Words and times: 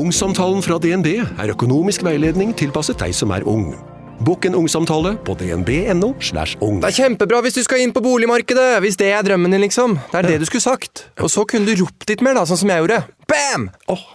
Ungsamtalen 0.00 0.62
fra 0.64 0.78
DNB 0.80 1.08
er 1.20 1.50
økonomisk 1.52 2.00
veiledning 2.06 2.54
tilpasset 2.56 2.96
deg 3.02 3.12
som 3.12 3.34
er 3.36 3.44
ung. 3.44 3.74
Bokk 4.24 4.46
en 4.48 4.54
ungsamtale 4.56 5.10
på 5.26 5.34
dnb.no. 5.36 6.14
slash 6.24 6.56
ung. 6.64 6.78
Det 6.80 6.88
er 6.88 6.96
kjempebra 7.02 7.42
hvis 7.44 7.58
du 7.58 7.60
skal 7.66 7.82
inn 7.84 7.92
på 7.92 8.00
boligmarkedet, 8.04 8.78
hvis 8.80 8.96
det 9.00 9.10
er 9.12 9.26
drømmen 9.26 9.52
din, 9.52 9.60
liksom. 9.66 9.98
Det 10.12 10.22
er 10.22 10.28
det 10.30 10.38
du 10.40 10.46
skulle 10.48 10.64
sagt. 10.64 11.04
Og 11.20 11.28
så 11.32 11.44
kunne 11.44 11.68
du 11.68 11.82
ropt 11.82 12.08
litt 12.08 12.24
mer, 12.24 12.38
da, 12.38 12.46
sånn 12.48 12.62
som 12.62 12.72
jeg 12.72 12.80
gjorde. 12.80 13.02
Bam! 13.28 13.68
Oh. 13.92 14.06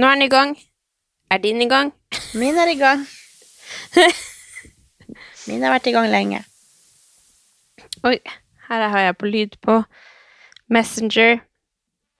Nå 0.00 0.08
er 0.08 0.16
den 0.16 0.24
i 0.24 0.32
gang. 0.32 0.56
Er 1.28 1.44
din 1.44 1.60
i 1.60 1.68
gang? 1.68 1.92
Min 2.40 2.56
er 2.56 2.72
i 2.72 2.80
gang. 2.80 3.04
Min 5.50 5.60
har 5.60 5.76
vært 5.76 5.92
i 5.92 5.96
gang 5.96 6.08
lenge. 6.08 6.44
Oi, 8.04 8.18
her 8.68 8.82
har 8.92 9.00
jeg 9.00 9.16
på 9.16 9.28
lyd 9.32 9.54
på 9.64 9.78
Messenger. 10.72 11.38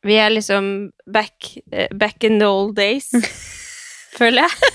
Vi 0.05 0.17
er 0.21 0.33
liksom 0.33 0.93
back, 1.13 1.59
eh, 1.73 1.91
back 1.93 2.25
in 2.25 2.39
the 2.41 2.49
old 2.49 2.73
days, 2.77 3.11
føler 4.19 4.47
jeg. 4.47 4.73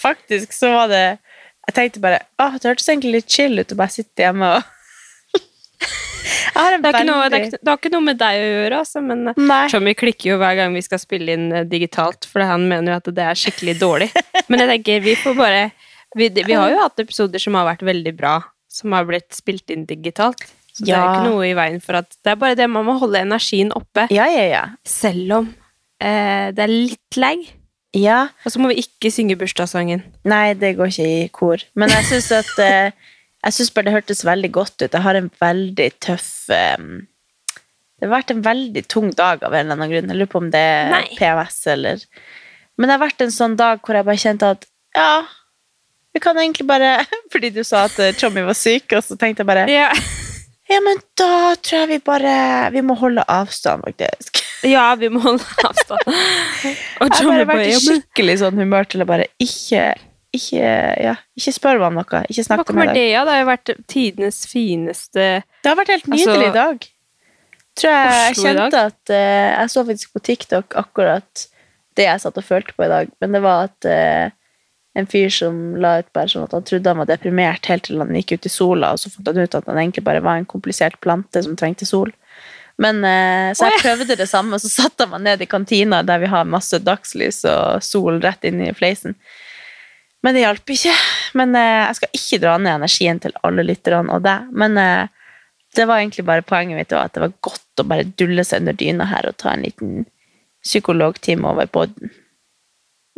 Faktisk 0.00 0.52
så 0.56 0.72
var 0.74 0.92
det 0.92 1.04
Jeg 1.68 1.74
tenkte 1.76 2.00
bare 2.02 2.22
Åh, 2.40 2.54
det 2.56 2.70
hørtes 2.70 2.88
egentlig 2.88 3.12
litt 3.18 3.30
chill 3.30 3.60
ut 3.60 3.72
å 3.72 3.76
bare 3.78 3.92
sitte 3.92 4.24
hjemme 4.24 4.48
og 4.56 4.62
har 6.56 6.78
Det, 6.80 6.88
ikke 6.88 7.04
noe, 7.06 7.28
det, 7.30 7.40
er 7.40 7.52
det 7.52 7.68
har 7.68 7.78
ikke 7.78 7.92
noe 7.92 8.06
med 8.08 8.18
deg 8.20 8.40
å 8.40 8.48
gjøre, 8.48 8.80
altså, 8.80 9.02
men 9.04 9.28
eh, 9.30 9.40
Nei. 9.40 9.62
Tommy 9.72 9.94
klikker 9.96 10.32
jo 10.32 10.38
hver 10.40 10.56
gang 10.58 10.76
vi 10.76 10.84
skal 10.84 11.00
spille 11.00 11.36
inn 11.36 11.50
eh, 11.52 11.68
digitalt, 11.68 12.28
for 12.28 12.44
han 12.44 12.66
mener 12.68 12.94
jo 12.94 13.00
at 13.00 13.12
det 13.16 13.28
er 13.32 13.38
skikkelig 13.38 13.76
dårlig. 13.80 14.10
Men 14.50 14.64
jeg 14.64 14.72
tenker, 14.74 15.04
vi 15.04 15.14
får 15.20 15.36
bare 15.38 15.62
vi, 16.18 16.26
vi 16.34 16.56
har 16.56 16.72
jo 16.72 16.80
hatt 16.82 17.00
episoder 17.00 17.38
som 17.38 17.54
har 17.54 17.68
vært 17.68 17.84
veldig 17.86 18.12
bra, 18.18 18.40
som 18.70 18.94
har 18.96 19.06
blitt 19.08 19.34
spilt 19.34 19.70
inn 19.74 19.84
digitalt. 19.88 20.42
Så 20.70 20.84
det 20.86 20.94
er 20.94 21.00
Ja. 21.02 21.06
ikke 21.10 21.30
noe 21.32 21.46
i 21.48 21.54
veien 21.58 21.80
for 21.82 21.98
at 21.98 22.12
Det 22.22 22.30
er 22.32 22.36
bare 22.38 22.54
det 22.54 22.68
man 22.70 22.86
må 22.86 22.94
holde 23.00 23.18
energien 23.18 23.72
oppe, 23.74 24.06
Ja, 24.14 24.26
ja, 24.30 24.44
ja. 24.46 24.64
selv 24.86 25.32
om 25.40 25.48
eh, 26.00 26.52
det 26.54 26.62
er 26.62 26.70
litt 26.70 27.16
lag. 27.18 27.42
Ja. 27.92 28.28
Og 28.46 28.52
så 28.54 28.60
må 28.62 28.68
vi 28.70 28.84
ikke 28.84 29.10
synge 29.10 29.34
bursdagssangen. 29.36 30.04
Nei, 30.24 30.54
det 30.54 30.76
går 30.78 30.92
ikke 30.92 31.08
i 31.24 31.28
kor. 31.34 31.58
Men 31.74 31.90
jeg 31.90 32.04
syns 32.06 32.30
at 32.32 32.58
eh, 32.62 32.90
Jeg 33.42 33.52
syns 33.56 33.70
bare 33.74 33.84
det 33.88 33.94
hørtes 33.94 34.22
veldig 34.24 34.50
godt 34.52 34.82
ut. 34.84 34.92
Jeg 34.92 35.00
har 35.02 35.16
en 35.16 35.30
veldig 35.40 35.88
tøff 35.98 36.50
eh, 36.54 36.76
Det 36.76 38.06
har 38.08 38.12
vært 38.14 38.30
en 38.30 38.42
veldig 38.44 38.86
tung 38.88 39.10
dag 39.16 39.42
av 39.42 39.52
en 39.52 39.64
eller 39.66 39.74
annen 39.76 39.90
grunn. 39.90 40.08
Jeg 40.12 40.16
lurer 40.20 40.30
på 40.32 40.38
om 40.44 40.50
det 40.52 40.60
er 40.60 40.90
Nei. 40.92 41.06
PMS 41.18 41.66
eller 41.74 42.04
Men 42.78 42.88
det 42.88 42.94
har 42.98 43.02
vært 43.08 43.20
en 43.26 43.34
sånn 43.34 43.56
dag 43.58 43.80
hvor 43.82 43.96
jeg 43.98 44.06
bare 44.06 44.22
kjente 44.22 44.50
at 44.54 44.66
ja, 44.94 45.22
vi 46.12 46.20
kan 46.20 46.38
egentlig 46.38 46.66
bare 46.66 47.04
Fordi 47.32 47.50
du 47.54 47.62
sa 47.66 47.84
at 47.88 47.98
eh, 48.02 48.14
Tommy 48.18 48.42
var 48.46 48.58
syk, 48.58 48.92
og 48.96 49.04
så 49.06 49.16
tenkte 49.20 49.44
jeg 49.44 49.50
bare 49.50 49.66
Ja, 49.70 49.88
Ja, 50.70 50.78
men 50.84 51.00
da 51.18 51.56
tror 51.58 51.82
jeg 51.82 51.88
vi 51.94 51.98
bare 52.06 52.34
Vi 52.74 52.82
må 52.86 52.94
holde 52.98 53.24
avstand, 53.28 53.82
faktisk. 53.88 54.42
ja 54.74 54.92
vi 54.98 55.10
må 55.12 55.22
holde 55.24 55.46
avstand. 55.66 56.12
Og 57.02 57.10
Tommy 57.16 57.40
Jeg 57.40 57.42
har 57.42 57.48
bare 57.48 57.48
vært 57.54 57.72
i 57.72 57.82
skikkelig 57.82 58.38
sånn 58.44 58.62
humør 58.62 58.88
til 58.90 59.04
å 59.04 59.08
bare 59.08 59.26
ikke 59.42 59.90
ikke, 60.30 60.62
ja, 61.02 61.16
ikke 61.34 61.52
spør 61.56 61.80
meg 61.80 61.88
om 61.88 61.96
noe. 61.98 62.18
Ikke 62.30 62.44
snakk 62.46 62.68
med 62.70 62.76
meg. 62.78 62.92
det 62.94 63.06
ja? 63.08 63.24
Det 63.26 63.32
har 63.34 63.40
jo 63.40 63.46
vært 63.48 63.70
tidenes 63.90 64.36
fineste 64.46 65.24
Det 65.42 65.66
har 65.66 65.74
vært 65.74 65.90
helt 65.90 66.06
Altså, 66.06 66.18
nydelig 66.30 66.46
i 66.46 66.54
dag. 66.54 66.84
Tror 67.80 67.96
jeg, 67.96 68.12
jeg 68.20 68.36
kjente 68.38 68.82
at 68.90 69.12
uh, 69.14 69.48
Jeg 69.56 69.72
så 69.72 69.84
faktisk 69.88 70.14
på 70.14 70.22
TikTok 70.30 70.76
akkurat 70.78 71.46
det 71.98 72.06
jeg 72.06 72.22
satt 72.22 72.38
og 72.38 72.46
følte 72.46 72.76
på 72.76 72.86
i 72.86 72.90
dag, 72.90 73.10
men 73.20 73.34
det 73.34 73.40
var 73.42 73.66
at 73.66 73.86
eh, 73.90 74.30
en 74.98 75.06
fyr 75.06 75.28
som 75.30 75.58
la 75.78 75.98
ut 76.00 76.08
bare 76.16 76.30
sånn 76.32 76.48
at 76.48 76.54
han 76.56 76.64
trodde 76.66 76.90
han 76.90 76.98
var 76.98 77.10
deprimert 77.10 77.68
helt 77.70 77.86
til 77.86 78.00
han 78.02 78.16
gikk 78.18 78.34
ut 78.34 78.48
i 78.48 78.52
sola, 78.52 78.92
og 78.92 79.02
så 79.02 79.12
fant 79.12 79.28
han 79.30 79.38
ut 79.38 79.54
at 79.54 79.68
han 79.70 79.78
egentlig 79.78 80.04
bare 80.06 80.22
var 80.24 80.40
en 80.40 80.48
komplisert 80.50 80.98
plante 81.04 81.42
som 81.46 81.54
trengte 81.58 81.86
sol. 81.86 82.10
Men, 82.80 83.04
eh, 83.04 83.52
så 83.54 83.68
jeg 83.68 83.82
prøvde 83.84 84.16
det 84.16 84.26
samme, 84.30 84.56
og 84.56 84.64
så 84.64 84.72
satte 84.72 85.04
jeg 85.04 85.12
meg 85.12 85.24
ned 85.26 85.44
i 85.44 85.50
kantina 85.50 86.02
der 86.06 86.22
vi 86.22 86.32
har 86.32 86.48
masse 86.48 86.80
dagslys 86.82 87.44
og 87.50 87.84
sol 87.84 88.18
rett 88.24 88.48
inn 88.48 88.62
i 88.64 88.72
fleisen. 88.74 89.16
Men 90.24 90.36
det 90.36 90.44
hjalp 90.44 90.74
ikke. 90.74 90.94
Men 91.38 91.54
eh, 91.56 91.86
Jeg 91.86 91.98
skal 92.00 92.18
ikke 92.18 92.40
dra 92.42 92.58
ned 92.60 92.74
energien 92.74 93.20
til 93.22 93.36
alle 93.46 93.64
lytterne 93.64 94.12
og 94.12 94.24
deg. 94.26 94.48
Men 94.52 94.76
eh, 94.80 95.12
det 95.76 95.86
var 95.86 96.00
egentlig 96.00 96.26
bare 96.28 96.44
poenget 96.44 96.76
mitt 96.80 96.96
at 96.96 97.14
det 97.14 97.22
var 97.24 97.36
godt 97.46 97.82
å 97.82 97.86
bare 97.88 98.08
dulle 98.18 98.44
seg 98.44 98.64
under 98.64 98.76
dyna 98.76 99.06
her 99.08 99.28
og 99.30 99.38
ta 99.40 99.54
en 99.54 99.64
liten 99.64 100.02
psykologtime 100.66 101.46
over 101.48 101.70
podden. 101.72 102.12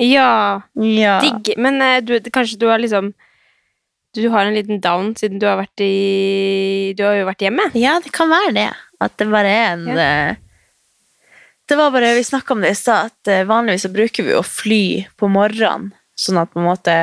Ja, 0.02 0.62
Ja. 0.74 1.20
digg. 1.22 1.52
Men 1.62 1.80
eh, 1.84 2.00
du, 2.02 2.16
kanskje 2.34 2.58
du 2.58 2.66
har 2.70 2.78
liksom 2.82 3.12
Du 4.14 4.26
har 4.28 4.44
en 4.44 4.54
liten 4.54 4.80
down 4.84 5.14
siden 5.16 5.38
du 5.40 5.46
har 5.48 5.56
vært 5.62 5.80
i 5.80 6.92
Du 6.98 7.04
har 7.06 7.14
jo 7.20 7.26
vært 7.30 7.44
hjemme. 7.46 7.70
ja, 7.78 7.98
det 8.04 8.12
kan 8.12 8.28
være 8.28 8.52
det. 8.58 8.68
At 9.00 9.16
det 9.18 9.30
bare 9.32 9.48
er 9.48 9.72
en 9.72 9.86
ja. 9.88 10.34
Det 11.68 11.76
var 11.78 11.90
bare, 11.94 12.14
Vi 12.18 12.24
snakka 12.26 12.52
om 12.54 12.60
det 12.60 12.70
i 12.74 12.76
stad, 12.76 13.06
at 13.12 13.28
eh, 13.30 13.44
vanligvis 13.48 13.86
så 13.86 13.92
bruker 13.94 14.26
vi 14.26 14.34
å 14.36 14.42
fly 14.44 15.06
på 15.16 15.28
morgenen. 15.30 15.92
Sånn 16.18 16.36
at 16.42 16.50
på 16.52 16.60
en 16.60 16.66
måte 16.68 16.96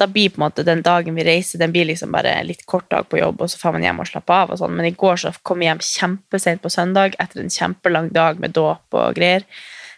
da 0.00 0.06
blir 0.10 0.32
på 0.32 0.40
en 0.40 0.46
måte 0.48 0.64
den 0.66 0.80
dagen 0.82 1.14
vi 1.14 1.22
reiser, 1.22 1.60
den 1.60 1.70
blir 1.70 1.84
liksom 1.86 2.10
bare 2.10 2.32
litt 2.48 2.64
kort 2.66 2.88
dag 2.90 3.04
på 3.12 3.20
jobb, 3.20 3.42
og 3.44 3.50
så 3.52 3.60
får 3.60 3.76
man 3.76 3.84
hjem 3.84 4.00
og 4.02 4.08
slappe 4.08 4.34
av. 4.34 4.50
og 4.50 4.58
sånn. 4.58 4.72
Men 4.74 4.88
i 4.88 4.94
går 4.98 5.20
så 5.20 5.30
kom 5.46 5.60
jeg 5.62 5.68
hjem 5.68 5.82
kjempesent 5.86 6.62
på 6.64 6.72
søndag 6.72 7.14
etter 7.22 7.44
en 7.44 7.52
kjempelang 7.52 8.08
dag 8.10 8.40
med 8.42 8.54
dåp 8.56 8.96
og 8.98 9.14
greier. 9.14 9.44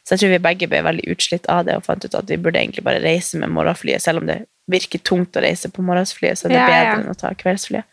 Så 0.04 0.14
jeg 0.14 0.20
tror 0.20 0.34
vi 0.34 0.42
begge 0.44 0.68
ble 0.68 0.82
veldig 0.84 1.06
utslitt 1.14 1.46
av 1.48 1.64
det 1.64 1.78
og 1.78 1.86
fant 1.86 2.04
ut 2.04 2.14
at 2.14 2.28
vi 2.28 2.36
burde 2.36 2.60
egentlig 2.60 2.84
bare 2.84 3.00
reise 3.00 3.38
med 3.40 3.52
morgenflyet, 3.56 4.02
selv 4.04 4.20
om 4.20 4.28
det 4.28 4.42
virker 4.70 5.00
tungt 5.04 5.36
å 5.36 5.42
reise 5.44 5.70
på 5.72 5.84
morgensflyet, 5.84 6.38
så 6.40 6.48
det 6.48 6.58
er 6.60 6.68
bedre 6.68 6.90
ja. 6.90 6.94
enn 6.98 7.12
å 7.12 7.16
ta 7.16 7.32
kveldsflyet. 7.36 7.88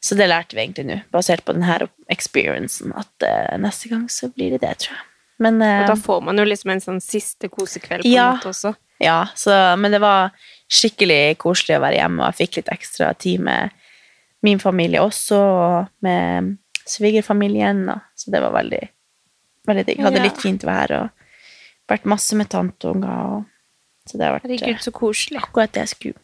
Så 0.00 0.14
det 0.14 0.28
lærte 0.30 0.54
vi 0.54 0.62
egentlig 0.62 0.86
nå, 0.88 0.96
basert 1.12 1.42
på 1.44 1.52
denne 1.56 1.88
experiencen, 2.12 2.92
at 2.96 3.26
uh, 3.26 3.56
neste 3.60 3.90
gang 3.90 4.04
så 4.12 4.28
blir 4.30 4.54
det 4.54 4.62
det, 4.62 4.74
tror 4.84 4.94
jeg. 4.94 5.04
Men 5.42 5.58
uh, 5.62 5.82
Og 5.82 5.90
da 5.90 5.96
får 5.98 6.22
man 6.28 6.38
jo 6.38 6.46
liksom 6.46 6.72
en 6.74 6.84
sånn 6.84 7.00
siste 7.02 7.50
kosekveld 7.50 8.06
på 8.06 8.12
Ja. 8.12 8.28
en 8.30 8.38
måte 8.38 8.52
også. 8.52 8.72
ja, 9.02 9.18
så, 9.36 9.56
men 9.78 9.92
det 9.94 10.00
var 10.04 10.30
skikkelig 10.70 11.36
koselig 11.42 11.76
å 11.78 11.82
være 11.84 11.98
hjemme, 12.00 12.22
og 12.22 12.30
jeg 12.30 12.40
fikk 12.44 12.60
litt 12.60 12.72
ekstra 12.76 13.12
tid 13.18 13.42
med 13.44 13.74
min 14.46 14.60
familie 14.62 15.02
også, 15.02 15.36
og 15.36 15.92
med 16.06 16.56
svigerfamilien, 16.88 17.84
så 18.16 18.30
det 18.32 18.40
var 18.44 18.54
veldig, 18.54 18.84
veldig 19.66 19.84
digg. 19.88 20.02
Hadde 20.04 20.22
litt 20.24 20.40
fint 20.40 20.64
vær, 20.64 20.94
og 20.94 21.17
vært 21.88 22.08
masse 22.08 22.36
med 22.38 22.48
tanteunger, 22.52 23.36
og 23.38 24.08
så 24.08 24.16
det 24.18 24.26
har 24.28 24.36
vært 24.38 24.48
eh, 24.48 24.56
Herregud, 24.56 24.82
så 24.84 24.92
koselig. 24.96 25.42
akkurat 25.42 25.72
det 25.74 25.84
jeg 25.86 25.92
skulle. 25.94 26.20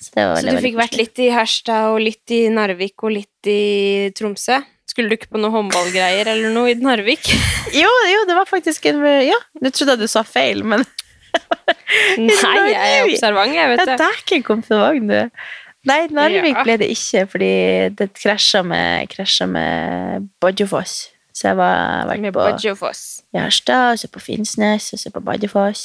Så 0.00 0.14
det 0.16 0.26
Så 0.40 0.52
du 0.56 0.60
fikk 0.64 0.76
vært 0.80 0.94
litt 0.96 1.18
i 1.20 1.28
Herstad 1.34 1.90
og 1.92 1.98
litt 2.00 2.32
i 2.32 2.44
Narvik 2.48 3.02
og 3.04 3.12
litt 3.18 3.50
i 3.50 4.08
Tromsø? 4.16 4.60
Skulle 4.88 5.10
du 5.12 5.14
ikke 5.18 5.28
på 5.34 5.38
noen 5.38 5.52
håndballgreier 5.54 6.26
eller 6.32 6.54
noe 6.54 6.72
i 6.72 6.78
Narvik? 6.80 7.28
Jo, 7.82 7.90
jo, 8.10 8.22
det 8.26 8.34
var 8.34 8.48
faktisk 8.48 8.88
en 8.90 9.04
Ja, 9.22 9.36
du 9.60 9.68
trodde 9.70 9.92
at 9.94 10.00
du 10.02 10.08
sa 10.10 10.24
feil, 10.26 10.64
men 10.66 10.82
Nei, 12.18 12.56
jeg 12.72 12.94
er 12.96 13.04
observant, 13.06 13.52
jeg, 13.54 13.60
Ja, 13.60 13.68
vet 13.70 13.84
du. 13.86 13.92
dæken 14.00 14.40
ikke 14.40 14.56
en 14.56 14.64
vogn, 14.66 15.12
du. 15.12 15.44
Nei, 15.88 16.00
Narvik 16.12 16.56
Ja. 16.56 16.64
ble 16.66 16.76
det 16.82 16.88
ikke, 16.92 17.22
fordi 17.30 17.52
det 18.00 18.08
krasja 18.18 18.64
med, 18.66 19.08
krasja 19.12 19.46
med 19.48 20.26
Badjofoss. 20.42 20.96
Så 21.40 21.48
jeg 21.48 21.56
var 21.56 22.04
vært 22.10 22.26
på 22.26 22.36
Badjofoss. 22.36 23.02
Gjerstad, 23.32 23.94
og 23.94 24.00
så 24.02 24.08
på 24.12 24.20
Finnsnes, 24.20 24.90
og 24.92 25.00
så 25.00 25.12
på 25.14 25.22
Bardufoss. 25.24 25.84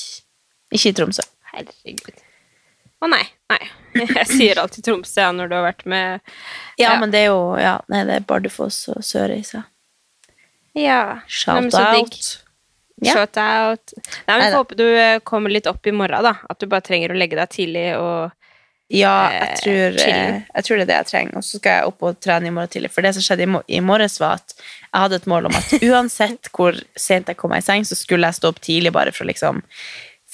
Ikke 0.75 0.91
i 0.91 0.95
Tromsø. 0.97 1.23
Herregud. 1.53 2.17
Å 3.05 3.07
nei, 3.11 3.21
nei. 3.53 3.61
Jeg 4.17 4.27
sier 4.27 4.59
alltid 4.59 4.83
Tromsø 4.89 5.21
ja, 5.23 5.29
når 5.31 5.47
du 5.47 5.55
har 5.55 5.63
vært 5.69 5.85
med 5.87 6.19
Ja, 6.75 6.89
Ja. 6.89 6.95
men 6.99 7.13
det 7.13 7.21
er 7.21 7.29
jo 7.29 7.39
ja, 7.61 7.77
nei, 7.87 8.01
det 8.09 8.17
er 8.19 8.25
Bardufoss 8.27 8.81
og 8.91 8.99
Sørreisa. 9.05 9.61
Ja. 10.75 11.21
Shout 11.31 11.61
men 11.61 11.71
så 11.71 11.85
digg. 11.93 12.09
out. 12.11 12.31
Ja. 13.05 13.13
Shout 13.13 13.37
out. 13.39 13.93
Nei, 14.27 14.35
men. 14.39 14.49
Får 14.49 14.57
håpe 14.57 14.75
du 14.79 14.85
eh, 14.89 15.19
kommer 15.23 15.53
litt 15.53 15.67
opp 15.71 15.87
i 15.87 15.93
morgen, 15.95 16.23
da. 16.25 16.35
At 16.51 16.59
du 16.59 16.67
bare 16.71 16.83
trenger 16.83 17.13
å 17.15 17.19
legge 17.19 17.39
deg 17.39 17.51
tidlig 17.53 17.85
og 17.99 18.33
Ja, 18.93 19.31
jeg 19.33 19.49
Eh, 19.49 19.55
tror, 19.61 19.95
eh, 20.05 20.41
jeg 20.53 20.63
tror 20.63 20.77
det 20.77 20.83
er 20.83 20.89
det 20.91 20.97
jeg 20.99 21.09
trenger. 21.09 21.37
Og 21.39 21.43
så 21.43 21.57
skal 21.57 21.71
jeg 21.79 21.85
opp 21.89 22.03
og 22.05 22.19
trene 22.21 22.47
i 22.47 22.53
morgen 22.53 22.69
tidlig. 22.69 22.91
For 22.93 23.01
det 23.01 23.15
som 23.15 23.23
skjedde 23.25 23.47
i, 23.67 23.79
morges, 23.81 24.19
var 24.21 24.41
at 24.41 24.53
jeg 24.59 25.01
hadde 25.01 25.15
et 25.15 25.29
mål 25.31 25.47
om 25.49 25.55
at 25.57 25.71
uansett 25.89 26.49
hvor 26.53 26.77
sent 26.95 27.31
jeg 27.31 27.37
kom 27.39 27.49
meg 27.49 27.63
i 27.63 27.65
seng, 27.65 27.85
så 27.87 27.97
skulle 27.97 28.29
jeg 28.29 28.37
stå 28.37 28.51
opp 28.53 28.61
tidlig 28.61 28.93
bare 28.93 29.11
for 29.15 29.25
å 29.25 29.29
liksom 29.31 29.63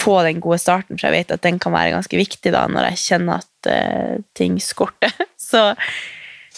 få 0.02 0.24
den 0.26 0.42
gode 0.42 0.58
starten, 0.60 0.98
for 0.98 1.08
jeg 1.08 1.22
vet 1.22 1.32
at 1.36 1.44
den 1.46 1.60
kan 1.62 1.76
være 1.76 1.94
ganske 1.94 2.18
viktig 2.18 2.52
da, 2.56 2.64
når 2.72 2.90
jeg 2.90 3.02
kjenner 3.04 3.44
at 3.44 3.70
uh, 3.70 4.16
ting 4.34 4.58
skorter. 4.64 5.14
Så 5.52 5.76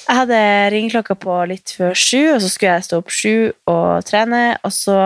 Jeg 0.04 0.16
hadde 0.18 0.38
ringeklokka 0.74 1.16
på 1.16 1.36
litt 1.48 1.72
før 1.78 1.94
sju, 1.96 2.34
og 2.34 2.42
så 2.44 2.50
skulle 2.52 2.74
jeg 2.76 2.86
stå 2.88 2.98
opp 3.00 3.12
sju 3.14 3.36
og 3.72 4.04
trene. 4.04 4.58
Og 4.68 4.74
så 4.76 4.98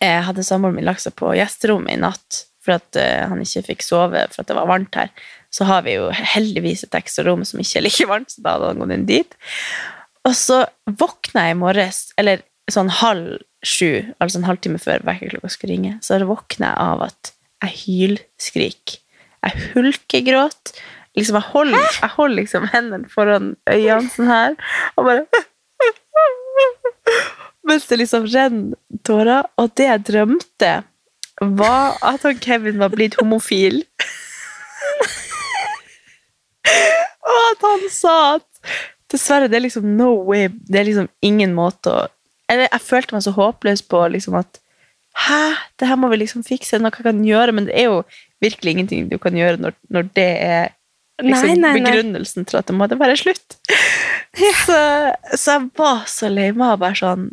jeg 0.00 0.24
hadde 0.26 0.42
samboeren 0.42 0.74
min 0.74 0.86
lagt 0.88 1.04
seg 1.04 1.14
på 1.18 1.30
gjesterommet 1.36 1.94
i 1.94 2.00
natt 2.02 2.40
for 2.62 2.76
at 2.78 2.98
eh, 3.00 3.24
han 3.28 3.42
ikke 3.42 3.64
fikk 3.72 3.84
sove 3.86 4.24
for 4.32 4.42
at 4.42 4.50
det 4.50 4.56
var 4.58 4.70
varmt 4.70 4.98
her. 4.98 5.10
Så 5.52 5.66
har 5.68 5.84
vi 5.86 5.96
jo 5.98 6.08
heldigvis 6.14 6.86
et 6.86 6.96
ekstra 6.96 7.26
rom 7.28 7.44
som 7.48 7.60
ikke 7.60 7.80
er 7.80 7.86
like 7.86 8.08
varmt, 8.08 8.32
så 8.32 8.44
da 8.44 8.56
hadde 8.56 8.72
han 8.72 8.82
gått 8.82 8.96
inn 8.96 9.08
dit. 9.10 9.36
Og 10.28 10.34
så 10.38 10.62
våkna 10.86 11.48
jeg 11.48 11.56
i 11.56 11.60
morges, 11.60 12.00
eller 12.20 12.44
sånn 12.70 12.92
halv 13.02 13.42
sju, 13.66 14.14
altså 14.22 14.40
en 14.40 14.48
halvtime 14.48 14.80
før 14.82 15.04
vekkerklokka 15.06 15.50
skulle 15.52 15.74
ringe, 15.74 15.94
så 16.02 16.18
våkna 16.26 16.72
jeg 16.72 16.78
av 16.86 17.06
at 17.10 17.32
jeg 17.62 17.78
hylskrik. 17.82 18.98
Jeg 19.42 19.68
hulkegråt. 19.74 20.74
Liksom, 21.18 21.36
jeg 21.36 21.50
holder, 21.52 21.88
jeg 21.98 22.12
holder 22.14 22.38
liksom 22.38 22.68
hendene 22.72 23.10
foran 23.12 23.52
øynene 23.68 24.08
sånn 24.14 24.30
her, 24.30 24.54
og 24.96 25.10
bare 25.10 25.26
Mens 27.68 27.84
det 27.86 28.00
liksom 28.00 28.24
renner 28.26 28.78
tårer. 29.06 29.46
Og 29.60 29.70
det 29.78 29.86
jeg 29.86 30.04
drømte, 30.08 30.72
var 31.58 31.98
at 32.06 32.22
han 32.26 32.38
Kevin 32.42 32.78
var 32.78 32.92
blitt 32.94 33.18
homofil. 33.20 33.82
og 37.28 37.38
at 37.50 37.66
han 37.66 37.86
sa 37.92 38.16
at 38.36 38.74
dessverre, 39.12 39.48
det 39.50 39.58
er 39.58 39.66
liksom 39.66 39.86
no 39.98 40.14
way, 40.28 40.48
det 40.48 40.80
er 40.80 40.88
liksom 40.88 41.08
ingen 41.24 41.54
måte 41.56 41.92
å 41.92 42.02
Eller 42.50 42.68
jeg 42.68 42.84
følte 42.84 43.14
meg 43.14 43.22
så 43.24 43.32
håpløs 43.32 43.82
på 43.88 44.00
liksom 44.12 44.34
at 44.40 44.58
Hæ, 45.26 45.54
det 45.76 45.88
her 45.88 45.98
må 46.00 46.08
vi 46.08 46.22
liksom 46.22 46.40
fikse, 46.44 46.78
noe 46.80 46.88
jeg 46.88 47.04
kan 47.04 47.18
gjøre, 47.24 47.52
men 47.52 47.66
det 47.68 47.74
er 47.76 47.90
jo 47.90 47.98
virkelig 48.40 48.72
ingenting 48.72 49.10
du 49.10 49.18
kan 49.20 49.36
gjøre 49.36 49.60
når, 49.60 49.74
når 49.92 50.06
det 50.16 50.30
er 50.40 50.70
liksom 51.20 51.50
Nei, 51.50 51.56
nei, 51.58 51.72
nei. 51.74 51.82
begrunnelsen 51.84 52.48
til 52.48 52.56
at 52.56 52.70
det 52.70 52.76
måtte 52.78 52.96
være 53.00 53.18
slutt. 53.20 53.58
Så, 54.32 54.78
så 55.36 55.58
jeg 55.58 55.68
var 55.76 56.06
så 56.08 56.30
lei 56.32 56.46
meg, 56.56 56.78
bare 56.80 56.96
sånn 56.96 57.26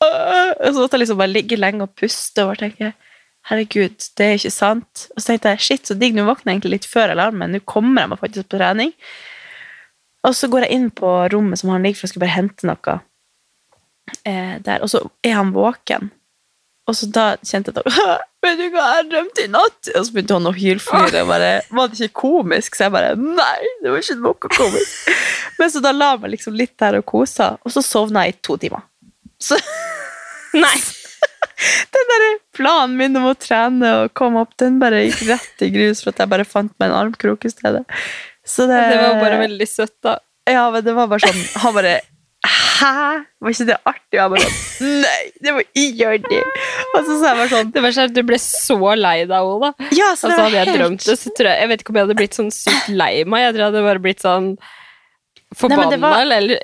øh, 0.00 0.52
Og 0.54 0.70
så 0.70 0.78
måtte 0.78 0.96
jeg 0.96 1.02
liksom 1.02 1.18
bare 1.20 1.34
ligge 1.34 1.58
lenge 1.58 1.84
og 1.84 1.92
puste 2.00 2.40
og 2.40 2.54
bare 2.54 2.62
tenke 2.62 2.94
Herregud, 3.50 4.08
det 4.16 4.26
er 4.26 4.38
ikke 4.38 4.54
sant. 4.54 5.06
Og 5.12 5.20
så 5.20 5.32
tenkte 5.32 5.52
jeg 5.52 5.64
shit, 5.66 5.86
så 5.88 5.96
digg, 6.00 6.16
nå 6.16 6.24
våkner 6.24 6.52
jeg 6.52 6.58
egentlig 6.58 6.76
litt 6.78 6.88
før 6.88 7.12
alarmen. 7.12 7.52
Nå 7.52 7.60
kommer 7.68 8.04
jeg 8.04 8.12
meg 8.14 8.22
faktisk 8.22 8.48
på 8.48 8.56
trening. 8.56 8.94
Og 10.24 10.36
så 10.36 10.48
går 10.48 10.64
jeg 10.64 10.78
inn 10.78 10.90
på 10.96 11.10
rommet 11.32 11.60
som 11.60 11.74
han 11.74 11.84
ligger 11.84 12.00
for 12.00 12.08
jeg 12.08 12.14
skal 12.14 12.24
bare 12.24 12.36
hente 12.38 12.68
noe 12.68 12.94
eh, 14.24 14.54
der, 14.64 14.80
og 14.80 14.88
så 14.88 15.02
er 15.24 15.36
han 15.36 15.52
våken. 15.56 16.08
Og 16.88 16.96
så 16.96 17.08
da 17.08 17.26
kjente 17.40 17.72
jeg 17.72 17.80
at 17.80 18.24
Vet 18.44 18.58
du 18.60 18.64
hva 18.74 18.88
jeg 18.98 19.06
drømte 19.08 19.44
i 19.46 19.48
natt? 19.48 19.88
Og 19.94 20.02
så 20.04 20.12
begynte 20.12 20.36
han 20.36 20.48
å 20.50 20.52
hylflire. 20.52 21.22
og 21.22 21.30
bare, 21.30 21.52
Var 21.72 21.88
det 21.88 22.00
ikke 22.00 22.20
komisk? 22.26 22.76
Så 22.76 22.86
jeg 22.86 22.92
bare 22.92 23.14
Nei, 23.16 23.70
det 23.80 23.92
var 23.92 24.02
ikke 24.02 24.18
noe 24.20 24.50
komisk. 24.52 25.14
Men 25.56 25.72
så 25.72 25.80
da 25.84 25.94
la 25.96 26.10
jeg 26.12 26.24
meg 26.24 26.34
liksom 26.34 26.58
litt 26.58 26.74
der 26.80 26.98
og 26.98 27.06
kosa, 27.08 27.54
og 27.64 27.72
så 27.72 27.80
sovna 27.84 28.26
jeg 28.26 28.34
i 28.34 28.42
to 28.44 28.58
timer. 28.60 28.84
Så 29.40 29.56
Nei. 30.56 30.76
Den 31.94 32.08
der 32.12 32.24
planen 32.56 32.96
min 32.98 33.16
om 33.20 33.26
å 33.30 33.34
trene 33.38 33.90
og 34.04 34.14
komme 34.18 34.40
opp, 34.44 34.56
den 34.60 34.78
bare 34.82 35.04
gikk 35.06 35.22
rett 35.30 35.62
i 35.66 35.70
grus 35.74 36.02
for 36.04 36.10
at 36.14 36.22
jeg 36.24 36.32
bare 36.32 36.44
fant 36.48 36.72
meg 36.80 36.90
en 36.90 36.96
armkrok 37.04 37.44
i 37.48 37.52
stedet. 37.52 37.84
Så 38.44 38.66
det, 38.68 38.80
Det 38.92 38.98
var 39.00 39.20
bare 39.22 39.38
veldig 39.44 39.68
søtt, 39.70 39.94
da. 40.04 40.18
Ja, 40.50 40.66
men 40.70 40.84
det 40.84 40.92
var 40.92 41.06
bare 41.08 41.24
sånn 41.24 41.38
Han 41.62 41.72
bare 41.78 41.94
Hæ? 42.44 43.22
Var 43.40 43.54
ikke 43.54 43.64
det 43.70 43.76
artig? 43.88 44.18
Og 44.18 44.18
jeg 44.18 44.32
bare 44.34 44.48
sånn 44.50 44.98
Nei, 45.00 45.20
det 45.40 45.54
var 45.56 45.62
artig. 46.10 46.40
Og 46.92 46.98
så 47.06 47.14
sa 47.22 47.30
jeg 47.30 47.38
bare 47.38 47.48
sånn 47.54 47.70
Det 47.72 47.82
var 47.86 47.94
sånn 47.96 48.10
at 48.10 48.16
Du 48.18 48.20
ble 48.28 48.38
så 48.42 48.76
lei 49.00 49.14
deg 49.30 49.48
òg, 49.48 49.62
da. 49.64 49.70
Ja, 49.96 50.10
så 50.12 50.28
Og 50.28 50.34
det 50.34 50.36
så 50.36 50.42
var 50.42 50.42
hadde 50.50 50.58
jeg 50.58 50.66
helt 50.68 50.76
drømt 50.82 51.06
det, 51.08 51.16
så 51.22 51.32
tror 51.38 51.48
jeg 51.48 51.62
Jeg 51.64 51.70
vet 51.72 51.80
ikke 51.86 51.94
om 51.94 51.96
jeg 52.02 52.04
hadde 52.04 52.18
blitt 52.20 52.36
sånn 52.36 52.52
sykt 52.52 52.90
lei 52.92 53.12
meg. 53.24 53.46
Jeg 53.46 53.54
tror 53.56 53.62
jeg 53.64 53.70
hadde 53.72 53.86
bare 53.88 54.04
blitt 54.04 54.20
sånn 54.26 54.50
forbanna, 55.56 55.90
det 55.94 56.00
var- 56.02 56.20
eller, 56.20 56.58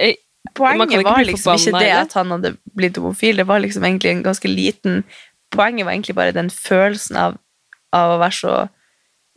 Poenget 0.57 1.05
var 1.05 1.23
liksom 1.25 1.59
ikke 1.59 1.81
det 1.83 1.93
at 1.93 2.15
han 2.17 2.33
hadde 2.33 2.55
blitt 2.77 2.97
homofil, 2.97 3.37
det 3.37 3.47
var 3.49 3.61
liksom 3.61 3.85
egentlig 3.85 4.15
en 4.15 4.23
ganske 4.25 4.49
liten 4.49 5.03
Poenget 5.51 5.85
var 5.85 5.93
egentlig 5.93 6.15
bare 6.15 6.33
den 6.33 6.47
følelsen 6.51 7.17
av, 7.19 7.33
av 7.91 8.13
å 8.15 8.19
være 8.21 8.37
så 8.37 8.53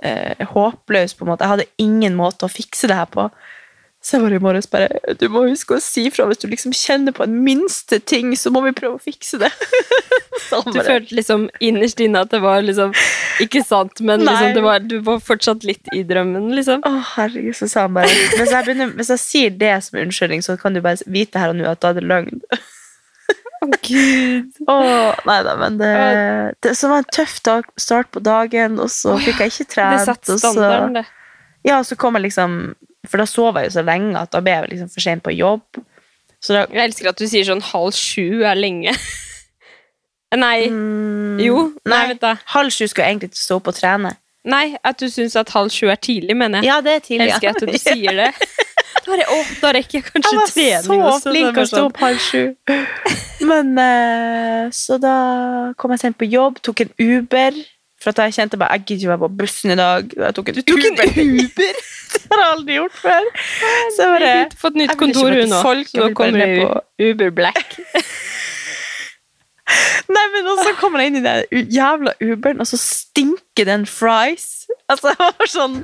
eh, 0.06 0.44
håpløs, 0.46 1.16
på 1.18 1.26
en 1.26 1.32
måte. 1.32 1.42
Jeg 1.42 1.50
hadde 1.50 1.72
ingen 1.82 2.14
måte 2.14 2.46
å 2.46 2.52
fikse 2.54 2.86
det 2.92 2.98
her 3.00 3.10
på. 3.10 3.24
Så 4.04 4.18
jeg 4.18 4.24
var 4.26 4.34
i 4.36 4.40
morges 4.44 4.66
bare 4.68 5.16
Du 5.16 5.30
må 5.32 5.46
huske 5.48 5.78
å 5.78 5.82
si 5.82 6.02
fra 6.12 6.26
hvis 6.28 6.42
du 6.42 6.50
liksom 6.52 6.74
kjenner 6.76 7.14
på 7.16 7.24
en 7.24 7.38
minste 7.46 8.02
ting, 8.04 8.34
så 8.36 8.52
må 8.52 8.60
vi 8.66 8.74
prøve 8.76 8.98
å 8.98 9.04
fikse 9.04 9.40
det. 9.40 9.52
Du 10.74 10.76
følte 10.84 11.16
liksom 11.16 11.46
innerst 11.64 12.02
inne 12.04 12.24
at 12.26 12.32
det 12.34 12.40
var 12.44 12.60
liksom 12.66 12.92
Ikke 13.42 13.62
sant, 13.66 14.02
men 14.04 14.26
liksom 14.26 14.52
det 14.58 14.64
var, 14.66 14.82
du 14.84 14.98
var 15.06 15.22
fortsatt 15.24 15.64
litt 15.66 15.88
i 15.96 16.02
drømmen, 16.10 16.50
liksom. 16.58 16.84
Å, 16.86 16.92
herregud, 17.16 17.56
så 17.58 17.70
sa 17.72 17.86
han 17.88 17.96
bare 17.96 18.10
hvis 18.12 18.52
jeg, 18.52 18.66
begynner, 18.68 18.92
hvis 18.98 19.12
jeg 19.14 19.22
sier 19.24 19.56
det 19.62 19.72
som 19.86 20.00
unnskyldning, 20.04 20.44
så 20.46 20.58
kan 20.60 20.76
du 20.76 20.82
bare 20.84 21.00
vite 21.08 21.40
her 21.42 21.54
og 21.54 21.58
nå 21.62 21.70
at 21.72 21.80
da 21.86 21.94
er 21.94 22.00
det 22.02 22.06
løgn. 22.10 22.44
Å, 23.64 23.70
gud. 23.88 24.50
Åh, 24.68 25.22
nei 25.30 25.40
da, 25.48 25.54
men 25.62 25.78
det, 25.80 25.92
det 26.66 26.74
Så 26.76 26.90
var 26.92 27.06
en 27.06 27.12
tøff 27.16 27.38
dag, 27.48 27.70
start 27.80 28.12
på 28.14 28.22
dagen, 28.26 28.76
og 28.84 28.92
så 28.92 29.16
fikk 29.24 29.40
jeg 29.46 29.54
ikke 29.54 29.66
Det 29.70 29.74
trent. 29.78 30.06
satte 30.10 30.36
og 30.36 30.42
så- 30.42 30.52
standarden, 30.58 31.00
det. 31.00 31.06
Ja, 31.64 31.78
og 31.80 31.88
så 31.88 31.96
kom 31.96 32.20
jeg 32.20 32.26
liksom 32.28 32.58
For 33.10 33.20
da 33.20 33.26
sov 33.28 33.58
jeg 33.60 33.68
jo 33.70 33.76
så 33.78 33.84
lenge 33.86 34.16
at 34.20 34.32
da 34.32 34.40
ble 34.44 34.54
jeg 34.56 34.70
liksom 34.74 34.90
for 34.94 35.04
sent 35.04 35.24
på 35.26 35.34
jobb. 35.36 35.82
Så 36.44 36.56
da 36.56 36.66
Jeg 36.72 36.90
elsker 36.90 37.10
at 37.12 37.20
du 37.20 37.28
sier 37.28 37.46
sånn 37.48 37.62
halv 37.74 37.92
sju 37.96 38.44
er 38.48 38.56
lenge. 38.60 38.94
Nei. 40.44 40.66
Jo. 40.66 40.72
Nei, 40.74 41.44
Mm, 41.44 41.74
Nei, 41.94 42.04
vent, 42.14 42.24
halv 42.56 42.72
sju 42.74 42.88
skal 42.90 43.06
jeg 43.06 43.14
egentlig 43.16 43.30
ikke 43.34 43.44
stå 43.44 43.58
opp 43.60 43.68
og 43.70 43.76
trene. 43.78 44.16
Nei, 44.50 44.76
at 44.84 44.98
du 45.00 45.06
syns 45.08 45.36
at 45.40 45.52
halv 45.56 45.70
sju 45.72 45.88
er 45.94 46.00
tidlig, 46.04 46.36
mener 46.36 46.60
jeg. 46.60 46.68
Ja, 46.72 46.80
det 46.84 46.96
er 46.98 47.04
tidlig. 47.06 47.28
elsker 47.32 47.54
at 47.54 47.62
du 47.64 47.78
sier 47.86 48.18
det. 48.18 48.32
Da, 49.04 49.18
jeg, 49.20 49.28
å, 49.30 49.38
da 49.62 49.72
rekker 49.76 50.00
jeg 50.00 50.06
kanskje 50.08 50.32
Jeg 50.32 50.40
var 50.40 50.52
trening 50.56 51.06
så 51.20 51.32
flink 51.32 51.58
å 51.60 51.66
stå 51.70 51.84
opp 51.90 52.02
halv 52.04 52.20
sju. 52.24 52.42
Men 53.50 53.72
eh, 53.84 54.68
Så 54.72 54.98
da 55.04 55.16
kom 55.80 55.92
jeg 55.96 56.00
sent 56.06 56.18
på 56.20 56.28
jobb, 56.32 56.60
tok 56.66 56.84
en 56.86 56.94
Uber. 57.04 57.58
For 58.04 58.12
at 58.12 58.20
jeg 58.26 58.36
kjente 58.36 58.60
bare, 58.60 58.76
jeg 58.76 58.84
gidder 58.88 59.00
ikke 59.06 59.12
være 59.14 59.22
på 59.24 59.32
bussen 59.40 59.72
i 59.72 59.78
dag. 59.80 60.14
Jeg 60.20 60.36
tok 60.36 60.50
en 60.52 60.58
Uber. 60.60 61.08
Uber? 61.24 61.78
det 62.14 62.28
har 62.34 62.42
jeg 62.42 62.50
aldri 62.52 62.76
gjort 62.78 62.98
før. 63.00 63.30
Så 63.96 64.04
jeg 64.04 64.12
bare, 64.18 64.32
Jeg 64.34 64.58
fått 64.60 64.80
nytt 64.82 64.92
jeg 64.92 65.00
kontor 65.00 65.30
hun 65.30 65.40
jeg 65.40 65.48
nå 65.96 66.10
kommer 66.18 66.44
ned 66.44 66.56
på- 66.60 66.82
Uber 67.08 67.32
Black. 67.40 67.78
Nei, 70.14 70.24
men 70.34 70.50
så 70.60 70.74
kommer 70.78 71.02
jeg 71.02 71.14
inn 71.14 71.22
i 71.22 71.24
den 71.24 71.70
jævla 71.72 72.12
Uberen, 72.22 72.60
og 72.62 72.68
så 72.68 72.78
stinker 72.80 73.66
den 73.70 73.86
fries. 73.90 74.66
Altså, 74.92 75.14
jeg 75.14 75.32
var 75.40 75.50
sånn 75.50 75.80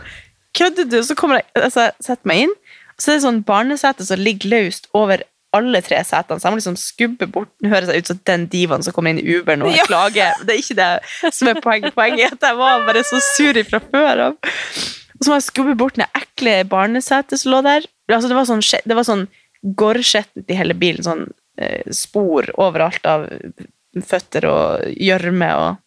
Kødder 0.58 0.88
du? 0.90 0.98
Så 1.06 1.16
kommer 1.16 1.40
jeg, 1.40 1.46
altså, 1.56 1.88
jeg 1.88 1.94
setter 2.04 2.28
meg 2.30 2.44
inn, 2.48 2.54
og 2.98 3.04
så 3.04 3.12
er 3.12 3.20
det 3.20 3.24
sånn 3.24 3.44
barnesete 3.48 4.06
som 4.08 4.20
ligger 4.20 4.50
løst 4.52 4.90
over 4.98 5.22
alle 5.56 5.82
tre 5.82 6.00
setene. 6.06 6.40
Så 6.40 6.48
jeg 6.48 6.54
må 6.54 6.60
liksom 6.60 6.78
skubbe 6.80 7.28
bort 7.32 7.50
Nå 7.64 7.72
høres 7.72 7.90
jeg 7.90 8.04
ut 8.04 8.12
som 8.12 8.22
den 8.30 8.46
divaen 8.52 8.86
som 8.86 8.94
kommer 8.96 9.14
inn 9.14 9.22
i 9.22 9.38
Uberen 9.40 9.66
og 9.66 9.74
jeg 9.74 9.88
klager. 9.90 10.38
Det 10.46 10.56
er 10.56 10.62
ikke 10.62 10.78
det 10.78 11.34
som 11.36 11.52
er 11.52 11.62
poenget. 11.64 11.96
Poenget 11.98 12.26
er 12.28 12.38
at 12.38 12.48
jeg 12.52 12.60
var 12.60 12.86
bare 12.88 13.04
så 13.08 13.22
sur 13.32 13.60
fra 13.72 13.82
før 13.90 14.24
av. 14.30 14.40
Og 15.20 15.26
så 15.26 15.32
må 15.32 15.40
jeg 15.40 15.48
skubbe 15.50 15.76
bort 15.80 15.98
det 16.00 16.08
ekle 16.16 16.56
barnesetet 16.70 17.42
som 17.42 17.54
lå 17.56 17.64
der. 17.66 17.88
Altså, 18.10 18.30
det 18.32 18.38
var 18.38 18.48
sånn, 18.48 18.64
det 18.64 18.98
var 18.98 19.08
sånn 19.08 19.28
i 19.66 20.56
hele 20.58 20.78
bilen. 20.78 21.04
Sånn 21.04 21.26
eh, 21.60 21.84
spor 21.92 22.48
overalt 22.62 23.10
av 23.10 23.28
føtter 24.06 24.48
og 24.50 24.90
gjørme 24.96 25.54
og 25.60 25.86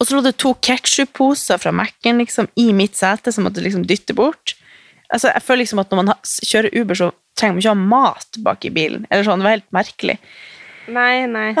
Og 0.00 0.06
så 0.06 0.16
lå 0.16 0.22
det 0.24 0.38
to 0.40 0.54
ketsjupposer 0.64 1.58
fra 1.60 1.74
Mac-en 1.76 2.22
liksom, 2.22 2.46
i 2.56 2.70
mitt 2.72 2.96
sete 2.96 3.28
som 3.32 3.44
måtte 3.44 3.60
liksom 3.60 3.82
dytte 3.84 4.14
bort. 4.16 4.54
Altså, 5.12 5.28
jeg 5.28 5.44
føler 5.44 5.60
liksom 5.60 5.82
at 5.82 5.90
når 5.92 5.98
man 6.00 6.14
kjører 6.24 6.72
Uber, 6.72 6.96
så 6.96 7.10
trenger 7.38 7.54
man 7.56 7.62
ikke 7.62 7.74
ha 7.74 7.74
mat 7.96 8.38
bak 8.44 8.64
i 8.64 8.70
bilen. 8.70 9.06
Eller 9.10 9.24
sånn, 9.26 9.38
Det 9.42 9.48
var 9.48 9.56
helt 9.56 9.70
merkelig. 9.72 10.18
Nei, 10.92 11.26
nei. 11.30 11.52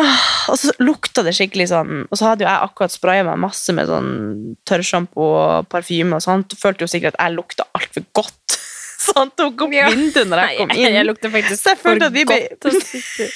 Og 0.50 0.56
så 0.58 0.72
lukta 0.82 1.22
det 1.22 1.30
skikkelig 1.36 1.68
sånn 1.70 2.08
Og 2.10 2.18
så 2.18 2.26
hadde 2.26 2.42
jo 2.42 2.48
jeg 2.50 2.64
akkurat 2.66 2.90
spraya 2.90 3.22
meg 3.22 3.38
masse 3.38 3.70
med 3.72 3.86
sånn 3.86 4.56
tørrsjampo 4.66 5.22
og 5.22 5.68
parfyme 5.70 6.16
og 6.18 6.24
sånt. 6.24 6.56
Følte 6.58 6.82
jo 6.82 6.90
sikkert 6.90 7.14
at 7.14 7.28
jeg 7.30 7.36
lukta 7.36 7.68
altfor 7.78 8.02
godt. 8.18 8.56
Så 9.04 9.14
han 9.16 9.30
tok 9.38 9.62
opp 9.68 9.72
Ja. 9.74 9.88
vinduet 9.94 10.26
når 10.26 10.42
jeg 10.42 10.58
kom 10.58 10.70
inn. 10.74 10.82
Nei, 10.82 10.92
jeg 10.98 11.06
lukta 11.06 11.30
faktisk 11.30 11.66
jeg 11.70 11.78
for 11.78 11.98
godt 12.02 12.12
ble- 12.18 12.48
å 12.66 12.80
sitte 12.82 13.30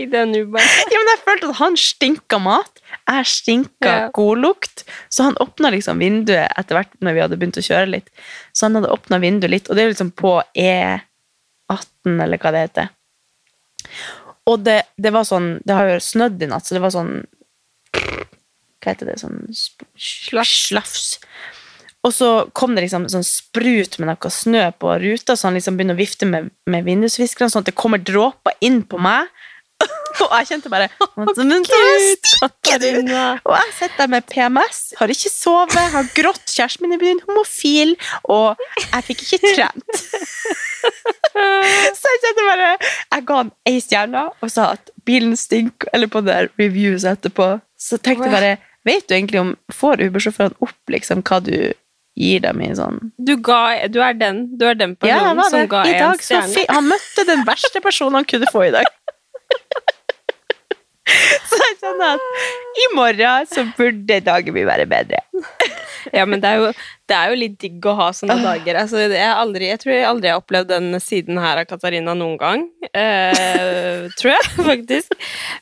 i 0.00 0.06
den 0.08 0.32
Uberen. 0.32 0.64
Ja, 0.92 0.96
men 1.02 1.12
jeg 1.12 1.22
følte 1.26 1.48
at 1.52 1.56
han 1.60 1.76
stinka 1.76 2.38
mat. 2.40 2.80
Jeg 3.08 3.26
stinka 3.26 3.84
Ja. 3.92 4.08
godlukt. 4.16 4.84
Så 5.12 5.24
han 5.28 5.36
åpna 5.44 5.70
liksom 5.76 6.00
vinduet 6.00 6.48
etter 6.56 6.78
hvert 6.78 6.92
når 7.04 7.12
vi 7.18 7.20
hadde 7.26 7.36
begynt 7.40 7.60
å 7.60 7.64
kjøre 7.68 7.90
litt. 7.98 8.08
Så 8.56 8.64
han 8.68 8.80
hadde 8.80 8.92
åpna 8.96 9.20
vinduet 9.20 9.50
litt, 9.52 9.68
og 9.68 9.76
det 9.76 9.84
er 9.84 9.92
liksom 9.92 10.12
på 10.16 10.38
E18, 11.70 12.16
eller 12.24 12.40
hva 12.40 12.52
det 12.54 12.64
heter. 12.66 12.90
Og 14.50 14.64
det, 14.64 14.80
det 15.00 15.12
var 15.14 15.24
sånn 15.24 15.54
Det 15.64 15.76
har 15.76 15.88
jo 15.88 16.00
snødd 16.04 16.42
i 16.42 16.48
natt, 16.50 16.66
så 16.66 16.76
det 16.76 16.82
var 16.84 16.92
sånn 16.94 17.14
Hva 17.94 18.92
heter 18.92 19.10
det? 19.10 19.18
Sånn 19.20 19.40
slafs. 19.52 21.18
Og 22.06 22.14
så 22.16 22.28
kom 22.56 22.74
det 22.74 22.86
liksom 22.86 23.06
sånn 23.12 23.26
sprut 23.26 23.98
med 24.00 24.08
noe 24.08 24.32
snø 24.32 24.62
på 24.80 24.94
ruta, 25.02 25.36
så 25.36 25.48
han 25.48 25.58
liksom 25.58 25.76
begynner 25.76 25.98
å 25.98 26.00
vifte 26.00 26.28
med, 26.28 26.48
med 26.70 26.86
vindusviskerne, 26.86 27.52
sånn 27.52 27.66
at 27.66 27.68
det 27.68 27.76
kommer 27.76 28.00
dråper 28.00 28.56
inn 28.64 28.80
på 28.88 29.00
meg. 29.02 29.28
Og 30.24 30.32
jeg 30.36 30.48
kjente 30.50 30.70
bare 30.72 30.88
Men 31.16 31.30
så 31.32 31.44
stikker 32.26 32.82
du! 32.82 33.12
Og 33.48 33.54
jeg 33.56 33.72
sitter 33.78 34.10
med 34.12 34.26
PMS, 34.28 34.80
har 34.98 35.12
ikke 35.12 35.32
sovet, 35.32 35.80
har 35.94 36.10
grått, 36.16 36.44
kjæresten 36.50 36.86
min 36.86 36.96
er 36.96 37.00
blitt 37.02 37.24
homofil, 37.28 37.94
og 38.28 38.60
jeg 38.82 39.06
fikk 39.08 39.24
ikke 39.26 39.54
trent. 39.56 40.00
Så 42.00 42.12
jeg 42.12 42.20
kjente 42.24 42.44
bare 42.46 42.70
Jeg 42.80 43.24
ga 43.28 43.36
han 43.42 43.50
ei 43.68 43.80
stjerne 43.84 44.22
og 44.32 44.52
sa 44.52 44.72
at 44.76 44.90
bilen 45.06 45.36
stinker, 45.38 45.90
eller 45.94 46.10
på 46.10 46.22
det 46.24 46.32
der 46.32 46.50
reviews 46.60 47.04
etterpå. 47.08 47.52
Så 47.80 48.00
tenkte 48.00 48.28
jeg 48.28 48.36
bare 48.36 48.56
Vet 48.88 49.08
du 49.08 49.14
egentlig 49.14 49.40
om 49.42 49.50
Får 49.76 50.00
Uber-sjåførene 50.06 50.56
opp 50.64 50.92
liksom 50.92 51.20
hva 51.28 51.40
du 51.44 51.52
gir 52.20 52.40
dem 52.44 52.62
i 52.64 52.70
sånn 52.76 52.98
Du, 53.20 53.34
ga, 53.44 53.88
du 53.92 54.00
er 54.04 54.16
den 54.18 54.42
Du 54.58 54.64
er 54.68 54.78
den 54.78 54.96
personen 55.00 55.40
ja, 55.40 55.48
som 55.52 55.66
ga 55.70 55.84
én 55.88 56.22
stjerne. 56.22 56.64
Han 56.72 56.88
møtte 56.88 57.26
den 57.28 57.44
verste 57.48 57.82
personen 57.84 58.20
han 58.20 58.28
kunne 58.28 58.48
få 58.52 58.66
i 58.68 58.72
dag. 58.74 58.88
Så 61.50 61.58
jeg 61.58 61.76
kjenner 61.80 62.16
at 62.16 62.80
i 62.84 62.88
morgen 62.94 63.48
så 63.50 63.64
burde 63.76 64.20
dagen 64.26 64.54
min 64.54 64.68
være 64.68 64.86
bedre. 64.90 65.22
Ja, 66.14 66.24
men 66.26 66.40
det 66.40 66.48
er, 66.48 66.60
jo, 66.62 66.68
det 67.10 67.16
er 67.16 67.32
jo 67.32 67.38
litt 67.38 67.56
digg 67.60 67.86
å 67.86 67.94
ha 67.98 68.08
sånne 68.16 68.38
dager. 68.40 68.78
Altså, 68.82 69.02
jeg, 69.02 69.30
aldri, 69.30 69.68
jeg 69.68 69.80
tror 69.82 69.92
jeg 69.92 70.06
aldri 70.08 70.30
har 70.32 70.40
opplevd 70.40 70.70
den 70.72 71.00
siden 71.02 71.40
her 71.42 71.60
av 71.60 71.68
Katarina 71.68 72.14
noen 72.16 72.38
gang. 72.40 72.64
Eh, 72.88 74.06
tror 74.18 74.32
jeg, 74.32 74.48
faktisk. 74.70 75.16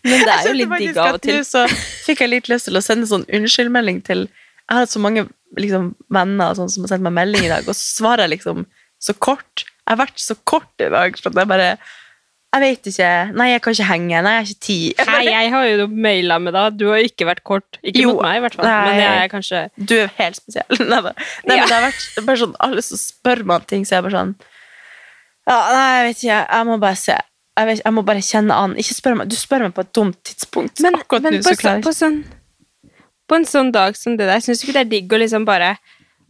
Men 0.06 0.22
det 0.22 0.36
er 0.36 0.50
jo 0.50 0.56
litt 0.60 0.76
digg 0.78 1.00
av 1.00 1.16
og 1.16 1.18
at 1.18 1.26
til. 1.26 1.40
nå 1.40 1.48
så 1.48 1.64
fikk 2.06 2.22
jeg 2.24 2.34
litt 2.34 2.52
lyst 2.52 2.70
til 2.70 2.78
å 2.78 2.84
sende 2.84 3.08
sånn 3.10 3.26
unnskyldmelding 3.26 4.02
til 4.06 4.26
Jeg 4.28 4.76
har 4.76 4.84
hatt 4.84 4.92
så 4.92 5.02
mange 5.02 5.26
liksom, 5.58 5.92
venner 6.12 6.56
sånn, 6.58 6.70
som 6.72 6.84
har 6.84 6.94
sendt 6.94 7.06
meg 7.06 7.16
melding 7.16 7.46
i 7.46 7.52
dag, 7.52 7.66
og 7.66 7.74
så 7.74 8.02
svarer 8.02 8.26
jeg 8.26 8.36
liksom 8.36 8.66
så 9.02 9.14
kort. 9.18 9.64
Jeg 9.64 9.94
har 9.94 10.02
vært 10.02 10.20
så 10.20 10.36
kort 10.48 10.84
i 10.84 10.90
dag. 10.92 11.16
For 11.18 11.32
at 11.32 11.42
jeg 11.42 11.50
bare 11.50 11.70
Jeg 12.48 12.62
vet 12.64 12.86
ikke. 12.88 13.08
Nei, 13.36 13.46
jeg 13.52 13.60
kan 13.62 13.74
ikke 13.76 13.86
henge. 13.90 14.20
Nei, 14.24 14.30
jeg 14.32 14.40
har 14.40 14.46
ikke 14.48 14.64
tid. 14.66 15.00
Nei, 15.10 15.18
jeg 15.28 15.50
har 15.52 15.64
jo 15.68 15.86
maila 16.06 16.38
med 16.40 16.54
deg. 16.56 16.78
Du 16.80 16.86
har 16.88 17.02
jo 17.02 17.08
ikke 17.10 17.26
vært 17.28 17.42
kort. 17.44 17.76
Ikke 17.82 18.00
Jo, 18.06 18.14
mot 18.14 18.22
meg, 18.24 18.38
i 18.38 18.44
hvert 18.46 18.56
fall. 18.56 18.64
nei. 18.64 18.86
Men 18.88 19.00
jeg 19.02 19.18
er 19.24 19.32
kanskje 19.34 19.60
Du 19.76 19.94
er 19.98 20.14
helt 20.16 20.38
spesiell. 20.40 20.78
Nei, 20.92 21.00
nei 21.02 21.12
Ja. 21.12 21.12
men 21.44 21.68
det 21.68 21.76
har 21.76 21.84
vært 21.84 22.24
bare 22.24 22.40
sånn 22.40 22.54
Alle 22.64 22.84
som 22.86 23.00
spør 23.02 23.42
meg 23.44 23.60
om 23.60 23.66
ting, 23.68 23.84
så 23.84 23.98
jeg 23.98 24.06
bare 24.08 24.16
sånn 24.16 24.32
ja, 25.48 25.58
Nei, 25.72 25.84
jeg 25.98 26.06
vet 26.08 26.22
ikke. 26.24 26.38
Jeg 26.56 26.66
må 26.70 26.78
bare 26.86 26.96
se. 27.00 27.18
Jeg, 27.58 27.66
vet, 27.68 27.84
jeg 27.84 27.92
må 27.98 28.02
bare 28.08 28.24
kjenne 28.24 28.56
an. 28.64 28.74
Ikke 28.80 28.96
spør 28.96 29.14
meg. 29.20 29.28
Du 29.32 29.36
spør 29.36 29.64
meg 29.66 29.76
på 29.76 29.84
et 29.84 29.92
dumt 29.96 30.18
tidspunkt. 30.28 30.80
Men, 30.84 30.98
Akkurat 31.00 31.24
men 31.28 31.38
nå 31.38 31.44
så 31.44 31.54
klarer 31.58 31.80
jeg 31.80 31.86
på, 31.86 31.94
sånn, 31.96 32.18
på 33.28 33.38
en 33.38 33.46
sånn 33.48 33.70
dag 33.76 33.96
som 33.98 34.16
det 34.16 34.28
der, 34.28 34.40
syns 34.44 34.60
du 34.60 34.66
ikke 34.68 34.76
det 34.80 34.84
er 34.86 34.90
digg 34.96 35.12
å 35.16 35.20
liksom 35.20 35.44
bare 35.48 35.74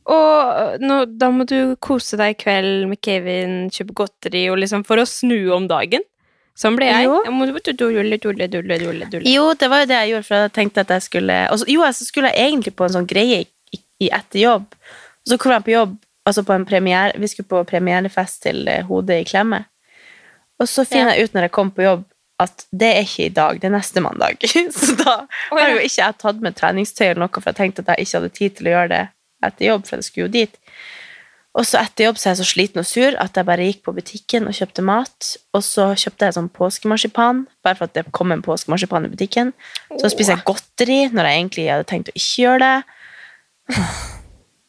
og 0.08 0.78
nå, 0.80 1.02
da 1.20 1.28
må 1.32 1.44
du 1.48 1.74
kose 1.84 2.16
deg 2.16 2.32
i 2.32 2.38
kveld 2.40 2.86
med 2.88 3.00
Kevin, 3.04 3.66
kjøpe 3.72 3.96
godteri 4.02 4.46
og 4.48 4.56
liksom 4.62 4.84
for 4.88 5.00
å 5.02 5.08
snu 5.08 5.50
om 5.52 5.68
dagen. 5.68 6.04
Sånn 6.58 6.74
ble 6.74 6.88
jeg. 6.88 7.06
Jo. 9.30 9.44
Det 9.58 9.68
var 9.70 9.84
jo 9.84 9.90
det 9.90 9.98
jeg 10.00 10.12
gjorde, 10.12 10.26
for 10.26 10.42
jeg 10.46 10.54
tenkte 10.56 10.82
at 10.82 10.94
jeg 10.96 11.04
skulle 11.04 11.36
så, 11.52 11.68
Jo, 11.70 11.84
så 11.94 12.06
skulle 12.08 12.32
jeg 12.32 12.48
egentlig 12.48 12.74
på 12.74 12.88
en 12.88 12.96
sånn 12.96 13.10
greie 13.10 13.44
i, 13.44 13.80
i, 14.02 14.08
etter 14.08 14.40
jobb. 14.42 14.66
Og 15.22 15.34
så 15.34 15.38
kom 15.38 15.54
jeg 15.54 15.66
på 15.68 15.74
jobb, 15.76 15.92
altså 16.26 16.42
på 16.48 16.56
en 16.56 16.66
premiere, 16.66 17.12
vi 17.20 17.30
skulle 17.30 17.50
på 17.52 17.62
premierefest 17.68 18.42
til 18.48 18.64
eh, 18.66 18.82
Hodet 18.88 19.20
i 19.22 19.28
klemme. 19.28 19.66
Og 20.58 20.66
så 20.66 20.82
finner 20.88 21.14
jeg 21.14 21.28
ut 21.28 21.36
når 21.36 21.46
jeg 21.46 21.54
kom 21.54 21.70
på 21.70 21.84
jobb, 21.84 22.02
at 22.42 22.64
det 22.80 22.88
er 22.94 23.06
ikke 23.06 23.28
i 23.28 23.34
dag, 23.34 23.60
det 23.60 23.68
er 23.68 23.76
neste 23.76 24.02
mandag. 24.02 24.42
så 24.74 24.96
da 24.98 25.14
har 25.52 25.72
jo 25.76 25.78
ikke 25.84 26.00
jeg 26.00 26.18
tatt 26.24 26.42
med 26.42 26.58
treningstøy 26.58 27.06
eller 27.10 27.22
noe, 27.26 27.38
for 27.38 27.52
jeg 27.52 27.60
tenkte 27.60 27.84
at 27.84 27.94
jeg 27.94 28.08
ikke 28.08 28.18
hadde 28.18 28.34
tid 28.40 28.58
til 28.58 28.70
å 28.70 28.74
gjøre 28.74 28.90
det 28.96 29.04
etter 29.44 29.70
jobb, 29.70 29.86
for 29.88 29.98
jeg 29.98 30.08
skulle 30.08 30.28
jo 30.28 30.34
dit. 30.40 30.58
Og 31.58 31.66
så 31.66 31.80
etter 31.80 32.06
jobb 32.06 32.18
så 32.20 32.28
er 32.28 32.34
jeg 32.34 32.40
så 32.42 32.46
sliten 32.46 32.82
og 32.82 32.86
sur 32.86 33.16
at 33.18 33.38
jeg 33.38 33.46
bare 33.48 33.64
gikk 33.66 33.80
på 33.86 33.94
butikken 33.96 34.46
og 34.46 34.54
kjøpte 34.54 34.84
mat. 34.86 35.30
Og 35.56 35.64
så 35.66 35.88
kjøpte 35.98 36.28
jeg 36.28 36.36
sånn 36.36 36.50
påskemarsipan, 36.54 37.46
bare 37.66 37.78
for 37.78 37.88
at 37.88 37.96
det 37.96 38.04
kom 38.14 38.34
en 38.34 38.44
påskemarsipan 38.44 39.08
i 39.08 39.12
butikken. 39.12 39.50
Så 39.98 40.12
spiser 40.12 40.36
jeg 40.36 40.46
godteri 40.46 41.00
når 41.10 41.30
jeg 41.30 41.40
egentlig 41.40 41.66
hadde 41.72 41.88
tenkt 41.90 42.12
å 42.12 42.16
ikke 42.18 42.44
gjøre 42.44 42.60
det. 42.66 43.80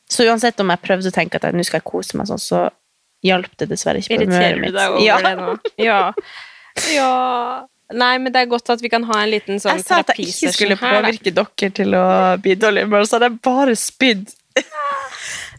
Så 0.10 0.26
uansett 0.26 0.60
om 0.64 0.72
jeg 0.74 0.82
prøvde 0.82 1.12
å 1.12 1.14
tenke 1.14 1.38
at 1.38 1.46
jeg, 1.46 1.54
nå 1.54 1.66
skal 1.68 1.84
jeg 1.84 1.90
kose 1.92 2.18
meg 2.18 2.30
sånn, 2.32 2.42
så 2.42 2.64
hjalp 3.26 3.52
det 3.62 3.68
dessverre 3.70 4.02
ikke 4.02 4.16
på 4.16 4.26
humøret 4.26 4.40
Irriterer 4.40 4.56
du 4.58 4.64
mitt. 4.64 4.78
deg 4.80 4.96
over 4.96 5.06
ja. 5.06 5.20
det 5.22 5.36
nå? 5.38 5.52
Ja. 5.90 6.00
ja. 6.96 7.14
Nei, 8.00 8.16
men 8.22 8.34
det 8.34 8.44
er 8.44 8.50
godt 8.50 8.70
at 8.74 8.82
vi 8.82 8.90
kan 8.90 9.06
ha 9.10 9.22
en 9.24 9.32
liten 9.32 9.62
sånn 9.62 9.80
Jeg 9.80 9.86
sa 9.86 10.02
at 10.04 10.12
jeg 10.14 10.28
ikke 10.30 10.36
skulle 10.54 10.56
skulle 10.58 10.78
her, 10.82 11.00
påvirke 11.00 11.34
dere 11.34 11.72
til 11.78 11.96
å 11.98 12.06
bli 12.42 12.58
dårlig 12.58 12.86
humør, 12.86 13.06
så 13.06 13.18
hadde 13.18 13.32
jeg 13.32 13.42
bare 13.46 13.78
spydd. 13.78 14.34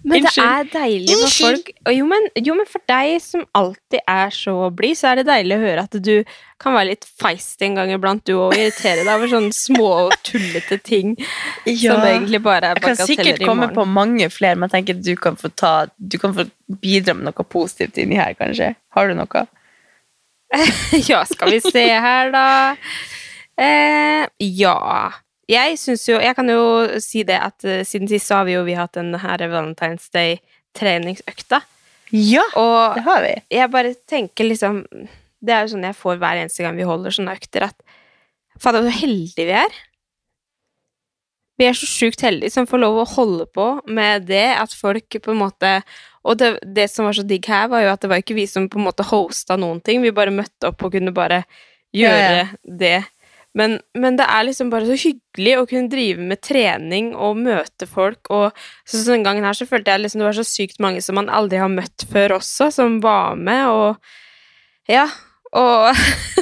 Men 0.01 0.25
det 0.25 0.33
er 0.41 0.69
deilig 0.73 1.17
for 1.21 1.33
folk 1.45 1.67
jo 1.93 2.07
men, 2.09 2.29
jo, 2.41 2.55
men 2.57 2.69
for 2.69 2.81
deg 2.89 3.19
som 3.21 3.43
alltid 3.57 4.01
er 4.09 4.33
så 4.33 4.55
blid, 4.73 4.97
så 4.97 5.11
er 5.11 5.21
det 5.21 5.27
deilig 5.29 5.59
å 5.59 5.61
høre 5.61 5.85
at 5.85 5.99
du 6.01 6.15
kan 6.61 6.77
være 6.77 6.91
litt 6.95 7.05
feist 7.21 7.61
en 7.65 7.77
gang 7.77 7.93
iblant, 7.93 8.25
du 8.25 8.33
òg. 8.37 8.55
Irritere 8.57 9.05
deg 9.05 9.13
over 9.13 9.29
sånne 9.33 9.53
små 9.57 9.91
og 10.07 10.17
tullete 10.25 10.81
ting 10.85 11.15
som 11.83 12.01
egentlig 12.01 12.41
bare 12.45 12.73
er 12.73 12.81
Jeg 12.81 12.87
kan 12.87 13.01
sikkert 13.13 13.45
komme 13.45 13.71
på 13.77 13.85
mange 13.89 14.31
flere, 14.33 14.57
men 14.57 14.71
jeg 14.71 14.79
tenker 14.79 14.99
at 14.99 15.07
du 15.07 15.15
kan 15.21 15.41
få, 15.41 15.53
ta, 15.53 15.75
du 15.97 16.19
kan 16.23 16.37
få 16.37 16.49
bidra 16.81 17.17
med 17.17 17.29
noe 17.29 17.49
positivt 17.49 18.01
inni 18.01 18.21
her, 18.21 18.37
kanskje. 18.41 18.75
Har 18.97 19.09
du 19.11 19.17
noe? 19.21 19.47
ja, 21.11 21.25
skal 21.29 21.53
vi 21.53 21.61
se 21.63 21.87
her, 21.93 22.33
da. 22.35 22.47
Eh, 23.61 24.25
ja. 24.57 24.79
Jeg 25.51 25.79
syns 25.83 26.05
jo 26.07 26.21
Jeg 26.23 26.37
kan 26.39 26.47
jo 26.53 26.61
si 27.03 27.25
det 27.27 27.39
at 27.43 27.67
uh, 27.67 27.81
siden 27.87 28.09
sist 28.11 28.31
så 28.31 28.41
har 28.41 28.47
vi 28.47 28.55
jo 28.55 28.63
vi 28.69 28.77
hatt 28.79 28.95
den 28.95 29.15
her 29.19 29.43
Valentine's 29.51 30.07
Day-treningsøkta. 30.15 31.63
Ja, 32.15 32.43
Og 32.59 32.97
det 32.97 33.05
har 33.07 33.21
vi. 33.23 33.35
jeg 33.55 33.71
bare 33.71 33.93
tenker 34.11 34.47
liksom 34.49 34.81
Det 35.43 35.53
er 35.55 35.63
jo 35.65 35.73
sånn 35.77 35.87
jeg 35.87 35.95
får 35.99 36.19
hver 36.19 36.41
eneste 36.43 36.65
gang 36.65 36.75
vi 36.79 36.87
holder 36.89 37.15
sånne 37.15 37.37
økter, 37.39 37.69
at 37.71 37.77
Fader, 38.61 38.83
så 38.85 38.93
heldige 38.93 39.47
vi 39.49 39.55
er. 39.57 39.77
Vi 41.61 41.65
er 41.69 41.77
så 41.77 41.87
sjukt 41.89 42.21
heldige 42.25 42.53
som 42.53 42.67
får 42.69 42.81
lov 42.83 42.99
å 43.03 43.07
holde 43.09 43.47
på 43.53 43.67
med 43.89 44.27
det, 44.29 44.47
at 44.57 44.73
folk 44.77 45.17
på 45.23 45.33
en 45.33 45.41
måte 45.41 45.71
Og 46.25 46.37
det, 46.37 46.51
det 46.77 46.87
som 46.93 47.07
var 47.09 47.17
så 47.17 47.25
digg 47.25 47.47
her, 47.49 47.69
var 47.73 47.81
jo 47.87 47.93
at 47.95 48.03
det 48.03 48.11
var 48.13 48.21
ikke 48.21 48.37
vi 48.37 48.45
som 48.51 48.67
på 48.69 48.77
en 48.81 48.85
måte 48.85 49.07
hosta 49.09 49.57
noen 49.57 49.81
ting, 49.81 50.03
vi 50.05 50.13
bare 50.13 50.35
møtte 50.35 50.69
opp 50.69 50.83
og 50.85 50.93
kunne 50.93 51.15
bare 51.17 51.45
gjøre 51.97 52.43
Ja, 52.43 52.45
det. 52.65 52.99
Men, 53.59 53.81
men 53.99 54.15
det 54.19 54.27
er 54.31 54.45
liksom 54.47 54.69
bare 54.71 54.87
så 54.87 54.95
hyggelig 54.95 55.55
å 55.59 55.67
kunne 55.67 55.91
drive 55.91 56.23
med 56.23 56.43
trening 56.47 57.11
og 57.19 57.41
møte 57.41 57.89
folk. 57.91 58.31
Og 58.31 58.55
så, 58.85 59.01
så 59.01 59.11
den 59.11 59.27
gangen 59.27 59.47
her 59.47 59.57
så 59.59 59.67
følte 59.67 59.91
jeg 59.91 60.05
liksom 60.05 60.23
det 60.23 60.29
var 60.29 60.39
så 60.39 60.47
sykt 60.47 60.79
mange 60.83 61.03
som 61.03 61.19
man 61.19 61.33
aldri 61.33 61.59
har 61.59 61.73
møtt 61.73 62.07
før 62.13 62.37
også, 62.39 62.71
som 62.75 63.01
var 63.03 63.41
med, 63.41 63.67
og 63.67 64.91
ja. 64.91 65.09
Og 65.51 65.91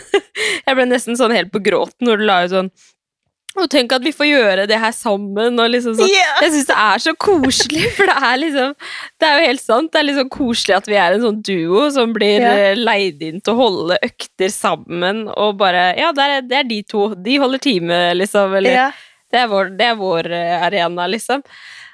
jeg 0.66 0.76
ble 0.76 0.84
nesten 0.90 1.16
sånn 1.16 1.32
helt 1.32 1.52
på 1.54 1.64
gråten 1.64 2.08
når 2.08 2.20
du 2.20 2.28
la 2.28 2.42
ut 2.44 2.52
sånn 2.52 2.72
og 3.64 3.70
tenk 3.72 3.92
at 3.96 4.04
vi 4.04 4.12
får 4.14 4.28
gjøre 4.28 4.66
det 4.70 4.78
her 4.80 4.92
sammen. 4.94 5.58
Og 5.58 5.70
liksom 5.72 5.96
sånn. 5.98 6.10
Yeah. 6.10 6.42
Jeg 6.44 6.54
syns 6.54 6.68
det 6.70 6.76
er 6.84 7.02
så 7.04 7.14
koselig, 7.26 7.84
for 7.96 8.10
det 8.10 8.16
er 8.28 8.40
liksom 8.42 8.74
Det 9.18 9.28
er 9.28 9.34
jo 9.34 9.48
helt 9.48 9.64
sant. 9.64 9.92
Det 9.92 10.02
er 10.02 10.08
liksom 10.10 10.30
koselig 10.34 10.76
at 10.78 10.90
vi 10.90 10.98
er 11.00 11.16
en 11.16 11.24
sånn 11.24 11.40
duo 11.46 11.86
som 11.94 12.14
blir 12.16 12.44
eh, 12.46 12.78
leid 12.78 13.24
inn 13.24 13.42
til 13.42 13.54
å 13.56 13.62
holde 13.62 13.98
økter 14.10 14.52
sammen, 14.54 15.26
og 15.34 15.58
bare 15.62 15.90
Ja, 15.98 16.12
det 16.16 16.28
er, 16.28 16.46
det 16.46 16.62
er 16.62 16.70
de 16.70 16.82
to. 16.86 17.08
De 17.14 17.40
holder 17.42 17.64
time, 17.64 18.00
liksom. 18.18 18.54
Eller 18.60 18.78
yeah. 18.78 19.02
det, 19.32 19.42
er 19.42 19.50
vår, 19.50 19.74
det 19.78 19.90
er 19.90 19.98
vår 19.98 20.30
eh, 20.38 20.54
arena, 20.68 21.08
liksom. 21.10 21.44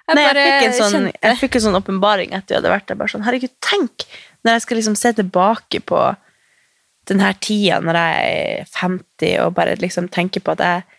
Jeg 0.05 0.19
Nei, 0.19 0.25
jeg 0.29 0.37
fikk 0.37 0.67
en 0.67 0.75
sånn, 0.77 1.07
jeg 1.17 1.37
fikk 1.41 1.55
en 1.57 1.63
sånn 1.65 1.79
åpenbaring 1.79 2.35
etter 2.37 2.57
jeg 2.57 2.61
hadde 2.61 2.73
vært 2.75 2.91
der. 2.91 2.99
Bare 3.01 3.13
sånn, 3.15 3.25
herregud, 3.25 3.55
tenk 3.65 4.05
når 4.45 4.59
jeg 4.59 4.65
skal 4.67 4.79
liksom 4.79 4.97
se 5.01 5.13
tilbake 5.17 5.81
på 5.89 6.01
den 7.09 7.21
her 7.25 7.37
tida 7.41 7.81
når 7.85 7.99
jeg 8.01 8.35
er 8.61 8.69
50, 8.77 9.33
og 9.45 9.55
bare 9.57 9.79
liksom 9.81 10.11
tenke 10.13 10.43
på 10.45 10.55
at 10.55 10.65
jeg 10.65 10.94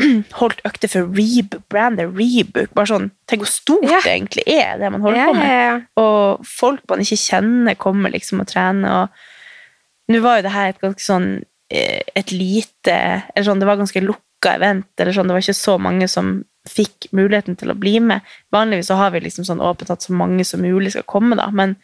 holdt 0.40 0.60
økter 0.68 0.88
for 0.92 1.08
Rebook, 1.16 1.62
brandet 1.72 2.12
Rebook. 2.16 2.72
Bare 2.74 2.86
sånn, 2.90 3.10
Tenk 3.28 3.42
hvor 3.44 3.50
stort 3.52 3.84
Ja. 3.88 4.00
det 4.04 4.12
egentlig 4.12 4.44
er, 4.46 4.78
det 4.78 4.90
man 4.92 5.00
holder 5.04 5.18
Ja, 5.20 5.26
på 5.30 5.34
med. 5.34 5.48
ja, 5.48 5.62
ja. 5.72 5.80
Og 6.02 6.46
folk 6.46 6.80
man 6.88 7.00
ikke 7.04 7.18
kjenner, 7.20 7.74
kommer 7.76 8.10
liksom 8.14 8.40
og 8.40 8.46
trener. 8.48 9.02
Og 9.02 10.14
nå 10.14 10.20
var 10.22 10.36
jo 10.38 10.46
det 10.46 10.52
her 10.54 10.68
et 10.68 10.80
ganske 10.80 11.02
sånn 11.02 11.28
eh, 11.70 12.02
et 12.14 12.30
lite 12.30 12.96
Eller 13.34 13.44
sånn, 13.48 13.58
det 13.58 13.66
var 13.66 13.76
ganske 13.80 14.00
lukka 14.04 14.54
event. 14.54 14.86
eller 14.98 15.12
sånn, 15.12 15.26
Det 15.26 15.34
var 15.34 15.42
ikke 15.42 15.54
så 15.58 15.78
mange 15.80 16.08
som 16.08 16.44
fikk 16.66 17.08
muligheten 17.12 17.56
til 17.56 17.70
å 17.70 17.78
bli 17.78 17.98
med. 18.00 18.20
Vanligvis 18.52 18.86
så 18.90 18.96
har 18.98 19.10
vi 19.14 19.20
liksom 19.20 19.44
sånn 19.46 19.60
åpent 19.62 19.90
at 19.90 20.02
så 20.02 20.12
mange 20.12 20.44
som 20.44 20.60
mulig 20.60 20.92
skal 20.92 21.04
komme, 21.06 21.36
da. 21.36 21.46
Men, 21.50 21.76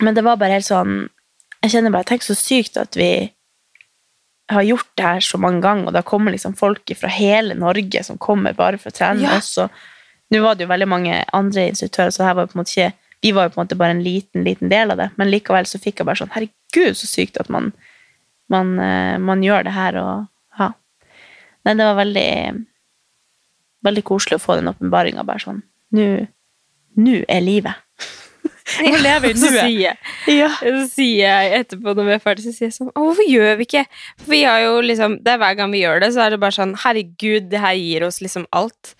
men 0.00 0.14
det 0.14 0.22
var 0.24 0.36
bare 0.36 0.52
helt 0.58 0.66
sånn 0.68 1.08
Jeg 1.62 1.72
kjenner 1.72 1.90
bare, 1.94 2.04
Tenk 2.04 2.22
så 2.22 2.34
sykt 2.38 2.76
at 2.80 2.94
vi 2.98 3.32
har 4.48 4.62
gjort 4.62 4.90
det 4.94 5.04
her 5.04 5.24
så 5.24 5.38
mange 5.42 5.62
ganger, 5.64 5.88
og 5.88 5.96
da 5.96 6.02
kommer 6.06 6.34
liksom 6.34 6.54
folk 6.58 6.92
fra 6.98 7.10
hele 7.10 7.56
Norge 7.58 8.02
som 8.06 8.18
kommer 8.18 8.54
bare 8.54 8.78
for 8.78 8.92
å 8.92 8.96
trene 8.96 9.24
Ja. 9.24 9.38
Også. 9.38 9.68
Nå 10.30 10.40
var 10.42 10.54
det 10.54 10.66
jo 10.66 10.70
veldig 10.72 10.88
mange 10.88 11.24
andre 11.32 11.68
instruktører, 11.70 12.10
så 12.10 12.26
var 12.34 12.48
ikke 12.50 12.92
vi 13.22 13.32
var 13.32 13.46
jo 13.46 13.54
på 13.54 13.60
en 13.60 13.64
måte 13.64 13.78
bare 13.78 13.90
en 13.90 14.02
liten 14.04 14.44
liten 14.44 14.68
del 14.68 14.90
av 14.90 14.98
det, 14.98 15.10
men 15.16 15.30
likevel 15.30 15.66
så 15.66 15.80
fikk 15.82 15.98
jeg 15.98 16.06
bare 16.06 16.20
sånn 16.20 16.34
Herregud, 16.34 16.96
så 16.98 17.06
sykt 17.06 17.40
at 17.40 17.48
man, 17.48 17.72
man, 18.52 18.78
eh, 18.78 19.18
man 19.18 19.42
gjør 19.42 19.64
det 19.64 19.72
her. 19.72 19.96
og 19.96 20.26
ja. 20.58 20.72
Nei, 21.64 21.74
det 21.74 21.86
var 21.86 21.98
veldig 22.02 22.66
veldig 23.86 24.04
koselig 24.04 24.38
å 24.38 24.42
få 24.42 24.58
den 24.58 24.68
åpenbaringa. 24.68 25.24
Bare 25.26 25.42
sånn 25.42 25.62
nå 26.96 27.16
er 27.28 27.40
livet. 27.40 27.74
Jeg 28.82 29.00
lever 29.02 29.30
i 29.30 29.34
nuet. 29.38 29.98
Ja. 30.32 30.48
Så 30.58 30.86
sier 30.90 31.22
jeg 31.28 31.52
etterpå 31.60 31.94
når 31.94 32.08
vi 32.10 32.14
er 32.16 32.22
ferdige, 32.24 32.50
så 32.50 32.56
sier 32.56 32.66
jeg 32.70 32.76
sånn 32.78 32.90
Å, 32.90 32.98
hvorfor 33.06 33.28
gjør 33.30 33.56
vi 33.60 33.66
ikke 33.68 33.84
For 34.24 34.30
vi 34.34 34.40
har 34.42 34.60
jo 34.64 34.80
liksom 34.82 35.20
Det 35.22 35.36
er 35.36 35.38
hver 35.42 35.54
gang 35.60 35.70
vi 35.74 35.84
gjør 35.84 36.00
det, 36.02 36.12
så 36.16 36.24
er 36.26 36.34
det 36.34 36.40
bare 36.42 36.56
sånn 36.56 36.74
Herregud, 36.82 37.46
det 37.52 37.60
her 37.62 37.76
gir 37.78 38.06
oss 38.08 38.18
liksom 38.24 38.48
alt. 38.50 38.96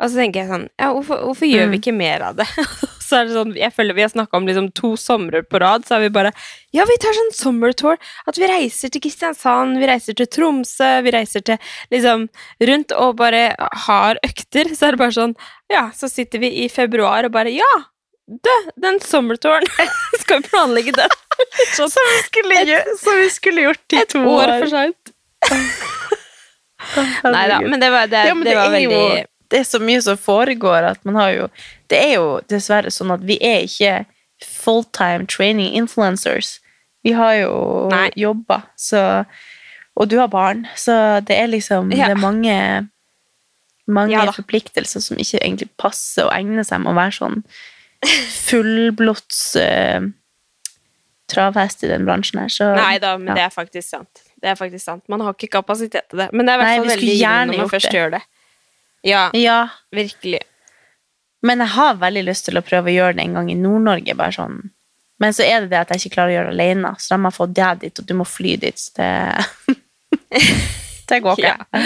Og 0.00 0.08
så 0.10 0.16
tenker 0.18 0.40
jeg 0.42 0.48
sånn 0.50 0.64
Ja, 0.80 0.88
hvorfor, 0.96 1.20
hvorfor 1.28 1.46
gjør 1.46 1.68
vi 1.68 1.76
Mm. 1.76 1.80
ikke 1.82 1.94
mer 2.00 2.24
av 2.30 2.40
det? 2.40 2.48
så 3.04 3.04
så 3.04 3.18
er 3.20 3.26
det 3.28 3.34
sånn, 3.36 3.50
jeg 3.60 3.70
føler 3.76 3.94
vi 3.94 4.02
har 4.02 4.08
snakka 4.10 4.38
om 4.40 4.46
liksom 4.48 4.70
to 4.74 4.94
somre 4.98 5.42
på 5.46 5.60
rad, 5.60 5.84
så 5.86 5.98
er 5.98 6.06
vi 6.06 6.12
bare 6.16 6.32
Ja, 6.74 6.86
vi 6.88 6.96
tar 6.98 7.12
sånn 7.14 7.34
summer 7.36 7.74
tour. 7.76 7.98
At 8.26 8.40
vi 8.40 8.48
reiser 8.48 8.88
til 8.90 9.04
Kristiansand, 9.04 9.76
vi 9.78 9.86
reiser 9.86 10.16
til 10.18 10.26
Tromsø, 10.32 10.88
vi 11.04 11.12
reiser 11.14 11.44
til 11.44 11.60
liksom 11.92 12.24
rundt 12.64 12.94
og 12.96 13.18
bare 13.20 13.50
har 13.84 14.18
økter. 14.24 14.72
Så 14.72 14.88
er 14.88 14.96
det 14.96 15.02
bare 15.04 15.14
sånn 15.14 15.36
Ja, 15.70 15.90
så 15.94 16.08
sitter 16.10 16.40
vi 16.42 16.50
i 16.64 16.68
februar 16.72 17.28
og 17.28 17.36
bare 17.36 17.52
Ja! 17.52 17.74
Du, 18.26 18.50
den 18.80 19.00
sommertouren! 19.00 19.66
Skal 20.20 20.42
vi 20.42 20.48
planlegge 20.48 20.92
den? 20.96 21.08
Som 21.76 21.88
vi 21.90 22.18
skulle, 22.24 22.54
gjø- 22.64 22.96
som 23.00 23.16
vi 23.18 23.28
skulle 23.30 23.60
gjort 23.66 23.92
i 23.98 24.04
to 24.08 24.20
år 24.22 24.42
Et 24.42 24.50
år. 24.54 24.58
for 24.62 24.70
seint. 24.70 25.12
Nei 27.24 27.46
da, 27.50 27.58
men 27.64 27.80
det 27.80 27.88
var, 27.90 28.06
det, 28.06 28.20
Ja, 28.28 28.34
men 28.34 28.44
det 28.46 28.54
var 28.56 28.66
er 28.68 28.74
veldig 28.76 28.92
jo, 28.92 29.24
det 29.50 29.58
er 29.60 29.66
så 29.66 29.80
mye 29.82 30.02
som 30.04 30.18
foregår 30.20 30.86
at 30.92 31.00
man 31.06 31.16
har 31.18 31.30
jo 31.34 31.46
Det 31.90 31.98
er 32.00 32.12
jo 32.16 32.26
dessverre 32.50 32.90
sånn 32.92 33.12
at 33.14 33.24
vi 33.26 33.36
er 33.44 33.64
ikke 33.66 33.92
fulltime 34.44 35.26
training 35.30 35.72
influencers. 35.78 36.58
Vi 37.06 37.12
har 37.16 37.34
jo 37.42 37.52
Nei. 37.92 38.08
jobba, 38.20 38.62
så 38.76 39.24
Og 39.96 40.08
du 40.10 40.18
har 40.18 40.28
barn, 40.32 40.66
så 40.76 41.20
det 41.24 41.36
er 41.38 41.48
liksom 41.52 41.92
Ja. 41.92 42.08
Det 42.12 42.16
er 42.16 42.22
mange 42.22 42.56
mange 43.86 44.12
Ja 44.16 44.30
forpliktelser 44.32 45.00
som 45.04 45.16
ikke 45.20 45.42
egentlig 45.42 45.68
passer 45.76 46.24
og 46.30 46.32
egner 46.32 46.64
seg 46.64 46.80
med 46.80 46.94
å 46.94 46.96
være 46.96 47.12
sånn 47.18 47.42
fullblods 48.48 49.40
eh, 49.56 50.00
travhest 51.32 51.84
i 51.84 51.90
den 51.90 52.04
bransjen 52.08 52.42
her. 52.42 52.52
Så, 52.52 52.70
Nei 52.76 52.98
da, 53.02 53.16
men 53.18 53.32
ja. 53.32 53.38
det 53.38 53.46
er 53.48 53.54
faktisk 53.54 53.88
sant. 53.88 54.24
Det 54.42 54.50
er 54.52 54.58
faktisk 54.60 54.84
sant. 54.84 55.04
Man 55.08 55.24
har 55.24 55.36
ikke 55.36 55.52
kapasitet 55.56 56.10
til 56.12 56.20
det. 56.20 56.28
Men 56.32 56.46
det 56.46 56.54
er 56.54 56.58
i 56.58 56.62
hvert 56.62 56.80
fall 56.80 56.90
veldig 56.94 57.14
givende 57.14 57.52
når 57.52 57.62
man 57.62 57.72
først 57.72 57.90
det. 57.90 57.98
gjør 57.98 58.16
det. 58.16 58.22
Ja, 59.04 59.22
Ja, 59.36 59.60
virkelig. 59.92 60.40
Men 61.44 61.60
jeg 61.60 61.74
har 61.74 61.98
veldig 62.00 62.22
lyst 62.24 62.46
til 62.48 62.56
å 62.56 62.64
prøve 62.64 62.88
å 62.88 62.94
gjøre 62.94 63.18
det 63.18 63.24
en 63.26 63.34
gang 63.36 63.50
i 63.52 63.56
Nord-Norge. 63.58 64.14
bare 64.16 64.32
sånn. 64.32 64.62
Men 65.20 65.34
så 65.36 65.44
er 65.44 65.60
det 65.64 65.70
det 65.74 65.80
at 65.82 65.90
jeg 65.92 66.04
ikke 66.04 66.14
klarer 66.16 66.32
å 66.32 66.36
gjøre 66.38 66.52
det 66.52 66.56
alene. 66.56 66.92
Så 66.98 67.14
de 67.14 67.24
har 67.24 67.34
fått 67.36 67.52
deg 67.56 67.82
dit, 67.84 68.00
og 68.00 68.08
du 68.08 68.14
må 68.16 68.24
fly 68.24 68.54
dit. 68.62 68.80
Så 68.80 68.96
det, 68.96 69.10
det 71.10 71.20
går 71.24 71.40
ikke. 71.40 71.52
Ja. 71.52 71.82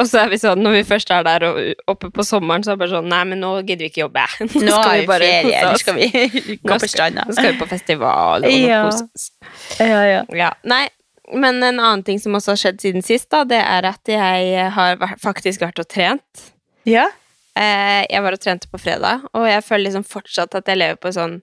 Og 0.00 0.06
så 0.08 0.22
er 0.22 0.30
vi 0.32 0.38
sånn, 0.40 0.60
når 0.64 0.72
vi 0.78 0.82
først 0.88 1.10
er 1.14 1.22
der 1.26 1.44
og 1.48 1.58
oppe 1.92 2.08
på 2.14 2.24
sommeren, 2.26 2.64
så 2.64 2.72
er 2.72 2.76
det 2.76 2.82
bare 2.84 2.94
sånn 2.96 3.08
Nei, 3.12 3.20
men 3.28 3.40
nå 3.44 3.50
gidder 3.62 3.84
vi 3.86 3.90
ikke 3.92 4.02
jobbe. 4.06 4.24
Nå 4.40 4.48
skal 4.48 4.82
har 4.88 4.96
vi 5.00 5.06
bare 5.10 5.28
ferie. 5.28 5.62
Nå 5.68 5.78
skal 5.82 5.94
vi 5.98 6.08
gå 6.62 6.72
på 6.72 6.78
skal- 6.80 6.92
stranda. 6.94 7.24
Nå 7.28 7.36
skal 7.36 7.52
vi 7.52 7.60
på 7.60 7.68
festival 7.70 8.44
og 8.48 8.50
Ja. 8.56 8.82
kose 8.88 9.06
oss. 9.08 9.30
Ja, 9.78 10.02
ja. 10.08 10.20
Ja. 10.42 10.50
Nei, 10.64 10.84
men 11.32 11.62
en 11.62 11.80
annen 11.80 12.02
ting 12.06 12.18
som 12.20 12.34
også 12.38 12.52
har 12.56 12.60
skjedd 12.64 12.80
siden 12.84 13.02
sist, 13.06 13.28
da, 13.32 13.44
det 13.48 13.60
er 13.62 13.86
at 13.92 14.08
jeg 14.10 14.68
har 14.76 14.96
faktisk 15.22 15.64
vært 15.66 15.78
og 15.84 15.88
trent. 15.88 16.46
ja? 16.88 17.08
Eh, 17.52 18.06
jeg 18.08 18.22
var 18.24 18.32
og 18.32 18.40
trente 18.40 18.64
på 18.72 18.78
fredag, 18.80 19.26
og 19.36 19.42
jeg 19.44 19.60
føler 19.66 19.84
liksom 19.90 20.06
fortsatt 20.08 20.54
at 20.56 20.70
jeg 20.72 20.78
lever 20.80 20.96
på 20.96 21.10
en 21.10 21.16
sånn 21.18 21.34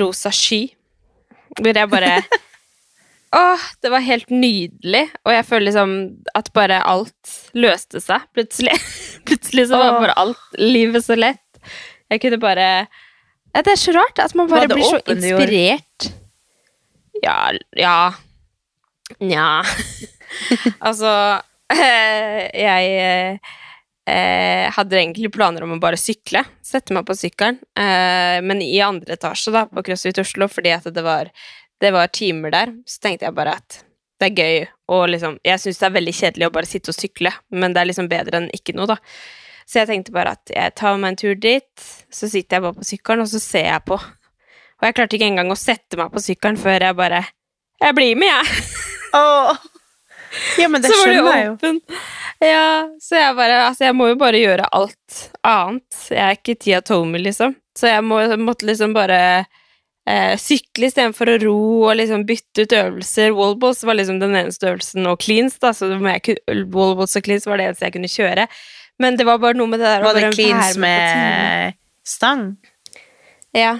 rosa 0.00 0.30
sky. 0.32 0.62
Hvor 1.60 1.76
jeg 1.76 1.90
bare 1.92 2.14
Åh, 3.32 3.62
det 3.80 3.88
var 3.88 4.04
helt 4.04 4.28
nydelig, 4.28 5.06
og 5.24 5.32
jeg 5.32 5.44
føler 5.48 5.66
liksom 5.70 5.92
at 6.36 6.50
bare 6.52 6.82
alt 6.84 7.36
løste 7.56 8.02
seg 8.04 8.26
plutselig. 8.36 8.74
plutselig 9.28 9.70
så 9.70 9.80
var 9.80 10.00
bare 10.02 10.18
alt 10.20 10.58
livet 10.60 11.06
så 11.06 11.16
lett. 11.16 11.40
Jeg 12.12 12.20
kunne 12.20 12.40
bare 12.42 12.66
ja, 13.52 13.62
Det 13.62 13.72
er 13.72 13.80
så 13.80 13.94
rart 13.96 14.20
at 14.20 14.34
man 14.36 14.50
bare 14.50 14.68
blir 14.68 14.84
så 14.84 15.00
inspirert. 15.14 16.10
Ja 17.22 17.52
Ja. 17.76 18.12
Nja. 19.20 19.62
altså 20.86 21.12
Jeg 22.64 23.40
eh, 24.08 24.66
hadde 24.76 24.98
egentlig 24.98 25.32
planer 25.32 25.64
om 25.64 25.76
å 25.76 25.80
bare 25.80 26.00
sykle. 26.00 26.44
Sette 26.64 26.92
meg 26.96 27.06
på 27.08 27.16
sykkelen. 27.16 27.60
Eh, 27.78 28.38
men 28.44 28.60
i 28.64 28.76
andre 28.84 29.16
etasje 29.16 29.54
da, 29.54 29.64
på 29.70 29.84
CrossFit 29.86 30.20
Oslo, 30.20 30.48
fordi 30.52 30.74
at 30.74 30.88
det 30.92 31.04
var, 31.06 31.30
det 31.82 31.90
var 31.94 32.12
timer 32.14 32.54
der, 32.54 32.72
så 32.86 33.02
tenkte 33.02 33.26
jeg 33.26 33.36
bare 33.36 33.56
at 33.60 33.82
det 34.22 34.28
er 34.30 34.38
gøy 34.38 34.66
og 34.92 35.08
liksom 35.10 35.38
Jeg 35.42 35.58
syns 35.58 35.80
det 35.80 35.86
er 35.88 35.94
veldig 35.96 36.12
kjedelig 36.14 36.46
å 36.46 36.52
bare 36.54 36.68
sitte 36.68 36.92
og 36.92 36.98
sykle, 36.98 37.32
men 37.50 37.74
det 37.74 37.82
er 37.82 37.88
liksom 37.90 38.10
bedre 38.10 38.38
enn 38.38 38.50
ikke 38.54 38.74
noe, 38.76 38.86
da. 38.92 38.98
Så 39.66 39.80
jeg 39.80 39.88
tenkte 39.88 40.14
bare 40.14 40.34
at 40.36 40.52
jeg 40.52 40.74
tar 40.78 40.98
meg 41.00 41.14
en 41.14 41.18
tur 41.18 41.38
dit, 41.38 41.86
så 42.12 42.28
sitter 42.30 42.58
jeg 42.58 42.64
bare 42.66 42.76
på 42.78 42.86
sykkelen, 42.86 43.24
og 43.24 43.30
så 43.30 43.40
ser 43.42 43.68
jeg 43.70 43.84
på. 43.88 43.98
Og 43.98 44.88
jeg 44.88 44.96
klarte 44.98 45.16
ikke 45.18 45.28
engang 45.30 45.52
å 45.54 45.58
sette 45.58 45.98
meg 45.98 46.10
på 46.12 46.22
sykkelen 46.22 46.58
før 46.60 46.88
jeg 46.88 46.98
bare 46.98 47.22
Jeg 47.82 47.96
blir 47.98 48.18
med, 48.18 48.30
jeg! 48.30 48.66
Åh. 49.16 49.64
ja, 50.58 50.68
men 50.68 50.82
det 50.82 50.92
skjønner 50.96 51.38
jeg 51.38 51.48
jo. 51.48 51.72
Ja, 52.42 52.66
så 53.02 53.18
jeg 53.20 53.38
bare 53.38 53.58
Altså, 53.68 53.86
jeg 53.88 53.96
må 53.96 54.10
jo 54.10 54.18
bare 54.20 54.40
gjøre 54.42 54.68
alt 54.74 55.18
annet. 55.46 55.98
Jeg 56.10 56.22
er 56.26 56.38
ikke 56.38 56.58
Tia 56.58 56.80
Tomey, 56.84 57.22
liksom. 57.22 57.56
Så 57.78 57.88
jeg 57.88 58.04
må, 58.04 58.20
måtte 58.42 58.68
liksom 58.68 58.94
bare 58.96 59.18
eh, 60.08 60.34
sykle 60.40 60.88
istedenfor 60.90 61.32
å 61.34 61.38
ro 61.42 61.58
og 61.88 61.96
liksom 62.00 62.26
bytte 62.28 62.66
ut 62.66 62.76
øvelser. 62.78 63.34
Wallballs 63.36 63.84
var 63.86 63.98
liksom 63.98 64.20
den 64.22 64.36
eneste 64.38 64.70
øvelsen, 64.72 65.06
og 65.10 65.20
cleans, 65.22 65.58
da, 65.62 65.74
så 65.76 65.90
jeg, 65.92 66.38
wallballs 66.72 67.16
og 67.18 67.26
cleans 67.26 67.48
var 67.48 67.60
det 67.60 67.70
eneste 67.70 67.88
jeg 67.88 67.96
kunne 67.98 68.12
kjøre. 68.12 68.48
Men 69.02 69.16
det 69.18 69.26
var 69.26 69.40
bare 69.42 69.58
noe 69.58 69.70
med 69.70 69.80
det 69.82 69.88
der 69.88 70.04
Var 70.04 70.18
det 70.18 70.34
cleans 70.36 70.76
med 70.80 71.78
stang? 72.06 72.52
Ja. 73.56 73.78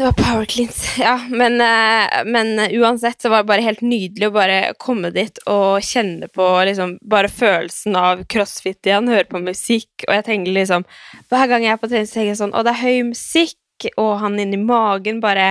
Det 0.00 0.04
var 0.04 0.12
power 0.12 0.44
cleans, 0.44 0.94
ja. 0.98 1.20
Men, 1.28 1.60
eh, 1.60 2.24
men 2.24 2.58
uansett 2.70 3.22
så 3.22 3.28
var 3.28 3.36
det 3.36 3.44
bare 3.50 3.60
helt 3.60 3.82
nydelig 3.84 4.30
å 4.30 4.32
bare 4.32 4.54
komme 4.80 5.10
dit 5.12 5.36
og 5.44 5.84
kjenne 5.84 6.24
på 6.32 6.46
liksom 6.64 6.94
bare 7.04 7.28
følelsen 7.28 7.98
av 8.00 8.22
crossfit 8.32 8.88
igjen, 8.88 9.10
høre 9.12 9.28
på 9.28 9.42
musikk, 9.44 10.06
og 10.06 10.14
jeg 10.16 10.24
tenker 10.30 10.56
liksom 10.56 10.86
Hver 11.28 11.52
gang 11.52 11.66
jeg 11.66 11.74
er 11.74 11.82
på 11.82 11.90
trening, 11.90 12.08
så 12.08 12.16
tenker 12.16 12.30
jeg 12.30 12.40
sånn 12.40 12.56
Å, 12.56 12.64
det 12.64 12.72
er 12.72 12.80
høy 12.80 13.10
musikk, 13.10 13.88
og 14.00 14.10
han 14.24 14.40
inni 14.40 14.62
magen 14.62 15.20
bare 15.20 15.50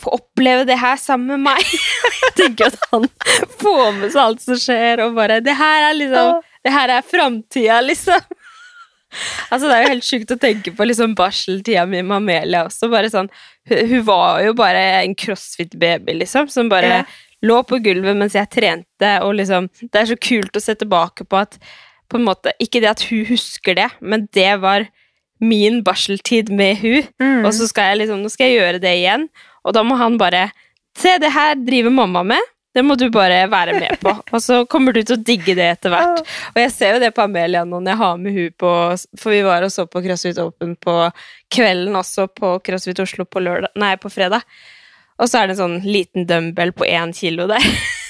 få 0.00 0.16
oppleve 0.16 0.64
det 0.64 0.80
her 0.80 0.96
sammen 0.96 1.36
med 1.36 1.50
meg. 1.50 1.76
Jeg 2.24 2.34
tenker 2.38 2.68
at 2.70 2.84
han 2.92 3.04
får 3.58 3.86
med 3.98 4.12
seg 4.14 4.20
alt 4.22 4.44
som 4.44 4.60
skjer, 4.62 5.02
og 5.04 5.16
bare 5.16 5.40
Det 5.44 5.56
her 5.58 5.90
er 5.90 5.96
liksom 5.98 6.36
Det 6.64 6.72
her 6.72 6.96
er 6.96 7.08
framtida, 7.12 7.82
liksom. 7.84 8.37
Altså, 9.48 9.68
det 9.68 9.74
er 9.76 9.82
jo 9.82 9.92
helt 9.94 10.06
sjukt 10.06 10.32
å 10.34 10.38
tenke 10.40 10.72
på 10.76 10.84
liksom 10.84 11.14
barseltida 11.16 11.86
mi 11.88 12.02
med 12.02 12.18
Amelia 12.18 12.66
også. 12.68 12.90
Bare 12.92 13.08
sånn, 13.12 13.30
hun, 13.70 14.02
var 14.04 14.42
jo 14.44 14.54
bare 14.58 14.82
en 15.02 15.16
crossfit-baby, 15.18 16.18
liksom, 16.22 16.50
som 16.52 16.68
bare 16.68 16.92
Ja. 16.98 17.04
lå 17.42 17.62
på 17.64 17.78
gulvet 17.82 18.16
mens 18.18 18.34
jeg 18.34 18.50
trente, 18.50 19.12
og 19.22 19.34
liksom 19.38 19.68
Det 19.80 20.00
er 20.00 20.06
så 20.10 20.16
kult 20.18 20.56
å 20.56 20.60
se 20.60 20.74
tilbake 20.74 21.24
på 21.24 21.40
at 21.40 21.58
på 22.10 22.16
en 22.18 22.24
måte, 22.24 22.52
Ikke 22.60 22.80
det 22.80 22.90
at 22.90 23.02
hun 23.10 23.24
husker 23.28 23.74
det, 23.74 23.90
men 24.00 24.28
det 24.32 24.60
var 24.60 24.88
min 25.40 25.82
barseltid 25.84 26.50
med 26.50 26.76
hun. 26.82 27.06
Mm. 27.20 27.44
Og 27.46 27.52
så 27.54 27.68
skal 27.68 27.92
jeg 27.92 27.98
liksom, 28.02 28.22
nå 28.22 28.30
skal 28.32 28.48
jeg 28.48 28.58
gjøre 28.58 28.80
det 28.82 28.94
igjen, 28.98 29.28
og 29.64 29.74
da 29.74 29.82
må 29.82 29.96
han 29.96 30.18
bare 30.18 30.50
Se, 30.98 31.12
det 31.22 31.30
her 31.30 31.54
driver 31.54 31.92
mamma 31.94 32.24
med. 32.26 32.40
Det 32.78 32.84
må 32.86 32.94
du 32.94 33.08
bare 33.10 33.40
være 33.50 33.74
med 33.74 33.98
på. 33.98 34.12
Og 34.34 34.42
så 34.42 34.60
kommer 34.70 34.94
du 34.94 35.00
til 35.02 35.16
å 35.16 35.22
digge 35.26 35.56
det 35.58 35.66
etter 35.72 35.90
hvert. 35.90 36.22
Og 36.52 36.60
jeg 36.62 36.70
ser 36.74 36.94
jo 36.94 37.02
det 37.02 37.10
på 37.16 37.24
Amelia 37.26 37.64
nå 37.66 37.80
når 37.80 37.90
jeg 37.90 38.00
har 38.04 38.20
med 38.22 38.36
hun 38.38 38.56
på 38.62 38.72
For 39.18 39.34
vi 39.34 39.40
var 39.46 39.66
og 39.66 39.72
så 39.74 39.88
på 39.90 40.02
CrossFit 40.04 40.38
Open 40.42 40.76
på 40.78 40.94
kvelden 41.54 41.98
også 41.98 42.28
på 42.30 42.58
CrossFit 42.62 43.00
Oslo 43.02 43.26
på, 43.26 43.42
lørdag, 43.42 43.72
nei, 43.80 43.96
på 43.98 44.12
fredag. 44.12 44.46
Og 45.18 45.26
så 45.26 45.40
er 45.40 45.48
det 45.48 45.56
en 45.56 45.62
sånn 45.64 45.78
liten 45.88 46.28
dumbbell 46.28 46.70
på 46.76 46.86
én 46.86 47.14
kilo 47.16 47.48
der. 47.50 47.64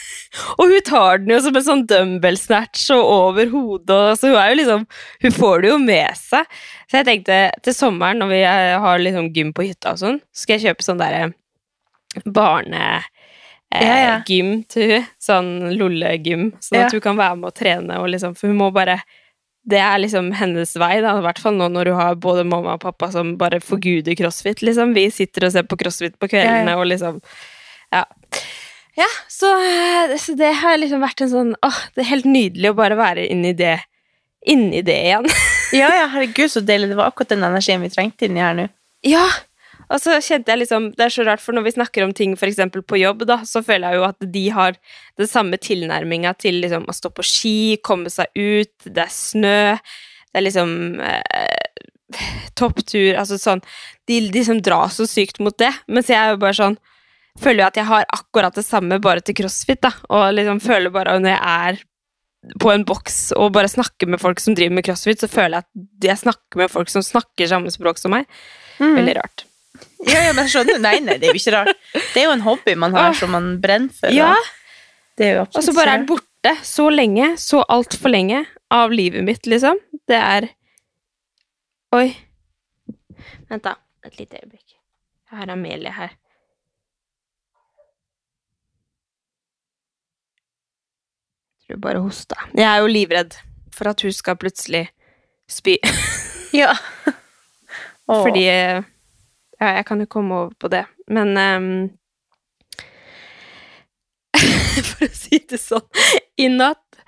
og 0.58 0.68
hun 0.68 0.84
tar 0.84 1.22
den 1.22 1.32
jo 1.32 1.40
som 1.46 1.56
en 1.56 1.66
sånn 1.70 1.84
dumbbell-snatch 1.88 2.90
og 2.96 3.12
over 3.14 3.48
hodet, 3.54 3.94
og 3.96 4.18
så 4.20 4.32
hun 4.34 4.40
er 4.42 4.50
jo 4.50 4.58
liksom 4.58 4.84
Hun 5.24 5.36
får 5.38 5.62
det 5.64 5.70
jo 5.70 5.78
med 5.80 6.18
seg. 6.20 6.58
Så 6.90 7.00
jeg 7.00 7.08
tenkte 7.08 7.38
til 7.64 7.76
sommeren, 7.76 8.20
når 8.20 8.34
vi 8.34 8.42
eh, 8.44 8.74
har 8.84 9.00
liksom 9.00 9.32
gym 9.32 9.54
på 9.56 9.70
hytta 9.70 9.94
og 9.96 10.02
sånn, 10.02 10.20
så 10.28 10.44
skal 10.44 10.58
jeg 10.58 10.68
kjøpe 10.68 10.90
sånn 10.90 11.00
derre 11.00 11.30
barne... 12.26 12.98
Eh, 13.74 13.84
Ja, 13.84 13.96
ja. 14.00 14.16
gym 14.26 14.62
til 14.64 14.90
hun, 14.94 15.06
sånn 15.20 15.48
lollegym, 15.76 16.52
sånn 16.64 16.86
at 16.86 16.92
hun 16.96 17.02
kan 17.04 17.18
være 17.18 17.36
med 17.36 17.50
og 17.50 17.54
trene, 17.58 17.98
og 18.00 18.08
liksom, 18.08 18.34
for 18.38 18.48
hun 18.48 18.56
må 18.62 18.70
bare 18.72 19.00
det 19.68 19.76
er 19.84 19.98
liksom 20.00 20.30
hennes 20.32 20.70
vei, 20.80 20.94
da, 21.04 21.18
i 21.18 21.24
hvert 21.26 21.38
fall 21.42 21.58
nå 21.58 21.66
når 21.68 21.90
du 21.90 21.92
har 21.92 22.14
både 22.16 22.44
mamma 22.48 22.78
og 22.78 22.80
pappa 22.80 23.10
som 23.12 23.34
bare 23.36 23.58
forguder 23.60 24.16
crossfit, 24.16 24.62
liksom. 24.64 24.94
Vi 24.96 25.10
sitter 25.12 25.44
og 25.44 25.52
ser 25.52 25.66
på 25.68 25.76
crossfit 25.76 26.14
på 26.18 26.28
kveldene, 26.32 26.76
og 26.78 26.86
liksom 26.88 27.20
Ja. 27.92 28.04
Ja, 28.96 29.06
så, 29.28 29.46
eh, 29.60 30.16
så 30.16 30.34
det 30.36 30.54
har 30.62 30.78
liksom 30.80 31.00
vært 31.04 31.20
en 31.22 31.28
sånn 31.30 31.52
Åh, 31.62 31.76
det 31.94 32.02
er 32.02 32.08
helt 32.14 32.24
nydelig 32.26 32.70
å 32.72 32.76
bare 32.80 32.96
være 32.98 33.28
inni 33.30 33.52
det 33.52 33.76
Inni 34.46 34.80
det 34.82 34.96
igjen. 35.04 35.28
Ja, 35.76 35.90
ja, 35.92 36.06
herregud, 36.08 36.48
så 36.50 36.60
deilig. 36.64 36.88
Det 36.88 36.96
var 36.96 37.10
akkurat 37.10 37.28
den 37.34 37.44
energien 37.44 37.82
vi 37.84 37.90
trengte 37.92 38.24
inni 38.24 38.40
her 38.40 38.54
nå. 38.56 38.68
Ja, 39.04 39.26
og 39.88 40.00
så 40.02 40.18
kjente 40.20 40.52
jeg 40.52 40.60
liksom 40.62 40.90
Det 40.96 41.06
er 41.06 41.12
så 41.14 41.24
rart, 41.24 41.40
for 41.40 41.56
når 41.56 41.64
vi 41.64 41.74
snakker 41.78 42.04
om 42.04 42.12
ting 42.16 42.34
eksempel 42.36 42.82
på 42.84 43.00
jobb, 43.00 43.24
da, 43.28 43.40
så 43.48 43.62
føler 43.64 43.92
jeg 43.92 44.00
jo 44.00 44.06
at 44.08 44.28
de 44.34 44.44
har 44.52 44.76
den 45.20 45.30
samme 45.30 45.56
tilnærminga 45.56 46.34
til 46.38 46.60
liksom 46.62 46.88
å 46.88 46.96
stå 46.96 47.12
på 47.14 47.24
ski, 47.24 47.58
komme 47.82 48.12
seg 48.12 48.28
ut, 48.36 48.74
det 48.84 49.06
er 49.06 49.14
snø, 49.14 49.60
det 50.28 50.40
er 50.40 50.44
liksom 50.44 51.00
eh, 51.00 51.84
topptur 52.58 53.18
Altså 53.20 53.38
sånn 53.40 53.60
De, 54.08 54.20
liksom 54.28 54.58
som 54.58 54.62
drar 54.64 54.92
så 54.92 55.04
sykt 55.08 55.40
mot 55.44 55.56
det. 55.60 55.72
Mens 55.88 56.08
jeg 56.08 56.16
er 56.16 56.32
jo 56.32 56.40
bare 56.40 56.56
sånn 56.56 56.78
Føler 57.38 57.62
jo 57.62 57.68
at 57.68 57.76
jeg 57.78 57.86
har 57.86 58.06
akkurat 58.10 58.56
det 58.56 58.64
samme, 58.66 58.96
bare 58.98 59.22
til 59.22 59.36
crossfit, 59.38 59.78
da. 59.84 59.92
Og 60.10 60.32
liksom 60.34 60.58
føler 60.58 60.90
bare 60.90 61.12
når 61.22 61.36
jeg 61.36 61.42
er 61.52 61.78
på 62.58 62.72
en 62.72 62.82
boks 62.88 63.18
og 63.38 63.52
bare 63.54 63.70
snakker 63.70 64.10
med 64.10 64.18
folk 64.18 64.42
som 64.42 64.56
driver 64.58 64.74
med 64.74 64.86
crossfit, 64.88 65.22
så 65.22 65.30
føler 65.30 65.60
jeg 65.60 65.68
at 65.68 66.08
jeg 66.08 66.22
snakker 66.24 66.64
med 66.64 66.72
folk 66.72 66.90
som 66.90 67.04
snakker 67.06 67.50
samme 67.50 67.70
språk 67.70 68.02
som 68.02 68.16
meg. 68.16 68.26
Veldig 68.98 69.14
rart. 69.20 69.47
Ja, 70.08 70.20
ja, 70.28 70.32
men 70.34 70.48
skjønner? 70.50 70.78
Nei, 70.82 70.98
nei, 71.04 71.18
det 71.20 71.28
er 71.28 71.34
jo 71.34 71.40
ikke 71.40 71.54
rart. 71.54 71.80
Det 71.92 72.22
er 72.22 72.28
jo 72.28 72.36
en 72.36 72.44
hobby 72.46 72.74
man 72.78 72.94
har 72.96 73.16
som 73.18 73.32
man 73.34 73.50
brenner 73.62 73.94
for. 73.94 74.14
Ja, 74.14 74.32
og 75.18 75.58
så 75.64 75.74
bare 75.74 75.96
er 75.96 76.00
den 76.00 76.08
borte 76.08 76.54
så 76.66 76.86
lenge, 76.92 77.32
så 77.40 77.64
altfor 77.68 78.12
lenge, 78.12 78.44
av 78.70 78.92
livet 78.92 79.24
mitt, 79.24 79.46
liksom. 79.48 79.80
Det 80.08 80.16
er 80.16 80.50
Oi. 81.96 82.12
Vent, 83.48 83.64
da. 83.64 83.78
Et 84.04 84.18
lite 84.18 84.36
øyeblikk. 84.42 84.74
Jeg 85.30 85.38
har 85.38 85.50
Amelie 85.52 85.92
her. 85.92 86.10
Jeg 91.56 91.76
tror 91.76 91.80
bare 91.84 92.02
hosta. 92.04 92.36
Jeg 92.52 92.68
er 92.68 92.82
jo 92.84 92.92
livredd 92.92 93.38
for 93.72 93.88
at 93.88 94.04
hun 94.04 94.12
skal 94.12 94.36
plutselig 94.36 94.86
spy. 95.48 95.78
Ja. 96.52 96.74
Fordi 98.24 98.44
eh, 98.52 98.84
Ja, 99.58 99.72
jeg 99.78 99.86
kan 99.88 100.02
jo 100.02 100.06
komme 100.10 100.42
over 100.42 100.54
på 100.54 100.70
det, 100.70 100.84
men 101.10 101.34
um, 101.36 101.72
For 104.88 105.08
å 105.08 105.14
si 105.14 105.40
det 105.50 105.58
sånn 105.58 105.86
I 106.38 106.50
natt 106.52 107.00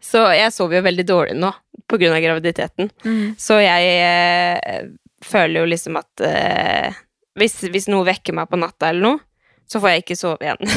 Så 0.00 0.22
jeg 0.32 0.54
sover 0.54 0.78
jo 0.78 0.86
veldig 0.86 1.04
dårlig 1.08 1.36
nå 1.38 1.52
på 1.88 1.96
grunn 1.96 2.12
av 2.12 2.20
graviditeten. 2.20 2.90
Mm. 3.00 3.30
Så 3.40 3.62
jeg 3.62 3.92
eh, 4.04 4.88
føler 5.24 5.62
jo 5.62 5.68
liksom 5.70 5.96
at 5.96 6.20
eh, 6.20 6.98
hvis, 7.40 7.54
hvis 7.72 7.86
noe 7.88 8.04
vekker 8.04 8.36
meg 8.36 8.50
på 8.50 8.58
natta 8.60 8.90
eller 8.90 9.06
noe, 9.06 9.22
så 9.64 9.80
får 9.80 9.94
jeg 9.94 10.04
ikke 10.04 10.18
sove 10.20 10.44
igjen. 10.44 10.68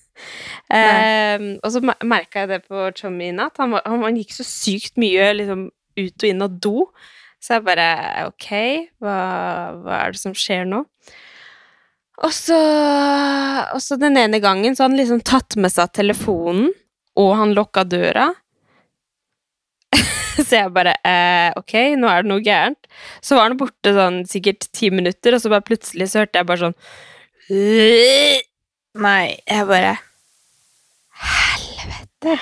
eh, 0.80 1.46
og 1.60 1.70
så 1.70 1.84
merka 1.84 2.42
jeg 2.42 2.50
det 2.50 2.60
på 2.66 2.88
Chommy 2.98 3.28
i 3.30 3.36
natt. 3.36 3.62
Han, 3.62 3.76
var, 3.76 3.86
han, 3.86 4.02
han 4.08 4.18
gikk 4.18 4.34
så 4.40 4.48
sykt 4.48 4.98
mye 4.98 5.30
liksom, 5.38 5.68
ut 6.00 6.26
og 6.26 6.28
inn 6.32 6.46
av 6.48 6.58
do. 6.66 6.74
Så 7.40 7.56
jeg 7.56 7.64
bare 7.66 7.88
Ok, 8.28 8.50
hva, 9.00 9.16
hva 9.80 10.00
er 10.04 10.14
det 10.14 10.20
som 10.20 10.36
skjer 10.36 10.66
nå? 10.68 10.84
Og 12.20 12.32
så, 12.36 12.56
og 13.72 13.80
så 13.80 13.96
den 13.96 14.18
ene 14.20 14.42
gangen 14.44 14.74
så 14.76 14.84
hadde 14.84 14.92
han 14.92 15.00
liksom 15.00 15.22
tatt 15.24 15.56
med 15.56 15.72
seg 15.72 15.88
telefonen, 15.96 16.68
og 17.16 17.30
han 17.38 17.54
lukka 17.56 17.86
døra. 17.88 18.26
så 20.36 20.58
jeg 20.58 20.72
bare 20.74 20.92
eh, 21.00 21.48
Ok, 21.56 21.72
nå 21.96 22.10
er 22.12 22.26
det 22.26 22.30
noe 22.30 22.44
gærent. 22.44 22.90
Så 23.24 23.38
var 23.38 23.48
han 23.48 23.56
borte 23.60 23.94
sånn 23.96 24.20
sikkert 24.28 24.68
ti 24.76 24.92
minutter, 24.92 25.36
og 25.36 25.40
så 25.40 25.52
bare 25.52 25.64
plutselig 25.64 26.10
så 26.12 26.22
hørte 26.22 26.42
jeg 26.42 26.50
bare 26.50 26.68
sånn 26.68 26.78
Nei. 29.06 29.24
Jeg 29.48 29.66
bare 29.70 29.96
Helvete. 31.20 32.36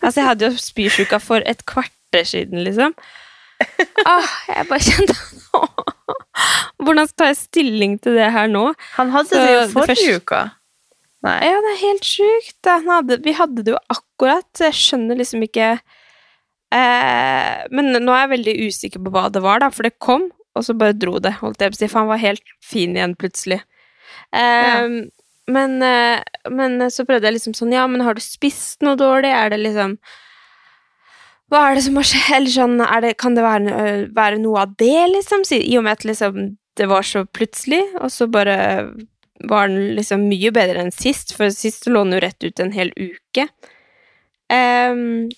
Altså, 0.00 0.20
jeg 0.20 0.28
hadde 0.28 0.48
jo 0.48 0.62
spysjuka 0.62 1.18
for 1.22 1.42
et 1.50 1.62
kvarter 1.68 2.26
siden, 2.26 2.62
liksom. 2.66 2.94
Ah, 4.08 4.24
jeg 4.48 4.66
bare 4.70 4.80
kjente 4.80 5.14
Hvordan 6.80 7.08
skal 7.10 7.30
jeg 7.30 7.36
stilling 7.40 7.98
til 8.02 8.16
det 8.16 8.30
her 8.32 8.48
nå? 8.48 8.70
Han 8.96 9.10
hadde 9.12 9.28
Så 9.28 9.40
det 9.42 9.50
jo 9.52 9.60
det 9.60 9.72
forrige 9.74 9.96
første- 9.96 10.16
uka. 10.22 10.40
Nei. 11.26 11.34
Ja, 11.44 11.58
det 11.60 11.72
er 11.74 11.80
helt 11.82 12.06
sjukt. 12.08 12.70
Vi 13.26 13.32
hadde 13.36 13.64
det 13.66 13.74
jo 13.74 13.80
akkurat. 13.92 14.48
Jeg 14.62 14.72
skjønner 14.78 15.18
liksom 15.20 15.42
ikke 15.44 15.66
eh, 16.72 17.66
Men 17.70 17.90
nå 17.92 18.14
er 18.14 18.22
jeg 18.24 18.32
veldig 18.36 18.54
usikker 18.70 19.02
på 19.04 19.12
hva 19.12 19.26
det 19.32 19.42
var, 19.44 19.60
da, 19.60 19.68
for 19.74 19.84
det 19.84 19.98
kom, 20.00 20.30
og 20.56 20.64
så 20.64 20.72
bare 20.80 20.96
dro 20.96 21.18
det. 21.20 21.34
holdt 21.42 21.60
jeg 21.60 21.74
på 21.74 21.76
å 21.76 21.80
si, 21.82 21.90
For 21.92 22.00
han 22.02 22.08
var 22.14 22.22
helt 22.24 22.54
fin 22.64 22.96
igjen 22.96 23.16
plutselig. 23.20 23.60
Eh, 24.32 24.88
men, 25.50 25.76
eh, 25.82 26.22
men 26.48 26.78
så 26.94 27.04
prøvde 27.04 27.26
jeg 27.28 27.36
liksom 27.36 27.54
sånn 27.58 27.72
Ja, 27.74 27.84
men 27.90 28.00
har 28.06 28.14
du 28.16 28.22
spist 28.24 28.80
noe 28.86 28.96
dårlig? 28.96 29.30
Er 29.34 29.50
det 29.52 29.60
liksom 29.64 29.98
Hva 31.50 31.64
er 31.66 31.76
det 31.76 31.84
som 31.86 31.98
har 31.98 32.06
skjedd? 32.06 32.32
Eller 32.36 32.54
sånn, 32.54 32.76
det, 33.02 33.14
kan 33.18 33.36
det 33.36 33.44
være, 33.44 33.76
øh, 33.82 34.02
være 34.14 34.38
noe 34.42 34.64
av 34.64 34.74
det, 34.78 34.98
liksom? 35.16 35.42
I 35.56 35.78
og 35.80 35.86
med 35.86 35.98
at 35.98 36.06
liksom 36.06 36.52
det 36.78 36.86
var 36.88 37.02
så 37.04 37.24
plutselig, 37.26 37.82
og 38.00 38.12
så 38.12 38.28
bare 38.30 38.56
var 39.50 39.68
den 39.68 39.96
liksom 39.96 40.28
mye 40.30 40.52
bedre 40.54 40.84
enn 40.84 40.94
sist, 40.94 41.34
for 41.36 41.52
sist 41.52 41.88
lå 41.90 42.04
den 42.04 42.16
jo 42.16 42.22
rett 42.24 42.46
ut 42.46 42.62
en 42.62 42.72
hel 42.72 42.92
uke. 42.96 43.46
Um, 44.50 45.28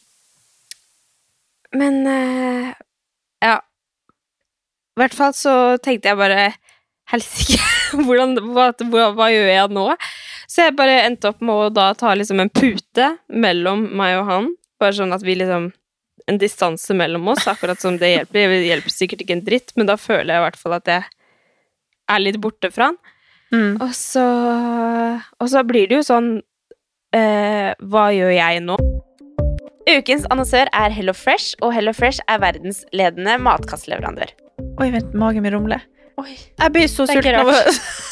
men 1.76 1.98
uh, 2.06 2.70
ja. 3.42 3.58
I 4.92 5.00
hvert 5.00 5.16
fall 5.16 5.34
så 5.36 5.54
tenkte 5.82 6.10
jeg 6.10 6.20
bare 6.20 6.50
Helsike, 7.12 7.58
hva, 8.06 8.70
hva 9.16 9.28
gjør 9.32 9.50
jeg 9.50 9.72
nå? 9.72 9.86
Så 10.48 10.66
jeg 10.66 10.76
bare 10.76 11.02
endte 11.06 11.32
opp 11.32 11.40
med 11.44 11.54
å 11.54 11.70
da 11.72 11.92
ta 11.96 12.12
liksom 12.16 12.42
en 12.42 12.52
pute 12.52 13.14
mellom 13.32 13.86
meg 13.96 14.18
og 14.20 14.28
han, 14.28 14.50
bare 14.80 14.96
sånn 14.98 15.14
at 15.16 15.24
vi 15.24 15.38
liksom 15.40 15.70
En 16.32 16.38
distanse 16.40 16.96
mellom 16.96 17.28
oss, 17.34 17.44
akkurat 17.50 17.80
som 17.82 17.98
det 18.00 18.14
hjelper. 18.14 18.54
Det 18.54 18.62
hjelper 18.70 18.94
sikkert 18.94 19.24
ikke 19.24 19.36
en 19.36 19.44
dritt, 19.44 19.74
men 19.76 19.90
da 19.90 19.98
føler 20.00 20.32
jeg 20.32 20.40
i 20.40 20.46
hvert 20.46 20.60
fall 20.60 20.76
at 20.78 20.88
jeg 20.88 21.04
er 22.12 22.22
litt 22.22 22.40
borte 22.40 22.70
fra 22.72 22.90
han. 22.90 23.00
Mm. 23.52 23.76
Og 23.84 23.92
så, 23.92 24.24
og 25.36 25.52
så 25.52 25.60
blir 25.68 25.90
det 25.90 25.98
jo 25.98 26.04
sånn 26.06 26.28
eh, 27.12 27.74
Hva 27.84 28.06
gjør 28.16 28.30
jeg 28.32 28.62
nå? 28.64 28.78
Ukens 29.92 30.24
annonsør 30.32 30.70
er 30.72 30.94
Hello 30.94 31.12
Fresh, 31.12 31.58
og 31.60 31.74
Hello 31.76 31.92
Fresh 31.92 32.24
er 32.32 32.40
verdensledende 32.40 33.36
matkastleverandør. 33.44 34.32
Oi, 34.80 34.88
vent, 34.94 35.12
magen 35.18 35.44
min 35.44 35.52
rumler. 35.52 35.84
Jeg 36.22 36.70
blir 36.72 36.88
så 36.88 37.04
sulten 37.08 37.34
av 37.40 37.50
å 37.50 37.56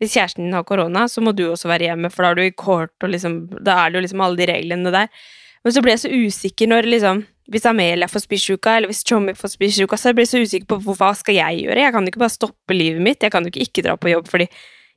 Hvis 0.00 0.14
kjæresten 0.16 0.46
din 0.46 0.56
har 0.56 0.64
korona, 0.64 1.04
så 1.12 1.20
må 1.20 1.34
du 1.36 1.44
også 1.50 1.68
være 1.68 1.90
hjemme, 1.90 2.08
for 2.12 2.24
da 2.24 2.30
er 2.30 2.38
du 2.38 2.46
i 2.46 2.56
court, 2.56 2.94
og 3.04 3.12
liksom 3.12 3.42
Da 3.60 3.76
er 3.82 3.90
det 3.90 4.00
jo 4.00 4.06
liksom 4.06 4.24
alle 4.24 4.40
de 4.40 4.48
reglene 4.48 4.94
der. 4.94 5.12
Men 5.64 5.74
så 5.76 5.82
blir 5.84 5.92
jeg 5.92 6.04
så 6.06 6.14
usikker 6.14 6.70
når 6.70 6.88
liksom 6.88 7.26
hvis 7.50 7.66
Amelia 7.66 8.06
får 8.06 8.22
spysjuka, 8.24 8.76
eller 8.76 8.90
hvis 8.90 9.02
Chommy 9.06 9.32
får 9.34 9.56
spysjuka, 9.56 9.96
så 9.98 10.12
blir 10.14 10.22
jeg 10.22 10.30
så 10.30 10.42
usikker 10.44 10.68
på 10.70 10.94
hva 10.94 11.10
skal 11.18 11.34
jeg 11.34 11.64
gjøre. 11.64 11.82
Jeg 11.82 11.94
kan 11.94 12.06
jo 12.06 12.12
ikke 12.12 12.22
bare 12.22 12.34
stoppe 12.36 12.76
livet 12.76 13.02
mitt. 13.02 13.24
Jeg 13.26 13.34
kan 13.34 13.42
jo 13.42 13.50
ikke 13.50 13.64
ikke 13.66 13.84
dra 13.88 13.96
på 13.98 14.12
jobb 14.12 14.28
fordi 14.30 14.46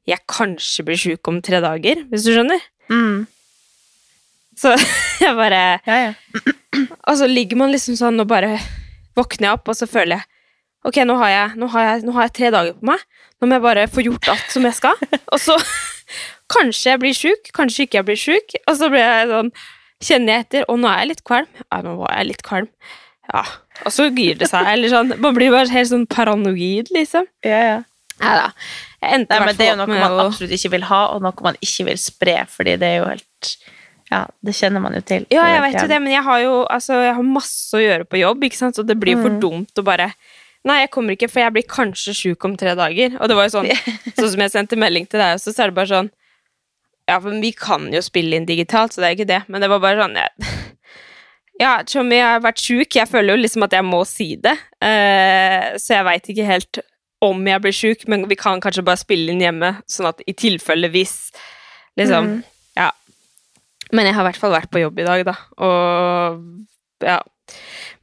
jeg 0.09 0.21
kanskje 0.29 0.85
blir 0.85 0.99
sjuk 0.99 1.31
om 1.31 1.39
tre 1.41 1.63
dager, 1.63 2.03
hvis 2.11 2.27
du 2.27 2.33
skjønner. 2.35 2.61
Mm. 2.93 3.23
Så 4.59 4.75
jeg 5.23 5.33
bare 5.39 5.63
Ja, 5.87 5.97
ja. 5.97 6.13
Og 7.09 7.17
så 7.17 7.29
ligger 7.29 7.57
man 7.57 7.73
liksom 7.73 7.97
sånn 7.97 8.21
og 8.21 8.29
bare 8.29 8.59
våkner 9.17 9.49
jeg 9.49 9.57
opp, 9.57 9.69
og 9.69 9.77
så 9.77 9.89
føler 9.89 10.19
jeg 10.19 10.29
Ok, 10.87 10.97
nå 11.07 11.15
har 11.21 11.29
jeg, 11.31 11.51
nå 11.61 11.67
har 11.71 11.85
jeg, 11.87 12.01
nå 12.07 12.15
har 12.15 12.27
jeg 12.27 12.33
tre 12.39 12.49
dager 12.53 12.73
på 12.79 12.89
meg. 12.91 13.03
Nå 13.39 13.47
må 13.47 13.55
jeg 13.57 13.63
bare 13.63 13.85
få 13.91 14.03
gjort 14.03 14.27
alt 14.33 14.49
som 14.51 14.65
jeg 14.67 14.75
skal. 14.79 14.99
Og 15.33 15.39
så 15.39 15.55
kanskje 16.55 16.91
jeg 16.91 17.01
blir 17.03 17.15
sjuk, 17.17 17.51
kanskje 17.55 17.85
ikke 17.87 17.99
jeg 18.01 18.07
blir 18.09 18.19
sjuk. 18.19 18.57
Og 18.67 18.75
så 18.79 18.89
blir 18.93 19.03
jeg 19.05 19.31
sånn 19.31 19.53
Kjenner 20.03 20.33
jeg 20.33 20.43
etter, 20.43 20.63
og 20.67 20.81
nå 20.83 20.87
er 20.91 20.97
jeg 20.99 21.07
litt 21.13 21.21
kvalm. 21.23 21.45
Ja, 21.63 21.77
nå 21.85 21.93
var 21.95 22.11
jeg 22.17 22.25
litt 22.33 22.41
kvalm. 22.43 22.65
Ja. 23.31 23.43
Og 23.87 23.93
så 23.95 24.09
gir 24.11 24.35
det 24.41 24.49
seg, 24.51 24.65
eller 24.67 24.91
sånn. 24.91 25.13
Man 25.23 25.37
blir 25.37 25.53
bare 25.53 25.71
helt 25.71 25.87
sånn 25.93 26.03
paranoid, 26.11 26.89
liksom. 26.91 27.29
ja, 27.47 27.59
ja. 27.69 27.77
ja 28.19 28.33
da. 28.41 28.49
Jeg 28.99 29.21
endte 29.21 29.37
Nei, 29.37 29.45
men 29.47 29.55
det 29.55 29.63
er 29.63 29.71
jo 29.71 29.77
noe 29.79 29.87
man 29.93 30.17
å 30.17 30.25
absolutt 30.25 30.51
ikke 30.57 30.73
vil 30.75 30.83
ha, 30.89 30.99
og 31.13 31.23
noe 31.23 31.45
man 31.47 31.55
ikke 31.63 31.85
vil 31.87 32.01
spre, 32.03 32.35
fordi 32.51 32.75
det 32.81 32.89
er 32.89 32.99
jo 32.99 33.07
helt 33.13 33.53
Ja, 34.11 34.19
det 34.43 34.57
kjenner 34.59 34.83
man 34.83 34.99
jo 34.99 35.01
til. 35.07 35.23
Ja, 35.31 35.47
jeg 35.53 35.63
vet 35.69 35.79
jo 35.79 35.87
det, 35.93 36.01
men 36.03 36.11
jeg 36.17 36.27
har 36.27 36.43
jo 36.43 36.53
altså, 36.67 36.99
jeg 37.07 37.15
har 37.21 37.31
masse 37.39 37.79
å 37.79 37.81
gjøre 37.85 38.09
på 38.11 38.19
jobb, 38.25 38.43
ikke 38.49 38.59
sant? 38.59 38.75
så 38.75 38.83
det 38.83 38.99
blir 38.99 39.15
for 39.23 39.31
Mm. 39.31 39.39
dumt 39.39 39.79
å 39.79 39.85
bare 39.87 40.11
Nei, 40.63 40.79
jeg 40.85 40.91
kommer 40.95 41.17
ikke, 41.17 41.27
for 41.31 41.43
jeg 41.43 41.53
blir 41.55 41.65
kanskje 41.67 42.15
sjuk 42.15 42.45
om 42.47 42.53
tre 42.59 42.75
dager. 42.79 43.17
Og 43.19 43.27
det 43.27 43.35
var 43.37 43.49
jo 43.49 43.55
sånn, 43.57 43.71
sånn 44.17 44.29
som 44.35 44.43
jeg 44.45 44.53
sendte 44.53 44.79
melding 44.79 45.07
til 45.09 45.19
deg 45.19 45.37
også, 45.37 45.51
så 45.51 45.65
er 45.65 45.73
det 45.73 45.79
bare 45.79 45.91
sånn 45.91 46.11
Ja, 47.09 47.17
for 47.17 47.35
vi 47.43 47.51
kan 47.57 47.89
jo 47.91 47.99
spille 48.03 48.37
inn 48.39 48.47
digitalt, 48.47 48.95
så 48.95 49.03
det 49.03 49.09
er 49.09 49.17
ikke 49.17 49.31
det, 49.33 49.41
men 49.51 49.63
det 49.63 49.69
var 49.71 49.83
bare 49.83 50.05
sånn 50.05 50.15
jeg, 50.21 50.53
Ja, 51.61 51.73
Tjommi 51.85 52.17
har 52.17 52.41
vært 52.41 52.63
sjuk, 52.63 52.95
jeg 52.95 53.11
føler 53.11 53.35
jo 53.35 53.43
liksom 53.43 53.67
at 53.67 53.75
jeg 53.75 53.85
må 53.87 54.03
si 54.09 54.33
det, 54.41 54.57
Uh, 54.83 55.79
så 55.79 55.93
jeg 55.93 56.03
veit 56.03 56.25
ikke 56.27 56.43
helt 56.43 56.79
om 57.23 57.45
jeg 57.47 57.63
blir 57.63 57.71
sjuk, 57.71 58.01
men 58.11 58.25
vi 58.27 58.35
kan 58.35 58.59
kanskje 58.59 58.83
bare 58.83 58.99
spille 58.99 59.31
inn 59.31 59.39
hjemme, 59.39 59.69
sånn 59.87 60.09
at 60.09 60.19
i 60.27 60.33
tilfelle 60.35 60.89
hvis 60.91 61.13
Liksom. 61.99 62.25
Mm. 62.25 62.43
Ja. 62.75 62.89
Men 63.91 64.07
jeg 64.09 64.15
har 64.17 64.25
i 64.25 64.29
hvert 64.31 64.41
fall 64.41 64.55
vært 64.55 64.71
på 64.73 64.81
jobb 64.81 64.99
i 65.01 65.05
dag, 65.07 65.25
da. 65.27 65.35
Og 65.61 67.05
ja. 67.05 67.19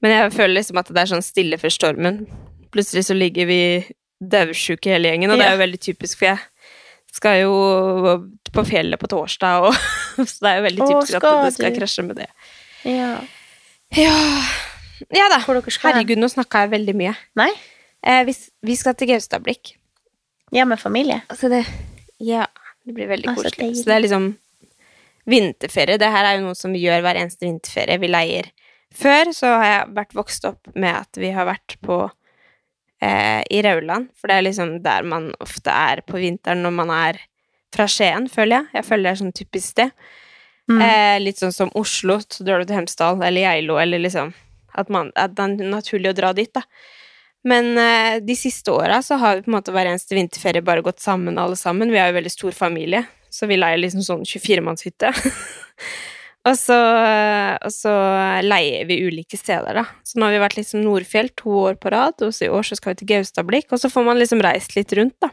Men 0.01 0.15
jeg 0.15 0.33
føler 0.37 0.55
liksom 0.61 0.79
at 0.81 0.93
det 0.93 1.03
er 1.03 1.11
sånn 1.11 1.25
stille 1.25 1.59
før 1.61 1.75
stormen. 1.75 2.23
Plutselig 2.75 3.07
så 3.09 3.17
ligger 3.17 3.49
vi 3.51 3.61
daudsjuke 4.21 4.93
hele 4.93 5.11
gjengen, 5.11 5.33
og 5.33 5.41
det 5.41 5.47
er 5.49 5.57
jo 5.57 5.63
veldig 5.63 5.81
typisk, 5.81 6.21
for 6.21 6.31
jeg 6.31 6.39
skal 7.11 7.41
jo 7.41 7.55
på 8.55 8.65
fjellet 8.67 9.01
på 9.01 9.09
torsdag, 9.11 9.67
og 9.67 9.75
så 10.29 10.45
det 10.45 10.53
er 10.53 10.59
jo 10.59 10.67
veldig 10.69 10.87
typisk 10.87 11.19
at 11.19 11.27
du 11.27 11.45
det 11.47 11.55
skal 11.57 11.77
krasje 11.79 12.07
med 12.07 12.21
det. 12.21 12.29
Ja. 12.87 13.13
Ja, 13.97 14.15
ja 15.11 15.27
da. 15.33 15.41
Herregud, 15.43 16.21
nå 16.21 16.31
snakka 16.31 16.67
jeg 16.67 16.75
veldig 16.77 16.97
mye. 17.01 17.15
Nei? 17.41 17.51
Eh, 18.07 18.23
vi, 18.29 18.37
vi 18.67 18.77
skal 18.79 18.97
til 18.97 19.11
Gaustablikk. 19.11 19.75
Ja, 20.55 20.67
med 20.67 20.81
familie? 20.81 21.21
Altså 21.31 21.51
det 21.51 21.65
Ja, 22.19 22.47
det 22.85 22.95
blir 22.95 23.09
veldig 23.11 23.29
altså, 23.29 23.51
koselig. 23.51 23.69
Det 23.69 23.83
Så 23.83 23.91
det 23.91 23.97
er 23.97 24.05
liksom 24.05 24.31
vinterferie. 25.31 25.99
Det 26.01 26.11
her 26.11 26.27
er 26.27 26.39
jo 26.39 26.47
noe 26.49 26.59
som 26.59 26.73
vi 26.75 26.83
gjør 26.85 27.05
hver 27.05 27.21
eneste 27.21 27.47
vinterferie. 27.47 28.01
Vi 28.03 28.11
leier. 28.11 28.51
Før 28.91 29.31
så 29.37 29.53
har 29.55 29.69
jeg 29.69 29.93
vært 29.99 30.17
vokst 30.19 30.47
opp 30.49 30.73
med 30.75 30.91
at 31.05 31.21
vi 31.21 31.31
har 31.35 31.47
vært 31.47 31.77
på 31.87 32.03
eh, 33.03 33.43
i 33.51 33.63
Rauland, 33.65 34.11
for 34.17 34.31
det 34.31 34.39
er 34.39 34.47
liksom 34.47 34.79
der 34.85 35.07
man 35.07 35.31
ofte 35.41 35.73
er 35.73 36.03
på 36.07 36.21
vinteren 36.21 36.65
når 36.65 36.77
man 36.77 36.95
er 36.95 37.21
fra 37.75 37.87
Skien, 37.91 38.29
føler 38.31 38.59
jeg. 38.61 38.71
Jeg 38.81 38.89
føler 38.89 39.07
det 39.07 39.13
er 39.13 39.21
sånn 39.23 39.37
typisk 39.37 39.75
sted. 39.75 39.93
Mm. 40.71 40.81
Eh, 40.87 41.17
litt 41.23 41.41
sånn 41.41 41.55
som 41.55 41.73
Oslo, 41.79 42.21
så 42.23 42.47
drar 42.47 42.63
du 42.63 42.69
til 42.69 42.79
Hemsedal 42.79 43.23
eller 43.23 43.47
Geilo, 43.47 43.81
eller 43.83 44.03
liksom 44.03 44.35
At, 44.71 44.87
man, 44.87 45.09
at 45.19 45.33
det 45.35 45.43
er 45.43 45.67
naturlig 45.67 46.13
å 46.13 46.15
dra 46.15 46.29
dit, 46.33 46.51
da. 46.55 46.63
Men 47.43 47.73
eh, 47.75 48.21
de 48.23 48.37
siste 48.39 48.71
åra 48.71 49.01
så 49.03 49.17
har 49.19 49.37
vi 49.37 49.43
på 49.43 49.51
en 49.51 49.57
måte 49.57 49.73
hver 49.75 49.89
eneste 49.91 50.15
vinterferie 50.15 50.63
bare 50.63 50.85
gått 50.87 51.01
sammen, 51.03 51.41
alle 51.43 51.57
sammen. 51.59 51.91
Vi 51.91 51.99
er 51.99 52.13
jo 52.13 52.19
veldig 52.21 52.31
stor 52.31 52.55
familie, 52.55 53.03
så 53.35 53.49
vi 53.51 53.59
leier 53.59 53.81
liksom 53.81 54.05
sånn 54.07 54.23
24-mannshytte. 54.29 55.11
og, 56.49 56.55
så, 56.57 56.77
og 57.61 57.73
så 57.75 57.93
leier 58.47 58.87
vi 58.89 59.01
ulike 59.07 59.37
steder, 59.37 59.77
da. 59.83 59.85
Så 60.07 60.17
nå 60.19 60.27
har 60.29 60.33
vi 60.37 60.43
vært 60.43 60.57
liksom 60.57 60.83
Nordfjell 60.85 61.29
to 61.37 61.53
år 61.67 61.77
på 61.83 61.93
rad, 61.93 62.17
og 62.25 62.33
så 62.35 62.47
i 62.47 62.53
år 62.53 62.65
så 62.67 62.79
skal 62.79 62.95
vi 62.95 63.03
til 63.03 63.11
Gaustablikk, 63.13 63.69
og 63.73 63.83
så 63.83 63.91
får 63.93 64.07
man 64.09 64.19
liksom 64.21 64.41
reist 64.45 64.77
litt 64.79 64.93
rundt, 64.97 65.17
da. 65.21 65.29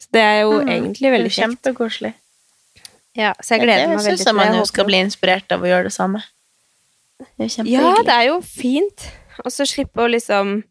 Så 0.00 0.08
det 0.16 0.22
er 0.24 0.38
jo 0.44 0.60
Mm, 0.62 0.68
egentlig 0.76 1.10
veldig 1.12 1.30
kjekt. 1.34 1.44
Kjempekoselig. 1.44 2.12
Ja, 3.18 3.32
så 3.42 3.56
jeg 3.56 3.66
gleder 3.66 3.82
det 3.82 3.88
meg 3.90 3.98
veldig 3.98 4.18
syns 4.18 4.26
jeg 4.30 4.36
man 4.38 4.54
jo 4.54 4.64
skal 4.70 4.86
bli 4.86 5.00
inspirert 5.02 5.52
av 5.52 5.64
å 5.64 5.68
gjøre 5.68 5.88
det 5.90 5.92
samme. 5.96 6.22
Det 7.36 7.48
er 7.50 7.66
Ja, 7.68 7.94
det 8.06 8.14
er 8.14 8.26
jo 8.30 8.40
fint. 8.40 9.08
Og 9.44 9.50
så 9.52 9.66
slippe 9.68 10.00
å 10.04 10.08
liksom 10.08 10.62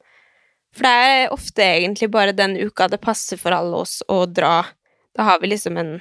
For 0.73 0.85
det 0.85 0.93
er 0.93 1.31
ofte 1.33 1.61
egentlig 1.65 2.09
bare 2.13 2.31
den 2.31 2.55
uka 2.57 2.87
det 2.87 3.01
passer 3.01 3.37
for 3.41 3.51
alle 3.51 3.75
oss 3.83 4.03
å 4.07 4.23
dra. 4.29 4.63
Da 5.17 5.23
har 5.25 5.39
vi 5.41 5.47
liksom 5.49 5.77
en 5.81 5.99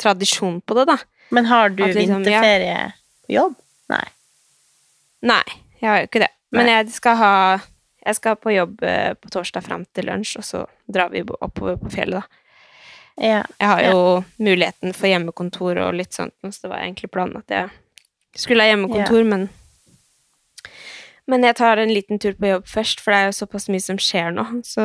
tradisjon 0.00 0.62
på 0.64 0.74
det, 0.74 0.86
da. 0.88 0.96
Men 1.28 1.46
har 1.46 1.68
du 1.68 1.84
liksom, 1.84 2.22
vinterferie 2.22 2.92
på 3.26 3.32
jobb? 3.32 3.54
Nei. 3.90 4.04
Nei, 5.26 5.44
jeg 5.80 5.90
har 5.90 6.02
jo 6.02 6.08
ikke 6.10 6.22
det. 6.22 6.32
Men 6.54 6.70
jeg 6.70 6.92
skal 6.94 7.16
ha 7.20 7.32
Jeg 8.06 8.14
skal 8.20 8.36
på 8.38 8.52
jobb 8.54 8.82
eh, 8.86 9.14
på 9.18 9.30
torsdag 9.34 9.64
fram 9.66 9.82
til 9.94 10.06
lunsj, 10.06 10.36
og 10.38 10.44
så 10.46 10.60
drar 10.86 11.10
vi 11.10 11.24
oppover 11.26 11.74
på 11.80 11.90
fjellet, 11.90 12.22
da. 12.22 12.42
Ja. 13.16 13.40
Jeg 13.58 13.66
har 13.66 13.82
jo 13.82 14.02
muligheten 14.38 14.94
for 14.94 15.08
hjemmekontor 15.10 15.80
og 15.82 15.96
litt 15.98 16.14
sånt, 16.14 16.36
så 16.44 16.66
det 16.66 16.70
var 16.70 16.84
egentlig 16.84 17.10
planen 17.10 17.40
at 17.40 17.50
jeg 17.50 17.72
skulle 18.36 18.62
ha 18.62 18.70
hjemmekontor, 18.70 19.24
men 19.24 19.48
Men 21.26 21.42
jeg 21.42 21.56
tar 21.58 21.76
en 21.82 21.90
liten 21.90 22.20
tur 22.22 22.36
på 22.38 22.46
jobb 22.46 22.66
først, 22.70 23.00
for 23.02 23.10
det 23.10 23.18
er 23.18 23.26
jo 23.26 23.38
såpass 23.40 23.68
mye 23.68 23.82
som 23.82 23.98
skjer 23.98 24.30
nå, 24.30 24.44
så 24.62 24.84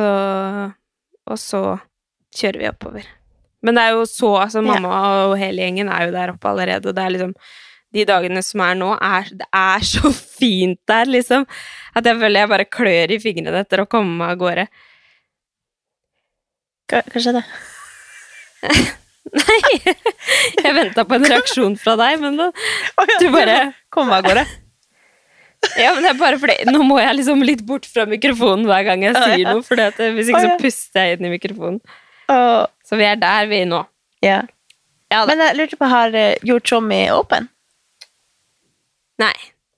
Og 1.30 1.38
så 1.38 1.78
kjører 2.34 2.58
vi 2.58 2.68
oppover. 2.68 3.06
Men 3.62 3.78
det 3.78 3.82
er 3.82 3.96
jo 3.96 4.06
så 4.10 4.32
Altså, 4.42 4.62
mamma 4.64 4.92
og 5.28 5.36
hele 5.40 5.62
gjengen 5.64 5.90
er 5.92 6.08
jo 6.08 6.14
der 6.14 6.34
oppe 6.34 6.50
allerede, 6.50 6.90
og 6.90 6.96
det 6.96 7.04
er 7.04 7.14
liksom 7.16 7.34
De 7.92 8.06
dagene 8.08 8.42
som 8.42 8.62
er 8.64 8.78
nå, 8.80 8.88
er 8.96 9.28
Det 9.42 9.48
er 9.62 9.84
så 9.86 10.12
fint 10.40 10.80
der, 10.88 11.10
liksom, 11.10 11.46
at 11.94 12.08
jeg 12.08 12.18
føler 12.18 12.44
jeg 12.44 12.52
bare 12.54 12.70
klør 12.78 13.12
i 13.14 13.20
fingrene 13.22 13.62
etter 13.62 13.84
å 13.84 13.90
komme 13.90 14.16
meg 14.16 14.32
av 14.34 14.40
gårde. 14.40 14.64
Hva, 16.90 17.02
hva 17.12 17.22
skjedde? 17.22 17.44
Nei, 19.32 19.60
jeg 20.58 20.74
venta 20.76 21.04
på 21.08 21.16
en 21.16 21.24
reaksjon 21.30 21.76
fra 21.80 21.94
deg, 22.00 22.18
men 22.20 22.36
da 22.40 22.50
Du 23.22 23.28
bare 23.32 23.72
Kom 23.94 24.10
av 24.12 24.26
gårde. 24.26 24.44
Ja, 25.78 25.92
men 25.94 26.02
det 26.02 26.10
er 26.10 26.18
bare 26.18 26.40
fordi 26.42 26.56
Nå 26.68 26.82
må 26.84 26.98
jeg 27.00 27.20
liksom 27.20 27.44
litt 27.46 27.62
bort 27.66 27.86
fra 27.88 28.04
mikrofonen 28.10 28.66
hver 28.68 28.82
gang 28.88 29.04
jeg 29.06 29.14
sier 29.14 29.46
noe, 29.46 29.62
for 29.64 29.78
hvis 29.78 30.32
ikke 30.32 30.42
så 30.42 30.56
puster 30.60 31.06
jeg 31.06 31.20
inn 31.20 31.28
i 31.28 31.32
mikrofonen. 31.36 31.78
Og, 32.30 32.68
Så 32.86 32.96
vi 33.00 33.04
er 33.08 33.16
der 33.16 33.46
vi 33.50 33.62
er 33.62 33.70
nå. 33.70 33.84
ja. 34.22 34.42
Ja. 35.12 35.26
Men 35.28 35.42
jeg 35.44 35.56
lurte 35.58 35.76
på, 35.76 35.84
har 35.92 36.14
eh, 36.16 36.38
gjort 36.40 36.64
Tommy 36.70 37.02
åpen? 37.12 37.48
Nei, 39.20 39.34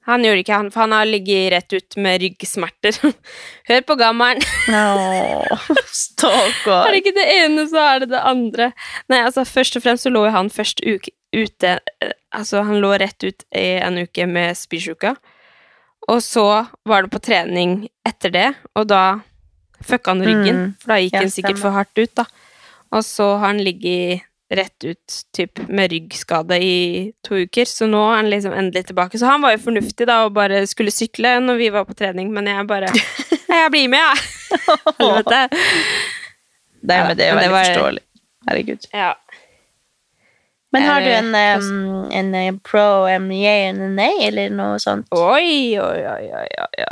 han 0.07 0.22
gjorde 0.22 0.42
ikke 0.44 0.54
han, 0.61 0.68
for 0.70 0.85
han 0.85 0.92
har 0.94 1.09
ligget 1.09 1.48
rett 1.50 1.74
ut 1.74 1.96
med 1.98 2.20
ryggsmerter. 2.22 2.98
Hør 3.68 3.80
på 3.88 3.96
gammelen. 3.98 4.44
Oh, 4.70 5.64
Stakkar. 5.90 6.87
Er 6.87 6.94
det 6.94 7.00
ikke 7.02 7.16
det 7.18 7.26
ene, 7.35 7.64
så 7.66 7.83
er 7.83 8.04
det 8.04 8.11
det 8.12 8.22
andre. 8.22 8.70
Nei, 9.11 9.24
altså 9.26 9.42
først 9.48 9.74
og 9.80 9.83
fremst 9.88 10.07
så 10.07 10.12
lå 10.14 10.22
han 10.30 10.52
først 10.54 10.85
uke, 10.87 11.11
ute 11.35 11.78
eh, 11.83 12.14
Altså, 12.35 12.62
han 12.66 12.78
lå 12.83 12.88
rett 12.98 13.22
ut 13.26 13.44
i 13.54 13.66
en 13.83 13.98
uke 14.07 14.24
med 14.26 14.57
spysjuka. 14.59 15.12
Og 16.11 16.22
så 16.22 16.46
var 16.87 17.04
det 17.04 17.11
på 17.14 17.20
trening 17.22 17.76
etter 18.07 18.30
det, 18.35 18.48
og 18.74 18.88
da 18.90 19.02
fucka 19.88 20.10
han 20.14 20.22
ryggen. 20.26 20.56
Mm. 20.60 20.70
For 20.82 20.94
da 20.94 21.00
gikk 21.02 21.18
han 21.20 21.30
sikkert 21.34 21.60
for 21.62 21.74
hardt 21.76 21.98
ut, 22.00 22.14
da. 22.20 22.24
Og 22.94 23.04
så 23.06 23.26
har 23.36 23.46
han 23.52 23.60
ligget 23.64 24.22
rett 24.54 24.84
ut 24.86 25.14
typ, 25.34 25.58
med 25.72 25.90
ryggskade 25.90 26.58
i 26.62 26.74
to 27.26 27.34
uker, 27.42 27.64
så 27.66 27.88
nå 27.90 27.98
er 28.12 28.16
han 28.20 28.28
liksom 28.30 28.52
endelig 28.54 28.84
tilbake. 28.90 29.18
Så 29.18 29.26
han 29.26 29.42
var 29.42 29.54
jo 29.56 29.62
fornuftig 29.64 30.06
da 30.06 30.20
og 30.28 30.34
bare 30.36 30.60
skulle 30.70 30.92
sykle 30.94 31.38
når 31.42 31.58
vi 31.58 31.70
var 31.74 31.86
på 31.88 31.96
trening, 31.98 32.30
men 32.32 32.46
jeg 32.52 32.66
bare 32.70 32.90
Jeg 32.92 33.70
blir 33.72 33.88
med, 33.88 34.04
jeg! 34.04 34.58
Helvete. 35.00 35.40
Det, 36.84 36.96
men 37.00 37.16
det 37.16 37.24
er 37.24 37.32
jo 37.32 37.36
det 37.38 37.40
veldig 37.40 37.50
var- 37.56 37.64
forståelig. 37.70 38.02
Herregud. 38.48 38.86
Ja. 38.92 39.12
Men 40.74 40.82
har 40.82 41.00
du 41.00 41.06
Eh, 41.06 42.18
en, 42.18 42.34
en 42.34 42.58
pro, 42.60 43.06
en 43.06 43.30
yay 43.32 43.72
nei, 43.72 44.12
eller 44.26 44.50
noe 44.50 44.78
sånt? 44.82 45.06
Oi, 45.14 45.78
oi, 45.78 46.00
oi, 46.02 46.26
oi, 46.34 46.56
oi, 46.60 46.84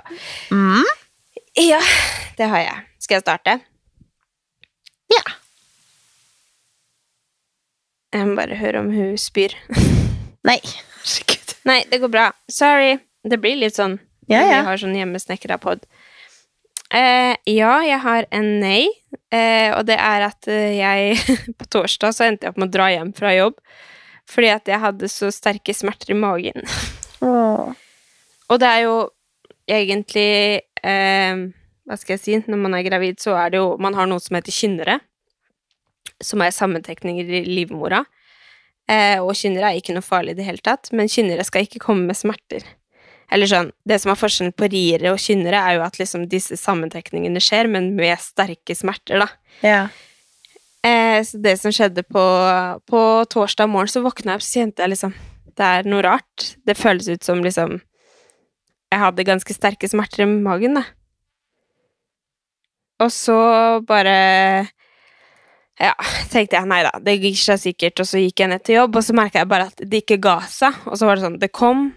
oi. 0.00 0.16
Mm? 0.50 0.84
Ja, 1.58 1.80
det 2.38 2.46
har 2.52 2.60
jeg. 2.62 2.82
Skal 3.02 3.18
jeg 3.18 3.24
starte? 3.24 3.54
Ja. 5.10 5.22
Jeg 8.14 8.28
må 8.28 8.36
bare 8.38 8.58
høre 8.60 8.82
om 8.84 8.92
hun 8.94 9.16
spyr. 9.20 9.56
Nei. 10.48 10.60
Nei, 11.68 11.80
det 11.90 11.98
går 12.00 12.12
bra. 12.12 12.28
Sorry. 12.50 12.98
Det 13.28 13.40
blir 13.42 13.58
litt 13.58 13.76
sånn 13.76 13.98
Ja, 14.30 14.44
ja. 14.44 14.60
vi 14.60 14.68
har 14.68 14.80
sånn 14.80 14.94
hjemmesnekra 14.96 15.58
pod. 15.60 15.82
Eh, 16.94 17.34
ja, 17.50 17.72
jeg 17.84 17.98
har 18.00 18.28
en 18.32 18.46
nei, 18.62 18.86
eh, 19.34 19.74
og 19.74 19.82
det 19.90 19.98
er 20.00 20.24
at 20.30 20.46
eh, 20.48 20.78
jeg 20.78 21.18
På 21.60 21.66
torsdag 21.68 22.14
så 22.16 22.24
endte 22.24 22.46
jeg 22.46 22.54
opp 22.54 22.60
med 22.62 22.70
å 22.70 22.76
dra 22.78 22.86
hjem 22.94 23.10
fra 23.16 23.34
jobb 23.36 23.58
fordi 24.28 24.48
at 24.52 24.68
jeg 24.68 24.80
hadde 24.80 25.08
så 25.08 25.30
sterke 25.32 25.72
smerter 25.72 26.10
i 26.12 26.16
magen. 26.20 26.66
Åh. 27.24 27.70
Og 28.52 28.58
det 28.60 28.68
er 28.68 28.82
jo 28.84 28.96
egentlig 29.64 30.67
eh, 30.82 31.48
Hva 31.88 31.96
skal 31.98 32.16
jeg 32.16 32.22
si? 32.24 32.38
Når 32.46 32.60
man 32.60 32.76
er 32.76 32.86
gravid, 32.86 33.20
så 33.22 33.36
er 33.40 33.54
det 33.54 33.62
jo 33.62 33.76
Man 33.80 33.96
har 33.96 34.08
noe 34.10 34.20
som 34.20 34.36
heter 34.36 34.54
kynnere, 34.54 34.98
som 36.20 36.42
er 36.42 36.54
sammentrekninger 36.54 37.28
i 37.40 37.44
livmora. 37.46 38.04
Eh, 38.88 39.20
og 39.20 39.36
kynnere 39.36 39.70
er 39.70 39.80
ikke 39.80 39.94
noe 39.96 40.04
farlig 40.04 40.34
i 40.34 40.40
det 40.40 40.48
hele 40.48 40.64
tatt, 40.64 40.90
men 40.96 41.10
kynnere 41.12 41.44
skal 41.44 41.66
ikke 41.66 41.82
komme 41.84 42.08
med 42.08 42.16
smerter. 42.16 42.64
Eller 43.30 43.48
sånn, 43.50 43.72
Det 43.84 43.98
som 44.00 44.12
er 44.12 44.20
forskjellen 44.20 44.54
på 44.56 44.70
riere 44.72 45.12
og 45.12 45.20
kynnere, 45.20 45.60
er 45.60 45.76
jo 45.76 45.84
at 45.84 45.98
liksom 46.00 46.28
disse 46.32 46.56
sammentrekningene 46.56 47.40
skjer, 47.44 47.68
men 47.68 47.94
med 47.96 48.16
sterke 48.24 48.76
smerter, 48.76 49.20
da. 49.20 49.28
Ja. 49.60 49.82
Eh, 50.86 51.20
så 51.26 51.40
det 51.42 51.58
som 51.60 51.74
skjedde 51.74 52.04
på, 52.06 52.24
på 52.88 53.02
torsdag 53.28 53.68
morgen, 53.68 53.90
så 53.92 54.00
våkna 54.04 54.32
jeg 54.32 54.40
opp, 54.40 54.46
så 54.46 54.62
kjente 54.62 54.84
jeg 54.84 54.94
liksom 54.94 55.16
Det 55.58 55.66
er 55.66 55.88
noe 55.90 56.04
rart. 56.06 56.54
Det 56.64 56.78
føles 56.78 57.08
ut 57.10 57.24
som 57.26 57.42
liksom 57.42 57.80
Jeg 58.88 59.02
hadde 59.02 59.26
ganske 59.28 59.54
sterke 59.54 59.88
smerter 59.90 60.24
i 60.24 60.28
magen, 60.28 60.78
da. 60.78 60.84
Og 63.04 63.12
så 63.14 63.38
bare 63.86 64.16
Ja, 65.78 65.92
tenkte 66.32 66.58
jeg 66.58 66.66
nei 66.66 66.80
da, 66.82 66.96
det 66.98 67.20
gir 67.22 67.36
seg 67.38 67.60
sikkert, 67.62 68.00
og 68.02 68.08
så 68.10 68.18
gikk 68.18 68.42
jeg 68.42 68.50
ned 68.50 68.64
til 68.66 68.80
jobb, 68.80 68.98
og 68.98 69.04
så 69.06 69.14
merka 69.14 69.44
jeg 69.44 69.50
bare 69.50 69.68
at 69.70 69.84
det 69.84 70.02
ikke 70.02 70.18
ga 70.24 70.40
seg, 70.50 70.74
og 70.88 70.98
så 70.98 71.06
var 71.06 71.18
det 71.18 71.26
sånn 71.26 71.38
Det 71.38 71.52
kom 71.54 71.90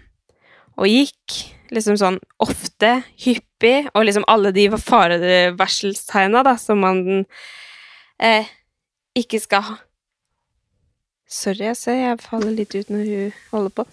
og 0.80 0.88
gikk, 0.88 1.34
liksom 1.74 1.98
sånn 2.00 2.18
ofte, 2.40 2.92
hyppig, 3.20 3.90
og 3.92 4.06
liksom 4.06 4.24
alle 4.30 4.52
de 4.56 4.68
farevarselstegna, 4.72 6.40
da, 6.46 6.54
som 6.56 6.80
man 6.80 7.02
eh, 8.22 8.48
ikke 9.18 9.40
skal 9.42 9.66
ha. 9.66 9.76
Sorry, 11.32 11.66
jeg 11.70 11.78
ser 11.80 11.98
jeg 11.98 12.22
faller 12.24 12.54
litt 12.56 12.74
ut 12.76 12.88
når 12.92 13.04
hun 13.08 13.36
holder 13.52 13.76
på. 13.76 13.86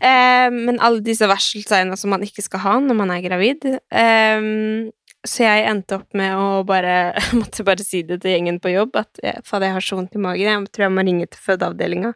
Eh, 0.00 0.48
men 0.48 0.80
alle 0.80 1.02
disse 1.04 1.28
varseltegna 1.28 1.98
som 2.00 2.14
man 2.14 2.24
ikke 2.24 2.44
skal 2.46 2.64
ha 2.64 2.78
når 2.80 2.96
man 2.96 3.12
er 3.12 3.24
gravid. 3.24 3.66
Eh, 3.92 4.90
så 5.28 5.44
jeg 5.44 5.64
endte 5.68 5.98
opp 6.00 6.16
med 6.16 6.32
å 6.32 6.62
bare 6.64 7.12
Måtte 7.40 7.66
bare 7.66 7.84
si 7.84 8.00
det 8.08 8.22
til 8.22 8.32
gjengen 8.32 8.60
på 8.62 8.72
jobb 8.72 8.96
at 9.02 9.20
jeg, 9.20 9.42
fader, 9.44 9.68
jeg 9.68 9.76
har 9.76 9.84
så 9.84 9.98
vondt 9.98 10.16
i 10.16 10.22
magen, 10.22 10.48
jeg 10.48 10.72
tror 10.72 10.86
jeg 10.86 10.96
må 10.96 11.04
ringe 11.04 11.28
til 11.28 11.44
fødeavdelinga. 11.44 12.14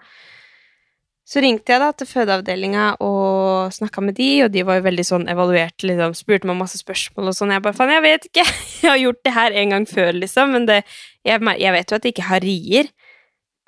Så 1.25 1.41
ringte 1.41 1.73
jeg 1.73 1.81
da 1.81 1.89
til 1.97 2.09
fødeavdelinga 2.09 2.87
og 3.05 3.73
snakka 3.73 4.03
med 4.05 4.17
de, 4.19 4.29
og 4.45 4.51
de 4.53 4.65
var 4.69 4.77
jo 4.77 4.85
veldig 4.85 5.07
sånn 5.09 5.25
evaluert, 5.33 5.77
liksom, 5.81 6.13
spurte 6.17 6.49
meg 6.51 6.59
masse 6.59 6.81
spørsmål 6.83 7.31
og 7.31 7.37
sånn. 7.39 7.55
Jeg 7.55 7.65
bare 7.65 7.77
faen, 7.79 7.95
jeg 7.95 8.05
vet 8.05 8.27
ikke, 8.29 8.45
jeg 8.83 8.91
har 8.91 9.01
gjort 9.01 9.23
det 9.25 9.33
her 9.39 9.57
en 9.63 9.73
gang 9.73 9.87
før, 9.89 10.11
liksom, 10.21 10.53
men 10.57 10.69
det, 10.69 10.83
jeg, 11.25 11.41
jeg 11.65 11.77
vet 11.79 11.95
jo 11.95 11.99
at 12.01 12.09
jeg 12.09 12.17
ikke 12.17 12.29
har 12.29 12.45
rier. 12.45 12.93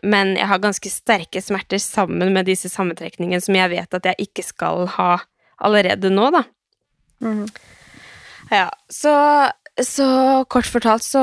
Men 0.05 0.35
jeg 0.37 0.49
har 0.51 0.61
ganske 0.61 0.91
sterke 0.93 1.41
smerter 1.41 1.81
sammen 1.81 2.35
med 2.35 2.49
disse 2.49 2.69
sammentrekningene 2.73 3.41
som 3.43 3.57
jeg 3.57 3.73
vet 3.73 3.97
at 3.97 4.11
jeg 4.11 4.29
ikke 4.29 4.45
skal 4.45 4.85
ha 4.99 5.13
allerede 5.65 6.11
nå, 6.13 6.29
da. 6.35 6.43
Mm. 7.25 7.47
Ja, 8.53 8.69
så, 8.93 9.13
så 9.83 10.09
kort 10.53 10.69
fortalt 10.69 11.03
så, 11.03 11.23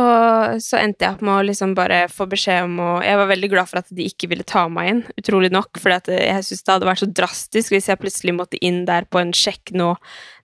så 0.60 0.80
endte 0.82 1.06
jeg 1.06 1.16
opp 1.16 1.24
med 1.24 1.36
å 1.38 1.46
liksom 1.48 1.76
bare 1.78 2.02
få 2.12 2.26
beskjed 2.32 2.66
om 2.66 2.82
å 2.84 2.90
Jeg 3.06 3.20
var 3.20 3.30
veldig 3.30 3.50
glad 3.54 3.70
for 3.70 3.84
at 3.84 3.94
de 3.94 4.08
ikke 4.10 4.32
ville 4.32 4.48
ta 4.48 4.66
meg 4.72 4.90
inn, 4.90 5.04
utrolig 5.22 5.54
nok, 5.54 5.80
for 5.80 5.94
jeg 5.94 6.44
syntes 6.44 6.66
det 6.66 6.76
hadde 6.76 6.90
vært 6.90 7.04
så 7.06 7.12
drastisk 7.22 7.76
hvis 7.76 7.92
jeg 7.92 8.02
plutselig 8.02 8.36
måtte 8.36 8.60
inn 8.66 8.84
der 8.90 9.08
på 9.08 9.22
en 9.22 9.36
sjekk 9.38 9.76
nå. 9.78 9.94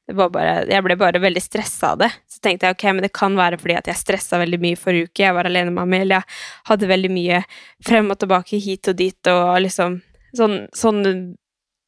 Det 0.10 0.16
var 0.18 0.32
bare, 0.34 0.54
jeg 0.66 0.82
ble 0.86 0.96
bare 0.98 1.22
veldig 1.22 1.42
stressa 1.44 1.94
av 1.94 2.00
det. 2.02 2.10
Så 2.26 2.42
tenkte 2.42 2.66
jeg 2.66 2.78
ok, 2.78 2.86
men 2.96 3.06
det 3.06 3.12
kan 3.14 3.36
være 3.38 3.60
fordi 3.62 3.76
at 3.78 3.90
jeg 3.92 4.00
stressa 4.00 4.40
veldig 4.42 4.58
mye 4.64 4.80
forrige 4.80 5.10
uke. 5.10 5.22
Jeg 5.22 5.36
var 5.38 5.46
alene 5.46 5.74
med 5.76 5.84
Amelia, 5.84 6.24
hadde 6.66 6.90
veldig 6.90 7.12
mye 7.14 7.44
frem 7.86 8.10
og 8.10 8.18
tilbake 8.22 8.58
hit 8.64 8.90
og 8.90 8.98
dit, 8.98 9.30
og 9.30 9.60
liksom 9.62 10.00
sånn, 10.38 10.64
sånn 10.74 11.04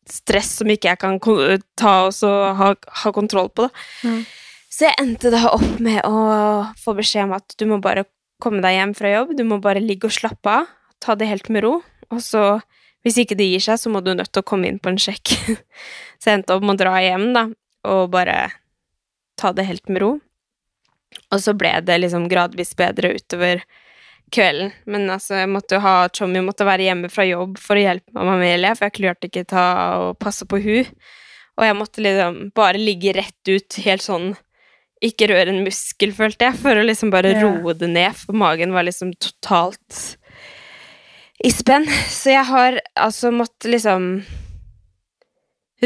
stress 0.09 0.57
som 0.59 0.69
ikke 0.69 0.91
jeg 0.91 1.01
kan 1.01 1.17
ta 1.79 1.95
og 2.07 2.13
så 2.15 2.31
ha, 2.57 2.71
ha 3.03 3.13
kontroll 3.15 3.49
på, 3.53 3.67
da. 3.67 3.85
Mm. 4.05 4.21
Så 4.71 4.87
jeg 4.87 4.97
endte 5.01 5.31
da 5.33 5.49
opp 5.51 5.79
med 5.83 5.99
å 6.07 6.19
få 6.79 6.95
beskjed 6.97 7.27
om 7.27 7.35
at 7.35 7.57
du 7.59 7.65
må 7.69 7.81
bare 7.83 8.05
komme 8.41 8.63
deg 8.63 8.77
hjem 8.77 8.93
fra 8.97 9.15
jobb, 9.15 9.33
du 9.37 9.43
må 9.47 9.59
bare 9.61 9.83
ligge 9.83 10.07
og 10.09 10.15
slappe 10.15 10.61
av, 10.61 10.69
ta 11.03 11.17
det 11.17 11.29
helt 11.29 11.49
med 11.53 11.65
ro, 11.65 11.73
og 12.11 12.21
så, 12.23 12.45
hvis 13.05 13.19
ikke 13.21 13.37
det 13.37 13.49
gir 13.49 13.65
seg, 13.65 13.81
så 13.81 13.91
må 13.91 14.01
du 14.05 14.13
nødt 14.15 14.31
til 14.31 14.43
å 14.43 14.47
komme 14.47 14.69
inn 14.69 14.79
på 14.81 14.91
en 14.91 14.99
sjekk. 15.01 15.33
Så 16.21 16.29
jeg 16.29 16.37
endte 16.37 16.53
opp 16.53 16.61
med 16.61 16.75
å 16.75 16.81
dra 16.83 16.99
hjem, 17.01 17.31
da, 17.33 17.47
og 17.87 18.11
bare 18.13 18.51
ta 19.39 19.53
det 19.55 19.67
helt 19.67 19.87
med 19.89 20.03
ro. 20.03 20.11
Og 21.31 21.41
så 21.43 21.53
ble 21.57 21.73
det 21.85 21.97
liksom 22.01 22.27
gradvis 22.31 22.75
bedre 22.79 23.13
utover 23.17 23.63
kvelden. 24.31 24.71
Men 24.87 25.09
altså, 25.11 25.41
jeg 25.41 25.51
måtte 25.51 25.81
ha 25.83 25.95
Tommy 26.13 26.43
måtte 26.45 26.67
være 26.67 26.87
hjemme 26.87 27.09
fra 27.11 27.25
jobb 27.27 27.57
for 27.61 27.79
å 27.79 27.83
hjelpe 27.83 28.15
mamma 28.15 28.37
Amelia, 28.37 28.75
for 28.77 28.87
jeg 28.87 28.97
klarte 28.99 29.27
ikke 29.27 29.47
ta 29.49 29.65
og 30.05 30.19
passe 30.21 30.47
på 30.47 30.61
hun. 30.63 30.93
Og 31.59 31.67
jeg 31.67 31.77
måtte 31.77 32.03
liksom 32.03 32.39
bare 32.55 32.79
ligge 32.79 33.13
rett 33.17 33.51
ut, 33.51 33.81
helt 33.83 34.05
sånn 34.05 34.31
ikke 35.01 35.31
røre 35.31 35.49
en 35.49 35.63
muskel, 35.65 36.13
følte 36.13 36.47
jeg, 36.47 36.59
for 36.61 36.77
å 36.77 36.85
liksom 36.85 37.09
bare 37.13 37.33
yeah. 37.33 37.41
roe 37.43 37.73
det 37.73 37.89
ned, 37.89 38.13
for 38.17 38.37
magen 38.37 38.73
var 38.75 38.85
liksom 38.85 39.15
totalt 39.17 40.17
i 41.41 41.49
spenn. 41.53 41.87
Så 42.05 42.35
jeg 42.35 42.45
har 42.45 42.77
altså 42.93 43.31
måttet 43.33 43.71
liksom 43.73 44.11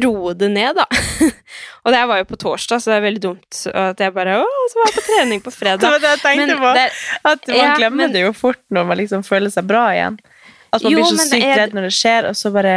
roe 0.04 0.34
det 0.36 0.50
ned, 0.52 0.76
da. 0.76 0.86
og 1.86 1.94
det 1.94 2.02
var 2.10 2.18
jo 2.20 2.26
på 2.28 2.38
torsdag, 2.42 2.82
så 2.84 2.92
det 2.92 2.96
er 2.98 3.06
veldig 3.06 3.22
dumt 3.24 3.60
at 3.72 4.00
jeg 4.04 4.14
bare 4.16 4.40
Å, 4.42 4.48
så 4.72 4.80
var 4.82 4.90
jeg 4.92 4.96
på 4.98 5.04
trening 5.08 5.42
på 5.46 5.52
Det 5.54 5.58
fredag. 5.60 5.86
var 5.88 6.00
det 6.04 6.10
jeg 6.16 6.22
tenkte 6.26 6.48
Men 6.48 6.64
på. 6.64 6.74
det, 6.76 6.86
At 7.32 7.48
man 7.48 7.58
Ja, 7.58 7.76
glemmer 7.80 8.04
men- 8.04 8.12
det 8.14 8.26
jo 8.26 8.34
fort 8.34 8.60
når 8.70 8.86
man 8.92 8.98
liksom 8.98 9.24
føler 9.24 9.50
seg 9.54 9.68
bra 9.70 9.86
igjen. 9.96 10.18
At 10.74 10.84
man 10.84 10.92
Jo, 10.92 10.98
blir 11.00 11.06
så 11.16 11.30
sykt 11.30 11.56
redd 11.62 11.74
når 11.78 11.88
det 11.88 11.94
skjer, 11.96 12.28
og 12.30 12.36
så 12.36 12.52
bare 12.52 12.74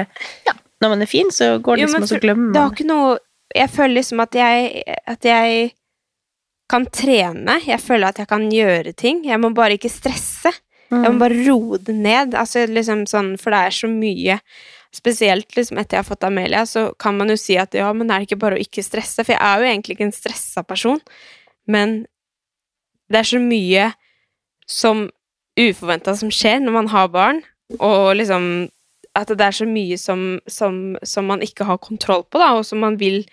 Ja, 0.47 0.53
når 0.81 0.89
man 0.95 1.03
er 1.03 1.11
fin, 1.11 1.31
så 1.35 1.59
går 1.59 1.77
det 1.77 1.87
liksom, 1.89 2.03
og 2.07 2.09
så 2.13 2.21
glemmer 2.23 2.45
man. 2.45 2.53
Det 2.55 2.63
har 2.63 2.71
ikke 2.77 2.87
noe 2.93 3.19
Jeg 3.57 3.71
føler 3.75 3.95
liksom 3.99 4.21
at 4.23 4.35
jeg 4.39 4.83
At 5.09 5.25
jeg 5.25 5.73
kan 6.71 6.85
trene. 6.93 7.55
Jeg 7.65 7.81
føler 7.81 8.09
at 8.13 8.19
jeg 8.21 8.29
kan 8.29 8.43
gjøre 8.53 8.93
ting. 8.95 9.23
Jeg 9.25 9.41
må 9.41 9.49
bare 9.57 9.79
ikke 9.79 9.89
stresse. 9.91 10.53
Jeg 10.91 11.01
må 11.01 11.15
Mm. 11.15 11.19
bare 11.19 11.39
roe 11.49 11.79
det 11.79 11.95
ned. 11.95 12.35
Altså 12.35 12.67
liksom 12.69 13.07
sånn, 13.09 13.39
for 13.41 13.51
det 13.51 13.59
er 13.59 13.71
så 13.77 13.89
mye 13.89 14.39
Spesielt 14.95 15.53
liksom 15.57 15.79
etter 15.81 15.99
jeg 15.99 16.05
har 16.05 16.09
fått 16.09 16.25
Amelia, 16.25 16.65
så 16.67 16.89
kan 17.01 17.19
man 17.19 17.29
jo 17.29 17.37
si 17.41 17.59
at 17.61 17.77
ja, 17.77 17.91
men 17.93 18.09
er 18.09 18.23
det 18.23 18.31
ikke 18.31 18.41
bare 18.41 18.57
å 18.57 18.63
ikke 18.63 18.85
stresse? 18.85 19.21
For 19.21 19.35
jeg 19.35 19.43
er 19.45 19.61
jo 19.61 19.69
egentlig 19.69 19.99
ikke 19.99 20.09
en 20.09 20.17
stressa 20.17 20.65
person, 20.65 21.03
men 21.69 22.01
det 23.13 23.21
er 23.21 23.29
så 23.29 23.41
mye 23.43 23.91
som 24.69 25.07
uforventa 25.59 26.15
som 26.17 26.33
skjer 26.33 26.63
når 26.63 26.77
man 26.77 26.91
har 26.93 27.13
barn, 27.13 27.43
og 27.77 28.15
liksom 28.17 28.69
at 29.19 29.31
det 29.35 29.45
er 29.45 29.57
så 29.57 29.67
mye 29.69 29.99
som, 30.01 30.25
som, 30.49 30.97
som 31.03 31.29
man 31.29 31.43
ikke 31.45 31.67
har 31.69 31.81
kontroll 31.83 32.25
på, 32.29 32.41
da, 32.41 32.53
og 32.57 32.65
som 32.69 32.81
man 32.85 32.99
vil 33.01 33.25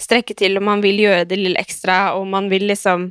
strekke 0.00 0.36
til, 0.36 0.58
og 0.58 0.64
man 0.64 0.84
vil 0.84 1.00
gjøre 1.02 1.26
det 1.28 1.38
lille 1.40 1.60
ekstra, 1.60 2.14
og 2.16 2.28
man 2.30 2.50
vil 2.52 2.68
liksom 2.70 3.10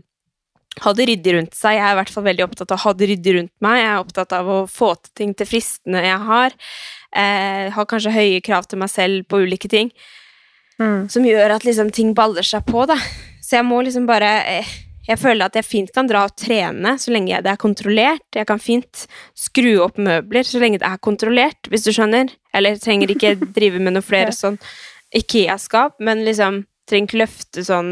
ha 0.84 0.92
det 0.96 1.08
ryddig 1.10 1.34
rundt 1.38 1.56
seg. 1.56 1.78
Jeg 1.78 1.86
er 1.88 1.94
i 1.94 2.00
hvert 2.02 2.12
fall 2.12 2.26
veldig 2.26 2.46
opptatt 2.46 2.74
av 2.74 2.80
å 2.80 2.84
ha 2.84 2.94
det 2.98 3.08
ryddig 3.12 3.36
rundt 3.38 3.54
meg. 3.64 3.80
Jeg 3.80 3.90
er 3.90 4.02
opptatt 4.02 4.36
av 4.36 4.50
å 4.52 4.58
få 4.68 4.92
til 5.00 5.14
ting 5.16 5.32
til 5.38 5.48
fristene 5.48 6.04
jeg 6.04 6.18
har. 6.28 6.56
Eh, 7.16 7.70
har 7.72 7.86
kanskje 7.88 8.12
høye 8.12 8.42
krav 8.44 8.66
til 8.68 8.82
meg 8.82 8.90
selv 8.92 9.28
på 9.32 9.40
ulike 9.46 9.70
ting, 9.72 9.92
Mm. 10.78 11.06
som 11.10 11.24
gjør 11.24 11.54
at 11.56 11.64
liksom 11.64 11.88
ting 11.96 12.10
baller 12.14 12.44
seg 12.44 12.66
på, 12.68 12.82
da. 12.86 12.98
Så 13.40 13.56
jeg 13.56 13.64
må 13.64 13.78
liksom 13.86 14.06
bare 14.06 14.32
eh, 14.46 14.66
Jeg 15.08 15.20
føler 15.22 15.46
at 15.46 15.54
jeg 15.54 15.64
fint 15.64 15.92
kan 15.94 16.08
dra 16.10 16.24
og 16.26 16.34
trene 16.36 16.96
så 16.98 17.12
lenge 17.14 17.38
det 17.46 17.52
er 17.52 17.62
kontrollert. 17.62 18.26
Jeg 18.34 18.48
kan 18.50 18.58
fint 18.60 19.06
skru 19.38 19.78
opp 19.84 20.00
møbler 20.02 20.42
så 20.44 20.58
lenge 20.60 20.80
det 20.82 20.88
er 20.90 20.98
kontrollert, 20.98 21.70
hvis 21.70 21.86
du 21.86 21.92
skjønner. 21.94 22.32
Eller 22.52 22.74
jeg 22.74 22.82
trenger 22.82 23.14
ikke 23.14 23.36
drive 23.60 23.80
med 23.80 23.94
noe 23.94 24.02
flere 24.02 24.34
sånn 24.34 24.58
Ikea-skap, 25.14 26.00
men 26.00 26.26
liksom 26.26 26.64
trenger 26.90 27.06
ikke 27.08 27.22
løfte 27.22 27.64
sånn 27.64 27.92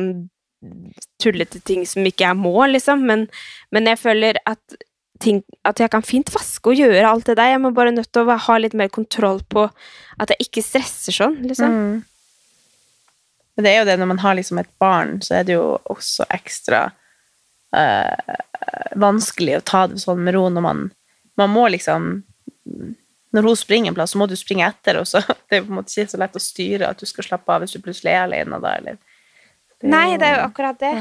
tullete 1.22 1.62
ting 1.64 1.86
som 1.86 2.04
ikke 2.04 2.26
jeg 2.26 2.36
må, 2.40 2.56
liksom. 2.72 3.06
Men, 3.06 3.28
men 3.72 3.86
jeg 3.86 4.02
føler 4.02 4.42
at 4.50 4.76
ting, 5.24 5.42
at 5.68 5.80
jeg 5.80 5.92
kan 5.94 6.04
fint 6.06 6.30
vaske 6.34 6.72
og 6.72 6.80
gjøre 6.80 7.10
alt 7.10 7.30
det 7.30 7.38
der. 7.40 7.54
Jeg 7.54 7.62
må 7.64 7.72
bare 7.76 7.94
nødt 7.96 8.12
til 8.14 8.28
å 8.28 8.40
ha 8.48 8.58
litt 8.60 8.76
mer 8.78 8.92
kontroll 8.94 9.42
på 9.50 9.68
at 10.22 10.34
jeg 10.34 10.48
ikke 10.48 10.66
stresser 10.66 11.16
sånn, 11.16 11.40
liksom. 11.48 11.78
Mm. 11.78 12.02
Men 13.54 13.66
det 13.66 13.72
er 13.72 13.80
jo 13.80 13.88
det, 13.90 13.98
når 14.02 14.10
man 14.10 14.22
har 14.24 14.38
liksom 14.38 14.60
et 14.62 14.70
barn, 14.82 15.20
så 15.22 15.38
er 15.40 15.48
det 15.48 15.56
jo 15.56 15.66
også 15.94 16.26
ekstra 16.34 16.88
øh, 17.78 18.36
vanskelig 19.00 19.60
å 19.60 19.66
ta 19.66 19.86
det 19.92 20.02
sånn 20.02 20.24
med 20.26 20.38
ro 20.38 20.48
når 20.50 20.68
man 20.68 20.84
Man 21.34 21.50
må 21.50 21.64
liksom 21.74 22.24
Når 23.34 23.48
hun 23.48 23.58
springer 23.58 23.90
en 23.90 23.96
plass, 23.98 24.12
så 24.14 24.20
må 24.22 24.28
du 24.30 24.36
springe 24.38 24.68
etter, 24.68 25.00
og 25.02 25.08
så 25.10 25.22
det 25.50 25.58
er 25.58 25.66
på 25.66 25.74
en 25.74 25.80
måte 25.80 25.94
ikke 25.94 26.14
så 26.14 26.22
lett 26.22 26.38
å 26.38 26.42
styre 26.42 26.90
at 26.90 27.00
du 27.00 27.10
skal 27.10 27.26
slappe 27.26 27.54
av 27.54 27.64
hvis 27.64 27.74
du 27.74 27.82
plutselig 27.82 28.14
er 28.14 28.26
alene 28.28 28.60
da, 28.62 28.76
eller 28.78 29.00
det 29.82 29.90
Nei, 29.90 30.16
det 30.18 30.30
er 30.30 30.38
jo 30.38 30.46
akkurat 30.46 30.78
det. 30.80 30.94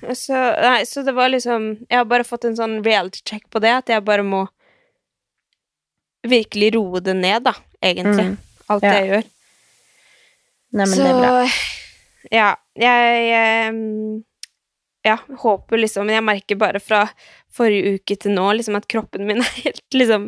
Så, 0.00 0.32
nei, 0.34 0.84
så 0.88 1.02
det 1.04 1.12
var 1.12 1.28
liksom 1.28 1.64
Jeg 1.90 1.98
har 1.98 2.06
bare 2.08 2.24
fått 2.24 2.46
en 2.48 2.56
sånn 2.56 2.78
reality 2.84 3.20
check 3.28 3.44
på 3.52 3.60
det, 3.60 3.72
at 3.82 3.90
jeg 3.92 4.04
bare 4.06 4.24
må 4.24 4.46
virkelig 6.26 6.72
roe 6.76 7.00
det 7.04 7.14
ned, 7.16 7.42
da, 7.48 7.54
egentlig. 7.82 8.26
Mm. 8.32 8.38
Alt 8.70 8.82
Ja. 8.84 8.92
jeg 8.98 9.08
gjør. 9.10 9.28
Nei, 10.72 10.84
men 10.86 10.92
så 10.94 11.02
det 11.02 11.10
er 11.10 11.20
bra. 11.20 11.46
ja, 12.30 12.48
jeg 12.76 13.30
jeg 13.30 14.24
Ja, 15.02 15.16
håper 15.40 15.78
liksom 15.80 16.04
Men 16.06 16.14
jeg 16.18 16.24
merker 16.24 16.56
bare 16.60 16.78
fra 16.78 17.06
forrige 17.50 17.94
uke 17.96 18.16
til 18.20 18.34
nå 18.36 18.50
liksom 18.52 18.76
at 18.76 18.86
kroppen 18.86 19.24
min 19.26 19.40
er 19.46 19.54
helt 19.64 19.96
liksom 19.96 20.26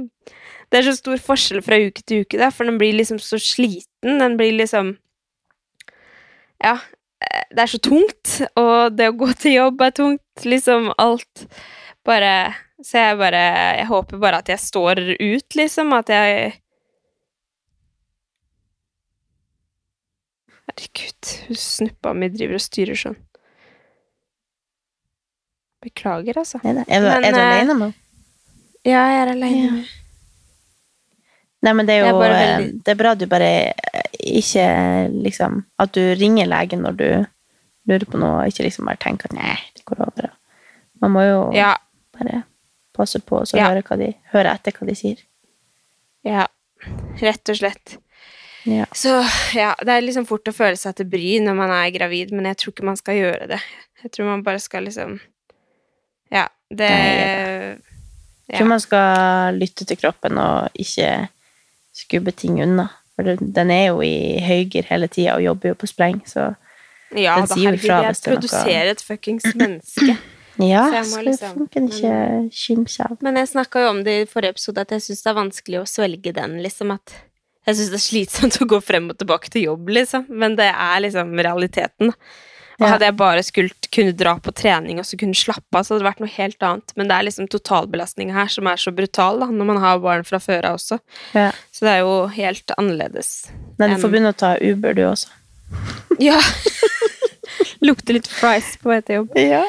Det 0.72 0.78
er 0.80 0.86
så 0.88 0.96
stor 0.96 1.20
forskjell 1.20 1.60
fra 1.62 1.76
uke 1.76 2.00
til 2.02 2.24
uke, 2.24 2.38
da, 2.40 2.48
for 2.50 2.64
den 2.64 2.78
blir 2.80 2.96
liksom 2.96 3.18
så 3.20 3.36
sliten. 3.38 4.18
Den 4.18 4.36
blir 4.40 4.52
liksom 4.56 4.96
Ja. 6.64 6.78
Det 7.52 7.62
er 7.64 7.70
så 7.72 7.78
tungt, 7.82 8.32
og 8.60 8.96
det 8.96 9.08
å 9.10 9.16
gå 9.16 9.28
til 9.40 9.56
jobb 9.58 9.80
er 9.86 9.94
tungt. 9.96 10.44
Liksom 10.44 10.90
alt 10.98 11.46
bare 12.04 12.54
Så 12.82 12.98
jeg 12.98 13.18
bare 13.20 13.40
Jeg 13.78 13.86
håper 13.86 14.18
bare 14.18 14.40
at 14.42 14.48
jeg 14.50 14.58
står 14.58 15.00
ut, 15.20 15.54
liksom. 15.54 15.92
At 15.94 16.08
jeg 16.10 16.56
Herregud, 20.66 21.30
hun 21.48 21.56
snuppa 21.58 22.12
mi 22.16 22.28
driver 22.32 22.56
og 22.58 22.62
styrer 22.64 22.98
sånn. 22.98 23.16
Beklager, 25.82 26.38
altså. 26.38 26.60
Er, 26.62 26.78
det, 26.78 26.84
er, 26.86 27.02
du, 27.02 27.08
Men, 27.10 27.24
er 27.26 27.34
du 27.34 27.40
eh, 27.40 27.48
alene 27.56 27.76
nå? 27.80 27.88
Ja, 28.86 29.02
jeg 29.10 29.18
er 29.24 29.32
aleine. 29.34 29.82
Ja. 29.82 29.98
Nei, 31.62 31.72
men 31.78 31.86
det 31.86 31.94
er 31.94 32.00
jo 32.08 32.18
er 32.18 32.32
eh, 32.34 32.40
veldig- 32.40 32.78
Det 32.82 32.90
er 32.90 32.98
bra 32.98 33.14
du 33.14 33.26
bare 33.30 33.50
ikke 34.22 34.66
liksom 35.24 35.64
At 35.82 35.92
du 35.96 36.00
ringer 36.18 36.46
legen 36.46 36.82
når 36.86 36.96
du 36.98 37.06
lurer 37.90 38.06
på 38.06 38.18
noe, 38.20 38.42
og 38.44 38.46
ikke 38.52 38.62
liksom 38.68 38.86
bare 38.86 39.00
tenker 39.02 39.26
at 39.30 39.34
nei, 39.34 39.56
det 39.74 39.84
går 39.88 40.00
over. 40.06 40.30
Man 41.02 41.10
må 41.10 41.22
jo 41.26 41.38
Ja, 41.56 41.72
bare 42.14 42.44
passe 42.94 43.18
på 43.20 43.40
og 43.40 43.46
så 43.50 43.56
Ja. 43.58 43.68
høre, 43.72 43.82
de, 43.98 44.12
høre 44.32 44.52
etter 44.54 44.72
hva 44.72 44.86
de 44.86 44.94
sier. 44.94 45.16
ja. 46.24 46.46
Rett 47.20 47.48
og 47.48 47.56
slett. 47.56 47.96
Ja. 48.66 48.84
Så 48.94 49.08
ja, 49.54 49.74
det 49.82 49.88
er 49.88 50.00
liksom 50.02 50.26
fort 50.26 50.46
å 50.50 50.54
føle 50.54 50.76
seg 50.78 50.94
til 50.96 51.06
bry 51.06 51.38
når 51.42 51.54
man 51.54 51.70
er 51.70 51.90
gravid, 51.94 52.32
men 52.32 52.44
jeg 52.46 52.56
tror 52.58 52.72
ikke 52.72 52.84
man 52.86 52.96
skal 52.98 53.14
gjøre 53.14 53.48
det. 53.48 53.58
Jeg 54.02 54.10
tror 54.12 54.26
man 54.26 54.42
bare 54.42 54.58
skal 54.62 54.84
liksom 54.84 55.20
Ja, 56.30 56.48
det 56.70 56.88
Jeg 56.88 57.78
Ja. 58.48 58.58
tror 58.58 58.66
man 58.68 58.80
skal 58.80 59.54
lytte 59.54 59.84
til 59.86 59.96
kroppen 59.96 60.38
og 60.38 60.70
ikke 60.74 61.28
skubbe 61.92 62.32
ting 62.34 62.60
unna. 62.62 62.88
For 63.22 63.46
den 63.58 63.70
er 63.70 63.86
jo 63.88 64.02
i 64.04 64.40
høygir 64.42 64.84
hele 64.90 65.08
tida 65.08 65.36
og 65.38 65.42
jobber 65.46 65.72
jo 65.72 65.78
på 65.80 65.88
spreng, 65.90 66.20
så 66.26 66.52
Ja, 67.14 67.34
Den 67.36 67.46
sier 67.50 67.58
jo 67.58 67.70
herregud, 67.70 67.82
fra 67.86 67.96
jeg 68.02 68.12
hvis 68.12 68.20
det 68.22 68.26
er 68.26 68.32
noe- 68.32 68.40
produserer 68.40 68.90
et 68.90 69.02
fuckings 69.04 69.44
menneske. 69.54 70.14
ja, 70.72 70.84
jeg 70.94 71.04
så 71.10 71.20
liksom- 71.26 71.58
man 71.58 71.88
ikke 71.90 72.14
skimse 72.56 73.04
av. 73.04 73.18
Men 73.20 73.36
jeg 73.36 73.48
snakka 73.50 73.82
jo 73.84 73.90
om 73.90 74.00
det 74.06 74.14
i 74.22 74.30
forrige 74.30 74.54
episode, 74.56 74.80
at 74.80 74.94
jeg 74.96 75.00
syns 75.08 75.20
det 75.22 75.30
er 75.30 75.36
vanskelig 75.40 75.80
å 75.82 75.88
svelge 75.88 76.32
den, 76.32 76.56
liksom. 76.64 76.90
At 76.96 77.12
jeg 77.66 77.76
syns 77.76 77.90
det 77.92 77.98
er 78.00 78.06
slitsomt 78.06 78.56
å 78.64 78.68
gå 78.72 78.80
frem 78.82 79.10
og 79.12 79.18
tilbake 79.20 79.50
til 79.52 79.62
jobb, 79.68 79.88
liksom. 79.92 80.24
Men 80.30 80.56
det 80.56 80.70
er 80.72 81.00
liksom 81.04 81.34
realiteten. 81.38 82.14
da. 82.14 82.16
Og 82.80 82.86
hadde 82.88 83.08
jeg 83.08 83.16
bare 83.18 83.42
skulle 83.44 83.90
kunne 83.92 84.14
dra 84.16 84.34
på 84.42 84.54
trening 84.56 85.00
og 85.00 85.06
så 85.06 85.18
kunne 85.20 85.36
slappe 85.36 85.76
av, 85.76 85.84
så 85.84 85.94
hadde 85.94 86.02
det 86.02 86.08
vært 86.08 86.22
noe 86.24 86.32
helt 86.32 86.66
annet. 86.66 86.94
Men 86.98 87.10
det 87.10 87.16
er 87.16 87.26
liksom 87.28 87.48
totalbelastninga 87.52 88.36
her 88.36 88.52
som 88.52 88.70
er 88.70 88.80
så 88.80 88.94
brutal, 88.96 89.42
da, 89.42 89.50
når 89.52 89.68
man 89.72 89.80
har 89.82 90.02
barn 90.04 90.26
fra 90.28 90.40
før 90.42 90.70
av 90.70 90.80
også. 90.80 90.98
Ja. 91.36 91.50
Så 91.74 91.86
det 91.86 91.94
er 91.96 92.02
jo 92.02 92.16
helt 92.32 92.74
annerledes. 92.78 93.32
Nei, 93.78 93.92
du 93.92 93.98
får 94.02 94.14
begynne 94.14 94.32
å 94.32 94.38
ta 94.44 94.54
Uber, 94.60 94.96
du 94.96 95.06
også. 95.10 95.32
Ja. 96.20 96.36
Lukter 97.86 98.18
litt 98.18 98.28
fries 98.28 98.74
på 98.78 98.92
vei 98.92 99.00
til 99.02 99.22
jobb. 99.22 99.36
Ja. 99.40 99.62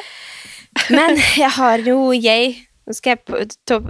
Men 0.92 1.16
jeg 1.38 1.50
har 1.56 1.82
jo 1.86 2.12
jeg 2.12 2.56
Nå 2.84 2.92
skal 2.92 3.14
jeg 3.14 3.46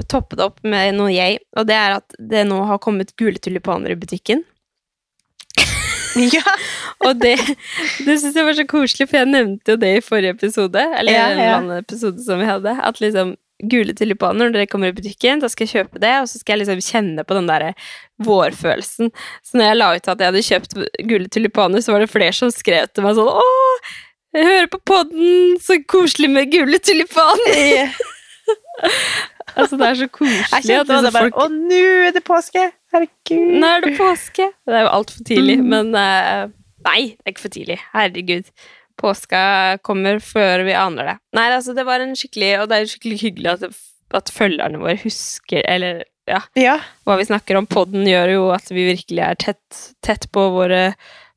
toppe 0.06 0.36
det 0.38 0.44
opp 0.44 0.60
med 0.62 0.92
noe 0.94 1.10
jeg, 1.10 1.40
og 1.58 1.64
det 1.66 1.74
er 1.74 1.96
at 1.96 2.14
det 2.14 2.44
nå 2.46 2.60
har 2.68 2.78
kommet 2.78 3.08
gule 3.18 3.40
tulipaner 3.42 3.90
i 3.90 3.96
butikken. 3.98 4.44
Og 7.06 7.16
det, 7.20 7.36
det 8.06 8.18
syns 8.20 8.36
jeg 8.36 8.46
var 8.46 8.58
så 8.58 8.66
koselig, 8.70 9.08
for 9.10 9.20
jeg 9.20 9.30
nevnte 9.30 9.74
jo 9.74 9.80
det 9.80 9.96
i 9.98 10.04
forrige 10.04 10.36
episode, 10.36 10.84
eller 10.98 11.12
Ja, 11.12 11.24
ja. 11.30 11.34
en 11.34 11.56
annen 11.62 11.82
episode 11.82 12.22
som 12.24 12.40
vi 12.42 12.48
hadde, 12.48 12.76
at 12.80 13.00
liksom 13.02 13.34
gule 13.70 13.94
tulipaner, 13.96 14.48
når 14.48 14.56
dere 14.56 14.68
kommer 14.70 14.90
i 14.90 14.96
butikken, 14.96 15.40
da 15.42 15.48
skal 15.50 15.66
jeg 15.66 15.74
kjøpe 15.78 16.00
det, 16.02 16.12
og 16.20 16.26
så 16.30 16.40
skal 16.40 16.56
jeg 16.58 16.64
liksom 16.64 16.82
kjenne 16.84 17.24
på 17.26 17.36
den 17.38 17.46
derre 17.48 17.74
vårfølelsen. 18.26 19.12
Så 19.46 19.58
når 19.58 19.70
jeg 19.70 19.78
la 19.78 19.90
ut 19.94 20.10
at 20.10 20.24
jeg 20.24 20.32
hadde 20.32 20.48
kjøpt 20.48 20.74
gule 21.10 21.30
tulipaner, 21.32 21.84
så 21.84 21.94
var 21.94 22.04
det 22.04 22.10
flere 22.12 22.34
som 22.36 22.50
skrev 22.54 22.90
til 22.90 23.06
meg 23.06 23.16
sånn 23.18 23.30
Åh, 23.30 23.92
jeg 24.34 24.48
hører 24.50 24.70
på 24.72 24.80
podden, 24.90 25.54
så 25.62 25.78
koselig 25.86 26.30
med 26.34 26.50
gule 26.52 26.80
tulipaner! 26.82 27.94
altså, 29.58 29.78
det 29.78 29.86
er 29.86 30.00
så 30.02 30.08
koselig 30.10 30.40
Jeg 30.42 30.66
kjente 30.66 30.98
at 30.98 31.06
det 31.06 31.12
bare 31.14 31.28
folk 31.28 31.38
Å, 31.40 31.46
nå 31.54 31.84
er 32.08 32.16
det 32.16 32.24
påske! 32.26 32.66
Herregud. 32.94 33.50
nå 33.60 33.70
er 33.76 33.84
det 33.84 33.92
påske. 33.98 34.46
Det 34.68 34.78
er 34.78 34.86
jo 34.86 34.92
altfor 34.94 35.26
tidlig, 35.28 35.58
Mm. 35.60 35.68
men 35.74 35.90
uh, 35.98 36.48
Nei, 36.84 37.00
det 37.16 37.24
er 37.26 37.32
ikke 37.34 37.44
for 37.46 37.54
tidlig. 37.56 37.78
Herregud. 37.94 38.50
Påska 39.00 39.40
kommer 39.82 40.20
før 40.22 40.62
vi 40.68 40.74
aner 40.78 41.08
det. 41.10 41.14
Nei, 41.34 41.48
altså, 41.50 41.74
det 41.74 41.82
var 41.88 42.00
en 42.04 42.12
skikkelig 42.14 42.50
Og 42.62 42.68
det 42.70 42.76
er 42.78 42.90
skikkelig 42.92 43.16
hyggelig 43.24 43.50
at, 43.56 43.78
at 44.20 44.30
følgerne 44.30 44.78
våre 44.78 44.94
husker 45.02 45.64
Eller 45.66 46.04
ja, 46.30 46.38
Ja. 46.54 46.76
hva 47.04 47.16
vi 47.18 47.26
snakker 47.26 47.58
om. 47.58 47.66
Podden 47.66 48.06
gjør 48.06 48.30
jo 48.36 48.44
at 48.54 48.70
vi 48.70 48.84
virkelig 48.86 49.24
er 49.26 49.34
tett, 49.42 49.80
tett 50.06 50.28
på 50.32 50.44
våre 50.54 50.94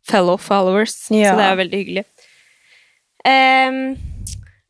fellow 0.07 0.37
followers. 0.39 0.93
Ja. 1.11 1.33
Så 1.33 1.39
det 1.41 1.47
er 1.49 1.57
veldig 1.63 1.79
hyggelig. 1.81 2.05
Um, 3.27 3.97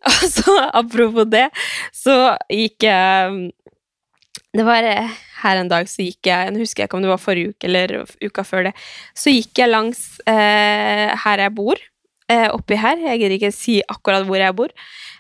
og 0.08 0.24
så, 0.32 0.56
apropos 0.74 1.28
det, 1.30 1.48
så 1.94 2.16
gikk 2.50 2.88
jeg 2.88 3.52
Det 4.58 4.66
var 4.66 4.86
eh, 4.88 5.18
her 5.44 5.60
en 5.60 5.70
dag 5.70 5.90
så 5.90 6.06
gikk 6.06 6.30
jeg 6.30 6.54
Nå 6.54 6.64
husker 6.64 6.84
jeg 6.84 6.90
ikke 6.90 6.98
om 6.98 7.06
det 7.06 7.12
var 7.12 7.22
forrige 7.22 7.54
uke 7.54 7.70
eller 7.70 7.94
uka 8.24 8.46
før 8.48 8.70
det. 8.70 8.74
Så 9.18 9.34
gikk 9.34 9.62
jeg 9.62 9.70
langs 9.70 10.02
eh, 10.26 11.14
her 11.26 11.44
jeg 11.46 11.54
bor. 11.58 11.82
Eh, 12.28 12.48
oppi 12.52 12.80
her. 12.80 13.00
Jeg 13.06 13.22
gidder 13.22 13.38
ikke 13.38 13.54
si 13.56 13.78
akkurat 13.86 14.26
hvor 14.28 14.42
jeg 14.42 14.56
bor. 14.58 14.74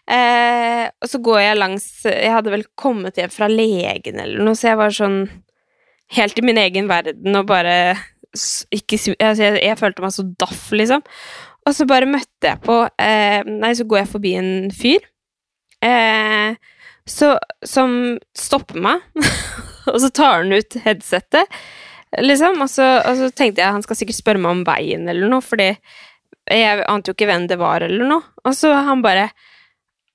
Eh, 0.07 0.85
og 1.03 1.11
så 1.11 1.19
går 1.23 1.41
jeg 1.43 1.59
langs 1.59 1.87
Jeg 2.07 2.31
hadde 2.31 2.53
vel 2.53 2.63
kommet 2.79 3.19
hjem 3.19 3.33
fra 3.33 3.49
legen 3.51 4.21
eller 4.23 4.43
noe, 4.43 4.55
så 4.55 4.71
jeg 4.71 4.79
var 4.79 4.95
sånn 4.95 5.17
helt 6.15 6.39
i 6.39 6.45
min 6.47 6.59
egen 6.61 6.87
verden 6.87 7.35
og 7.35 7.49
bare 7.49 7.75
ikke, 8.71 8.99
altså 9.19 9.43
jeg, 9.43 9.59
jeg 9.65 9.79
følte 9.79 10.03
meg 10.03 10.13
så 10.15 10.23
daff, 10.39 10.69
liksom. 10.71 11.03
Og 11.67 11.75
så 11.75 11.87
bare 11.89 12.07
møtte 12.07 12.47
jeg 12.47 12.61
på 12.63 12.79
eh, 13.01 13.41
Nei, 13.47 13.73
så 13.75 13.83
går 13.87 14.03
jeg 14.03 14.11
forbi 14.13 14.33
en 14.39 14.51
fyr 14.75 15.03
eh, 15.83 16.55
så, 17.07 17.37
som 17.65 18.17
stopper 18.37 18.79
meg, 18.83 19.03
og 19.91 19.99
så 20.03 20.11
tar 20.11 20.41
han 20.41 20.53
ut 20.53 20.79
headsetet, 20.83 21.57
liksom. 22.21 22.61
Og 22.63 22.71
så, 22.71 22.87
og 23.01 23.19
så 23.19 23.31
tenkte 23.31 23.63
jeg 23.63 23.75
han 23.77 23.85
skal 23.85 23.99
sikkert 23.99 24.19
spørre 24.19 24.43
meg 24.43 24.59
om 24.59 24.65
veien 24.67 25.07
eller 25.09 25.31
noe, 25.31 25.43
fordi 25.45 25.71
jeg 26.47 26.83
ante 26.87 27.11
jo 27.11 27.17
ikke 27.17 27.27
hvem 27.29 27.47
det 27.51 27.59
var 27.59 27.83
eller 27.83 28.07
noe. 28.07 28.23
Og 28.47 28.55
så 28.55 28.71
han 28.87 29.03
bare 29.03 29.29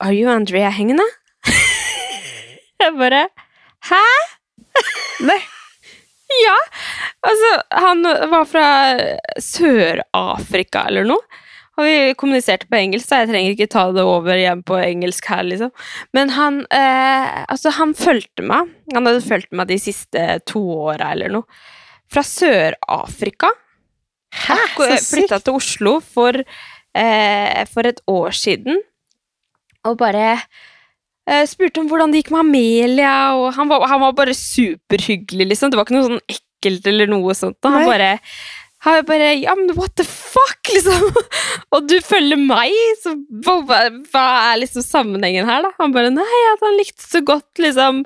Are 0.02 0.14
you 0.16 0.30
Andrea 0.32 0.70
Hengene? 0.72 1.04
jeg 2.82 2.94
bare 2.98 3.26
Hæ? 3.90 4.04
Nei. 5.28 5.40
Ja. 6.32 6.56
Altså, 7.28 7.50
han 7.76 8.06
var 8.32 8.46
fra 8.48 8.68
Sør-Afrika 9.42 10.86
eller 10.88 11.04
noe. 11.06 11.41
Og 11.80 11.86
vi 11.88 12.14
kommuniserte 12.20 12.68
på 12.68 12.76
engelsk, 12.76 13.08
så 13.08 13.22
jeg 13.22 13.30
trenger 13.30 13.54
ikke 13.54 13.70
ta 13.72 13.86
det 13.96 14.02
over 14.04 14.36
igjen 14.36 14.60
på 14.68 14.76
engelsk 14.76 15.28
her, 15.32 15.44
liksom. 15.46 15.70
Men 16.12 16.32
han 16.36 16.60
eh, 16.68 17.44
Altså, 17.46 17.72
han 17.78 17.94
fulgte 17.96 18.44
meg. 18.44 18.68
Han 18.92 19.08
hadde 19.08 19.24
fulgt 19.24 19.52
meg 19.56 19.70
de 19.70 19.78
siste 19.80 20.26
to 20.48 20.60
åra 20.90 21.14
eller 21.16 21.32
noe. 21.32 21.62
Fra 22.12 22.24
Sør-Afrika. 22.28 23.48
Hæ? 24.32 24.58
Flytta 24.76 25.40
til 25.44 25.56
Oslo 25.56 25.96
for, 26.04 26.36
eh, 26.36 27.64
for 27.72 27.88
et 27.88 28.04
år 28.08 28.36
siden. 28.36 28.80
Og 29.88 29.96
bare 30.00 30.36
eh, 30.36 31.44
spurte 31.48 31.80
om 31.80 31.88
hvordan 31.88 32.12
det 32.12 32.22
gikk 32.22 32.34
med 32.34 32.44
Amelia, 32.44 33.16
og 33.38 33.52
han 33.56 33.72
var, 33.72 33.88
han 33.88 34.04
var 34.04 34.16
bare 34.16 34.36
superhyggelig, 34.36 35.48
liksom. 35.54 35.72
Det 35.72 35.80
var 35.80 35.88
ikke 35.88 35.96
noe 35.96 36.10
sånn 36.10 36.24
ekkelt 36.36 36.92
eller 36.92 37.08
noe 37.10 37.36
sånt. 37.36 37.58
Og 37.64 37.72
han 37.72 37.86
Nei. 37.86 37.92
bare 37.94 38.12
han 38.84 39.04
bare 39.06 39.28
Ja, 39.38 39.54
men 39.58 39.70
what 39.78 39.94
the 39.96 40.04
fuck, 40.08 40.58
liksom? 40.74 41.04
Og 41.76 41.86
du 41.88 41.94
følger 42.04 42.40
meg, 42.40 42.72
så 43.02 43.12
hva, 43.44 43.54
hva- 43.68 43.90
hva 44.12 44.24
er 44.52 44.60
liksom 44.64 44.82
sammenhengen 44.86 45.46
her, 45.48 45.62
da? 45.66 45.70
Han 45.78 45.94
bare 45.94 46.10
Nei, 46.14 46.40
at 46.52 46.64
han 46.66 46.78
likte 46.80 47.04
så 47.06 47.22
godt, 47.26 47.50
liksom 47.62 48.02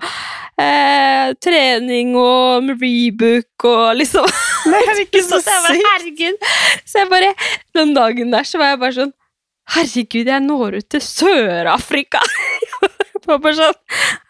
eh, 0.61 1.33
Trening 1.43 2.13
og 2.21 2.73
rebook 2.77 3.67
og 3.71 3.97
liksom 4.01 4.29
Nei, 4.73 4.83
herregud, 4.91 5.23
så 5.27 5.41
så 5.41 5.55
jeg 5.57 5.65
bare, 5.69 5.85
herregud. 5.93 6.51
Så 6.85 7.03
jeg 7.03 7.11
bare, 7.13 7.33
den 7.77 7.95
dagen 7.97 8.35
der 8.35 8.45
så 8.49 8.61
var 8.63 8.75
jeg 8.75 8.83
bare 8.85 8.99
sånn 9.01 9.15
Herregud, 9.75 10.29
jeg 10.31 10.43
når 10.45 10.77
ut 10.79 10.87
til 10.95 11.03
Sør-Afrika! 11.03 12.21
Jeg 13.27 13.33
var 13.33 13.39
bare 13.43 13.57
sånn 13.59 13.79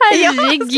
Herregud. 0.00 0.70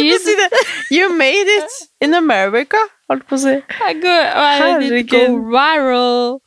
You 0.90 1.08
made 1.14 1.48
it 1.58 1.76
in 2.02 2.14
America, 2.18 2.80
holdt 3.10 3.26
på 3.28 3.36
å 3.36 3.40
si. 3.42 3.52
Herregud. 3.78 5.10
go, 5.12 5.20
viral. 5.52 6.38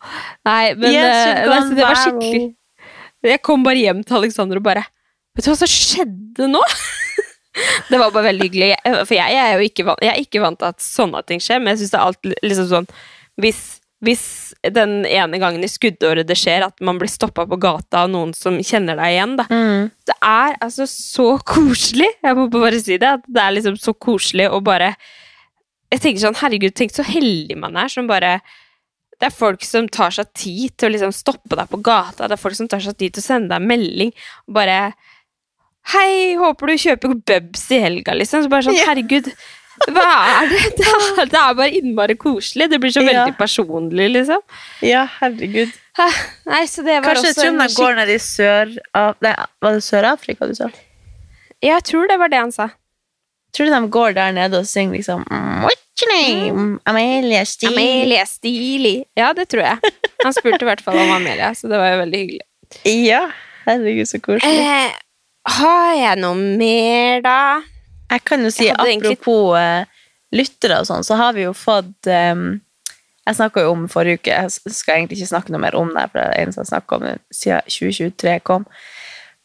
Nei, 0.48 0.74
men 0.76 0.92
Yes, 0.92 1.46
så 1.48 1.76
det 1.78 1.86
var 1.86 1.96
skikkelig 2.02 2.56
Jeg 3.32 3.42
kom 3.46 3.64
bare 3.64 3.78
hjem 3.78 4.02
til 4.04 4.18
Alexander 4.18 4.58
og 4.60 4.66
bare 4.66 4.84
Vet 5.38 5.46
du 5.46 5.52
hva 5.54 5.56
som 5.62 5.70
skjedde 5.72 6.48
nå? 6.52 6.60
det 7.92 8.00
var 8.02 8.12
bare 8.12 8.26
veldig 8.32 8.50
hyggelig. 8.50 8.72
Jeg- 8.74 9.06
For 9.08 9.16
jeg, 9.16 9.38
er 9.40 9.54
jo 9.56 9.68
ikke 9.70 9.86
vant, 9.88 10.02
jeg 10.04 10.12
er 10.12 10.20
ikke 10.26 10.42
vant 10.44 10.60
til 10.60 10.68
at 10.74 10.84
sånne 10.84 11.22
ting 11.28 11.40
skjer, 11.40 11.62
men 11.64 11.72
jeg 11.72 11.84
syns 11.86 11.94
det 11.94 12.00
er 12.02 12.10
alt 12.10 12.32
liksom 12.44 12.68
sånn 12.68 12.90
hvis, 13.40 13.62
hvis 14.02 14.54
den 14.74 15.04
ene 15.06 15.38
gangen 15.42 15.62
i 15.62 15.70
skuddåret 15.70 16.26
det 16.30 16.38
skjer 16.40 16.66
at 16.66 16.82
man 16.82 16.98
blir 17.02 17.10
stoppa 17.12 17.46
på 17.50 17.60
gata 17.62 18.04
av 18.04 18.10
noen 18.14 18.34
som 18.38 18.58
kjenner 18.66 18.98
deg 18.98 19.14
igjen, 19.14 19.36
da. 19.38 19.46
Mm. 19.50 19.92
Det 20.10 20.16
er 20.26 20.58
altså 20.58 20.88
så 20.90 21.28
koselig. 21.46 22.10
Jeg 22.26 22.38
må 22.38 22.48
bare 22.54 22.82
si 22.82 22.98
det. 22.98 23.12
At 23.20 23.28
det 23.30 23.44
er 23.44 23.56
liksom 23.60 23.78
så 23.82 23.94
koselig 23.94 24.50
å 24.50 24.62
bare 24.66 24.96
Jeg 25.92 26.02
tenker 26.02 26.24
sånn, 26.24 26.40
herregud, 26.40 26.74
tenk 26.74 26.94
så 26.96 27.04
heldig 27.04 27.58
man 27.60 27.76
er 27.76 27.92
som 27.92 28.08
bare 28.08 28.38
Det 29.20 29.28
er 29.28 29.36
folk 29.36 29.66
som 29.68 29.90
tar 29.92 30.14
seg 30.16 30.30
tid 30.34 30.76
til 30.80 30.88
å 30.88 30.94
liksom 30.96 31.14
stoppe 31.14 31.58
deg 31.60 31.70
på 31.70 31.82
gata. 31.84 32.26
Det 32.26 32.38
er 32.38 32.42
folk 32.42 32.58
som 32.58 32.70
tar 32.72 32.82
seg 32.82 32.98
tid 32.98 33.14
til 33.14 33.22
å 33.22 33.28
sende 33.28 33.54
deg 33.54 33.62
en 33.62 33.70
melding 33.70 34.14
og 34.48 34.56
bare 34.58 34.78
Hei, 35.92 36.38
håper 36.38 36.70
du 36.70 36.78
kjøper 36.78 37.16
Bubs 37.26 37.64
i 37.74 37.80
helga, 37.82 38.14
liksom. 38.14 38.44
Så 38.46 38.52
bare 38.52 38.68
sånn, 38.68 38.78
herregud. 38.86 39.32
Hva 39.90 40.08
er 40.42 40.50
det? 40.52 40.60
Det 40.78 40.86
er, 40.88 41.26
det 41.34 41.40
er 41.42 41.54
bare 41.58 41.72
innmari 41.80 42.16
koselig. 42.20 42.70
Det 42.72 42.80
blir 42.84 42.94
så 42.94 43.02
Ja. 43.02 43.08
veldig 43.12 43.38
personlig, 43.40 44.10
liksom. 44.14 44.42
Ja, 44.86 45.08
herregud. 45.20 45.72
Hæ? 45.98 46.08
Nei, 46.48 46.62
så 46.70 46.84
det 46.86 47.00
var 47.02 47.10
Kanskje 47.10 47.32
også 47.34 47.42
tror 47.42 47.64
skik... 47.68 47.78
går 47.82 47.96
ned 48.02 48.10
i 48.14 48.20
sør... 48.24 48.76
Av, 48.96 49.16
Nei, 49.26 49.34
var 49.62 49.74
det 49.76 49.84
Sør-Afrika 49.88 50.48
du 50.48 50.54
sa? 50.56 50.70
Ja, 51.62 51.76
Jeg 51.76 51.84
tror 51.90 52.08
det 52.08 52.18
var 52.22 52.32
det 52.32 52.40
han 52.42 52.52
sa. 52.56 52.70
Tror 53.54 53.68
du 53.68 53.74
de 53.74 53.82
går 53.92 54.14
der 54.16 54.32
nede 54.32 54.62
og 54.62 54.66
synger 54.70 54.96
liksom 54.96 55.26
mm, 55.28 55.66
What's 55.66 56.06
your 56.06 56.12
name? 56.14 56.80
Amelia 56.88 57.42
Steele. 57.46 57.74
Amelia 57.76 58.24
Stilig. 58.26 59.04
Ja, 59.20 59.34
det 59.36 59.50
tror 59.52 59.66
jeg. 59.66 59.92
Han 60.24 60.34
spurte 60.34 60.64
i 60.64 60.70
hvert 60.70 60.82
fall 60.86 60.98
om 61.02 61.12
Amelia, 61.18 61.52
så 61.58 61.68
det 61.68 61.78
var 61.82 61.92
jo 61.92 62.00
veldig 62.06 62.22
hyggelig. 62.24 62.46
Ja. 62.88 63.26
Herregud, 63.68 64.08
så 64.08 64.22
koselig. 64.24 64.64
Eh, 64.64 64.96
har 65.60 65.92
jeg 66.00 66.22
noe 66.24 66.38
mer, 66.58 67.20
da? 67.26 67.38
Jeg 68.12 68.24
kan 68.28 68.44
jo 68.44 68.52
si, 68.52 68.70
apropos 68.70 68.88
egentlig- 68.88 69.60
eh, 69.60 69.86
lyttere 70.32 70.80
og 70.80 70.88
sånn, 70.88 71.04
så 71.04 71.16
har 71.20 71.34
vi 71.34 71.44
jo 71.44 71.54
fått 71.54 72.08
um, 72.08 72.62
Jeg 73.28 73.36
snakka 73.38 73.62
jo 73.62 73.72
om 73.76 73.88
forrige 73.88 74.18
uke, 74.18 74.34
jeg 74.34 74.74
skal 74.74 74.96
egentlig 74.96 75.20
ikke 75.20 75.30
snakke 75.30 75.52
noe 75.54 75.62
mer 75.62 75.76
om 75.78 75.92
det, 75.94 76.08
for 76.10 76.18
det 76.18 76.24
er 76.26 76.32
det 76.32 76.42
eneste 76.42 76.64
jeg 76.64 76.72
snakker 76.72 76.96
om 76.98 77.20
siden 77.32 77.62
2023 77.70 78.40
kom. 78.44 78.66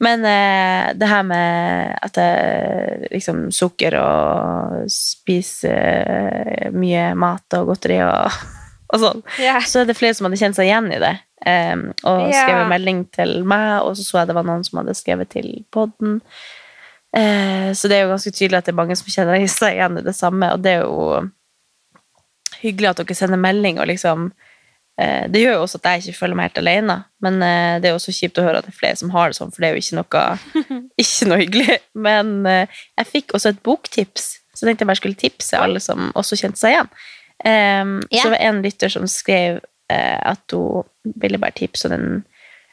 Men 0.00 0.24
eh, 0.24 0.94
det 0.96 1.08
her 1.08 1.22
med 1.22 1.92
at 2.02 2.16
jeg 2.16 3.10
liksom 3.12 3.50
sukker 3.52 3.96
og 4.00 4.88
spiser 4.92 5.76
eh, 5.76 6.72
mye 6.72 7.14
mat 7.20 7.56
og 7.60 7.70
godteri 7.72 8.00
og, 8.04 8.32
og 8.92 9.00
sånn, 9.04 9.22
yeah. 9.40 9.60
så 9.64 9.82
er 9.82 9.88
det 9.88 9.96
flere 9.96 10.16
som 10.16 10.28
hadde 10.28 10.40
kjent 10.40 10.56
seg 10.58 10.68
igjen 10.68 10.90
i 10.96 11.00
det. 11.04 11.14
Um, 11.46 11.90
og 12.08 12.26
Ja. 12.32 12.42
skrevet 12.42 12.70
melding 12.72 13.04
til 13.12 13.38
meg, 13.44 13.84
og 13.84 13.96
så 13.96 14.02
så 14.08 14.18
jeg 14.22 14.32
det 14.32 14.36
var 14.40 14.48
noen 14.48 14.64
som 14.66 14.80
hadde 14.80 14.96
skrevet 14.96 15.30
til 15.36 15.52
podden. 15.70 16.22
Eh, 17.16 17.72
så 17.72 17.88
det 17.88 17.96
er 17.96 18.04
jo 18.04 18.12
ganske 18.12 18.32
tydelig 18.34 18.58
at 18.58 18.66
det 18.68 18.74
er 18.74 18.80
mange 18.80 18.96
som 18.98 19.08
kjenner 19.08 19.46
seg 19.48 19.78
igjen 19.78 20.00
i 20.00 20.04
det 20.04 20.14
samme, 20.16 20.50
og 20.52 20.64
det 20.64 20.76
er 20.76 20.84
jo 20.84 21.22
hyggelig 22.60 22.90
at 22.90 23.00
dere 23.00 23.16
sender 23.16 23.40
melding 23.40 23.78
og 23.80 23.88
liksom 23.90 24.30
eh, 25.00 25.24
Det 25.28 25.42
gjør 25.42 25.58
jo 25.58 25.62
også 25.64 25.80
at 25.80 25.88
jeg 25.90 26.04
ikke 26.04 26.18
føler 26.20 26.38
meg 26.38 26.50
helt 26.50 26.62
alene, 26.62 26.98
men 27.24 27.38
eh, 27.44 27.76
det 27.80 27.88
er 27.88 27.94
jo 27.94 28.00
også 28.00 28.16
kjipt 28.16 28.40
å 28.40 28.46
høre 28.46 28.60
at 28.60 28.68
det 28.68 28.74
er 28.74 28.80
flere 28.80 29.00
som 29.00 29.12
har 29.14 29.32
det 29.32 29.38
sånn, 29.38 29.52
for 29.54 29.64
det 29.64 29.70
er 29.70 29.76
jo 29.76 29.84
ikke 29.84 30.00
noe, 30.00 30.24
ikke 31.04 31.30
noe 31.30 31.40
hyggelig. 31.44 31.78
Men 32.08 32.34
jeg 32.48 33.10
fikk 33.12 33.36
også 33.36 33.54
et 33.54 33.64
boktips, 33.64 34.28
så 34.52 34.64
jeg 34.64 34.72
tenkte 34.72 34.84
jeg 34.84 34.92
bare 34.92 35.02
skulle 35.02 35.20
tipse 35.20 35.60
alle 35.60 35.84
som 35.84 36.10
også 36.16 36.40
kjente 36.40 36.60
seg 36.60 36.76
igjen. 36.76 36.92
Så 37.36 38.22
det 38.24 38.32
var 38.32 38.40
en 38.40 38.62
lytter 38.64 38.92
som 38.92 39.04
skrev 39.10 39.58
at 39.92 40.54
hun 40.56 41.12
ville 41.20 41.38
bare 41.38 41.54
tipse 41.54 41.90
den 41.92 42.24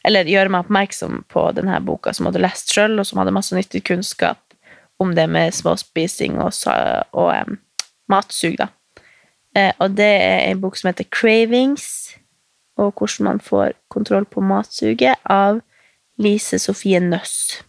eller 0.03 0.29
gjøre 0.29 0.51
meg 0.51 0.65
oppmerksom 0.65 1.23
på 1.31 1.45
denne 1.57 1.79
boka 1.85 2.13
som 2.13 2.27
hadde 2.27 2.41
lest 2.43 2.73
sjøl, 2.73 2.97
og 2.99 3.07
som 3.07 3.21
hadde 3.21 3.35
masse 3.35 3.55
nyttig 3.55 3.83
kunnskap 3.87 4.39
om 5.01 5.13
det 5.15 5.27
med 5.31 5.55
småspising 5.55 6.39
og, 6.43 6.53
og 7.15 7.29
um, 7.33 7.59
matsug. 8.11 8.57
Da. 8.59 8.69
Eh, 9.57 9.71
og 9.79 9.95
det 9.97 10.11
er 10.21 10.39
en 10.49 10.61
bok 10.61 10.77
som 10.77 10.91
heter 10.91 11.07
'Cravings', 11.09 12.17
og 12.77 12.93
hvordan 12.97 13.23
man 13.23 13.39
får 13.39 13.73
kontroll 13.89 14.25
på 14.25 14.41
matsuget, 14.41 15.15
av 15.25 15.61
Lise 16.17 16.59
Sofie 16.59 16.99
Nøss. 16.99 17.63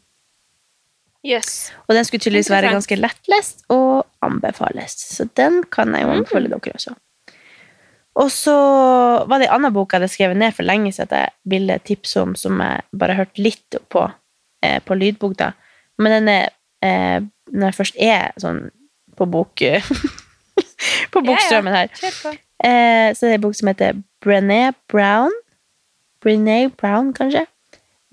Yes. 1.24 1.72
Og 1.89 1.95
den 1.95 2.05
skulle 2.05 2.20
tydeligvis 2.20 2.51
være 2.51 2.72
ganske 2.72 2.97
lettlest 2.97 3.64
og 3.72 4.05
anbefales. 4.22 4.93
Så 4.93 5.28
den 5.37 5.62
kan 5.72 5.95
jeg 5.95 6.05
jo 6.05 6.11
anbefale 6.12 6.49
dere 6.53 6.74
også. 6.76 6.95
Og 8.14 8.28
så 8.30 8.54
var 9.26 9.40
det 9.42 9.48
en 9.48 9.56
annen 9.56 9.72
bok 9.74 9.90
jeg 9.92 9.98
hadde 10.00 10.12
skrevet 10.12 10.38
ned 10.38 10.54
for 10.54 10.62
lenge 10.66 10.92
siden 10.94 11.08
at 11.10 11.14
jeg 11.18 11.32
ville 11.50 11.78
tipse 11.82 12.20
om, 12.22 12.34
som 12.38 12.60
jeg 12.62 12.84
bare 12.94 13.16
hørte 13.18 13.42
litt 13.42 13.78
på 13.90 14.04
eh, 14.62 14.78
på 14.86 14.94
lydbok. 14.94 15.34
da. 15.40 15.50
Men 15.98 16.12
den 16.18 16.28
er, 16.30 16.48
eh, 16.82 17.18
når 17.50 17.72
jeg 17.72 17.78
først 17.80 17.98
er 17.98 18.30
sånn 18.38 18.68
på 19.18 19.26
bok 19.30 19.62
på 21.14 21.22
bokstrømmen 21.26 21.74
her, 21.74 21.90
Kjør 21.98 22.20
på. 22.22 22.32
eh, 22.66 23.08
så 23.14 23.26
det 23.26 23.32
er 23.32 23.38
en 23.40 23.44
bok 23.48 23.58
som 23.58 23.70
heter 23.72 23.98
Brené 24.24 24.60
Brown. 24.90 25.34
Brené 26.24 26.68
Brown, 26.70 27.12
kanskje? 27.14 27.46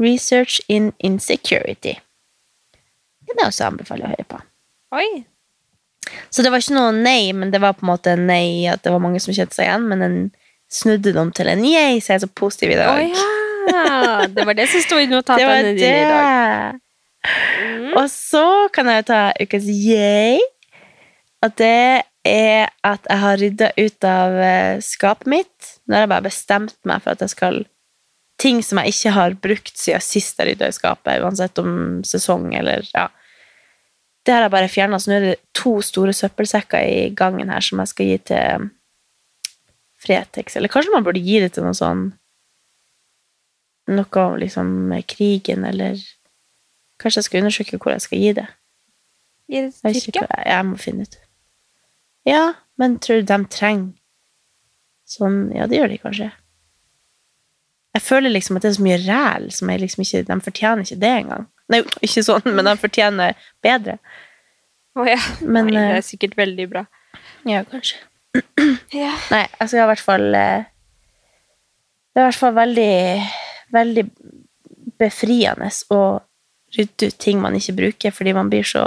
Research 0.02 0.60
in 0.68 0.92
Insecurity. 1.00 1.94
Den 3.30 3.38
er 3.40 3.52
også 3.52 3.70
anbefaler 3.70 4.10
å 4.10 4.16
høre 4.16 4.26
på. 4.34 4.42
Oi. 4.98 5.24
Så 6.30 6.44
det 6.44 6.52
var 6.54 6.64
ikke 6.64 6.78
noe 6.78 6.94
nei, 6.96 7.32
men 7.38 7.52
det 7.54 7.62
var 7.64 7.76
på 7.78 7.86
en 7.86 7.92
måte 7.92 8.16
en 8.16 8.28
nei 8.30 8.68
at 8.72 8.84
det 8.86 8.94
var 8.94 9.04
mange 9.04 9.22
som 9.24 9.36
kjente 9.36 9.58
seg 9.58 9.68
igjen, 9.68 9.88
men 9.92 10.04
den 10.06 10.18
snudde 10.72 11.14
dem 11.16 11.32
til 11.36 11.52
en 11.52 11.64
yay, 11.68 12.00
så 12.00 12.14
jeg 12.14 12.22
er 12.22 12.26
så 12.26 12.32
positiv 12.42 12.74
i 12.74 12.80
Å 12.80 12.92
Oh, 12.92 13.02
ja. 13.04 13.28
Det 14.32 14.46
var 14.48 14.58
det 14.58 14.68
som 14.72 14.82
sto 14.84 14.98
i 14.98 15.10
notatene 15.10 15.76
dine 15.76 15.98
i 16.00 16.08
dag. 16.10 16.80
Mm. 17.22 17.92
Og 18.00 18.08
så 18.10 18.46
kan 18.74 18.90
jeg 18.90 19.04
jo 19.04 19.08
ta 19.12 19.20
ukas 19.38 19.68
yay. 19.70 20.40
Og 21.46 21.54
det 21.58 22.02
er 22.28 22.72
at 22.86 23.06
jeg 23.10 23.22
har 23.24 23.40
rydda 23.42 23.70
ut 23.78 24.08
av 24.08 24.40
eh, 24.46 24.82
skapet 24.86 25.30
mitt. 25.30 25.72
Nå 25.86 25.98
har 25.98 26.06
jeg 26.06 26.14
bare 26.14 26.28
bestemt 26.30 26.78
meg 26.88 27.04
for 27.04 27.16
at 27.16 27.24
jeg 27.26 27.36
skal 27.36 27.64
Ting 28.42 28.64
som 28.66 28.80
jeg 28.82 28.90
ikke 28.90 29.12
har 29.14 29.36
brukt 29.38 29.76
siden 29.78 30.02
sist 30.02 30.40
jeg 30.42 30.48
rydda 30.48 30.72
i 30.72 30.74
skapet, 30.74 31.20
uansett 31.22 31.60
om 31.62 32.00
sesong 32.02 32.48
eller 32.58 32.88
ja. 32.90 33.04
Det 34.26 34.34
har 34.36 34.46
jeg 34.46 34.54
bare 34.54 34.70
fjerna, 34.70 35.00
så 35.02 35.10
nå 35.10 35.18
er 35.18 35.28
det 35.32 35.40
to 35.58 35.80
store 35.86 36.14
søppelsekker 36.14 36.86
i 36.86 37.10
gangen 37.18 37.50
her 37.50 37.64
som 37.66 37.82
jeg 37.82 37.92
skal 37.92 38.10
gi 38.12 38.18
til 38.32 38.68
Fretex. 40.02 40.58
Eller 40.58 40.70
kanskje 40.70 40.94
man 40.94 41.06
burde 41.06 41.24
gi 41.24 41.40
det 41.42 41.54
til 41.56 41.68
noe 41.68 41.78
sånn 41.78 42.10
Noe 43.92 44.22
om 44.22 44.36
liksom 44.40 44.68
krigen, 45.10 45.66
eller 45.68 45.98
Kanskje 47.02 47.18
jeg 47.18 47.26
skal 47.26 47.42
undersøke 47.42 47.80
hvor 47.82 47.96
jeg 47.96 48.04
skal 48.04 48.22
gi 48.22 48.34
det. 48.38 48.46
Gi 49.50 49.64
det 49.66 49.72
til 49.74 49.96
Tyrkia. 50.06 50.28
Jeg, 50.30 50.44
jeg 50.52 50.68
må 50.70 50.78
finne 50.78 51.08
ut. 51.08 51.18
Ja, 52.30 52.44
men 52.78 53.00
tror 53.02 53.22
du 53.22 53.32
de 53.32 53.40
trenger 53.50 53.90
sånn 55.10 55.40
Ja, 55.56 55.66
det 55.68 55.80
gjør 55.80 55.92
de 55.92 55.98
kanskje. 56.04 56.30
Jeg 57.92 58.06
føler 58.06 58.32
liksom 58.32 58.58
at 58.58 58.64
det 58.64 58.70
er 58.70 58.78
så 58.78 58.86
mye 58.86 59.00
ræl 59.02 59.50
som 59.52 59.72
jeg 59.74 59.82
liksom 59.82 60.06
ikke 60.06 60.22
De 60.30 60.38
fortjener 60.46 60.86
ikke 60.86 61.02
det 61.02 61.16
engang. 61.24 61.48
Nei, 61.72 61.84
ikke 62.04 62.24
sånn, 62.26 62.50
men 62.56 62.68
de 62.68 62.76
fortjener 62.80 63.38
bedre. 63.64 63.98
Å 64.98 65.06
ja. 65.08 65.20
Men 65.42 65.70
Nei, 65.70 65.76
det 65.76 65.84
eh, 65.84 65.98
er 66.00 66.06
sikkert 66.06 66.36
veldig 66.40 66.68
bra. 66.72 66.86
Ja, 67.48 67.66
kanskje. 67.68 68.02
Ja. 68.96 69.12
Nei, 69.32 69.44
altså 69.60 69.76
jeg 69.76 69.82
har 69.82 69.90
i 69.90 69.92
hvert 69.92 70.04
fall 70.06 70.36
eh, 70.40 70.68
Det 72.14 72.22
er 72.22 72.24
i 72.24 72.28
hvert 72.30 72.40
fall 72.40 72.54
veldig 72.56 72.94
Veldig 73.76 74.04
befriende 75.02 75.68
å 75.92 76.00
rydde 76.76 77.10
ut 77.10 77.18
ting 77.20 77.42
man 77.44 77.58
ikke 77.58 77.76
bruker, 77.76 78.14
fordi 78.16 78.34
man 78.38 78.52
blir 78.52 78.64
så 78.68 78.86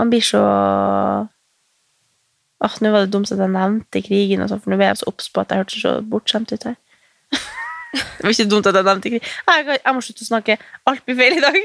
Man 0.00 0.10
blir 0.10 0.24
så 0.26 0.42
Åh, 2.60 2.74
nå 2.82 2.90
var 2.92 3.06
det 3.06 3.12
dumt 3.14 3.30
at 3.30 3.38
jeg 3.40 3.54
nevnte 3.54 4.02
krigen, 4.04 4.42
og 4.42 4.50
sånn, 4.50 4.60
for 4.60 4.72
nå 4.72 4.76
ble 4.80 4.90
jeg 4.90 5.00
så 5.00 5.08
obs 5.08 5.30
på 5.32 5.40
at 5.40 5.52
jeg 5.52 5.62
hørtes 5.62 5.80
så 5.80 5.92
bortskjemt 6.04 6.50
ut 6.52 6.66
her. 6.68 6.74
Det 7.92 8.24
var 8.24 8.34
ikke 8.34 8.48
dumt 8.50 8.68
at 8.70 8.76
jeg 8.78 8.86
nevnte 8.86 9.10
krig. 9.14 9.24
Jeg, 9.24 9.64
kan- 9.66 9.80
jeg 9.84 9.96
må 9.96 10.02
slutte 10.06 10.26
å 10.26 10.30
snakke. 10.30 10.58
Alt 10.90 11.02
blir 11.06 11.18
feil 11.18 11.38
i 11.38 11.44
dag. 11.44 11.58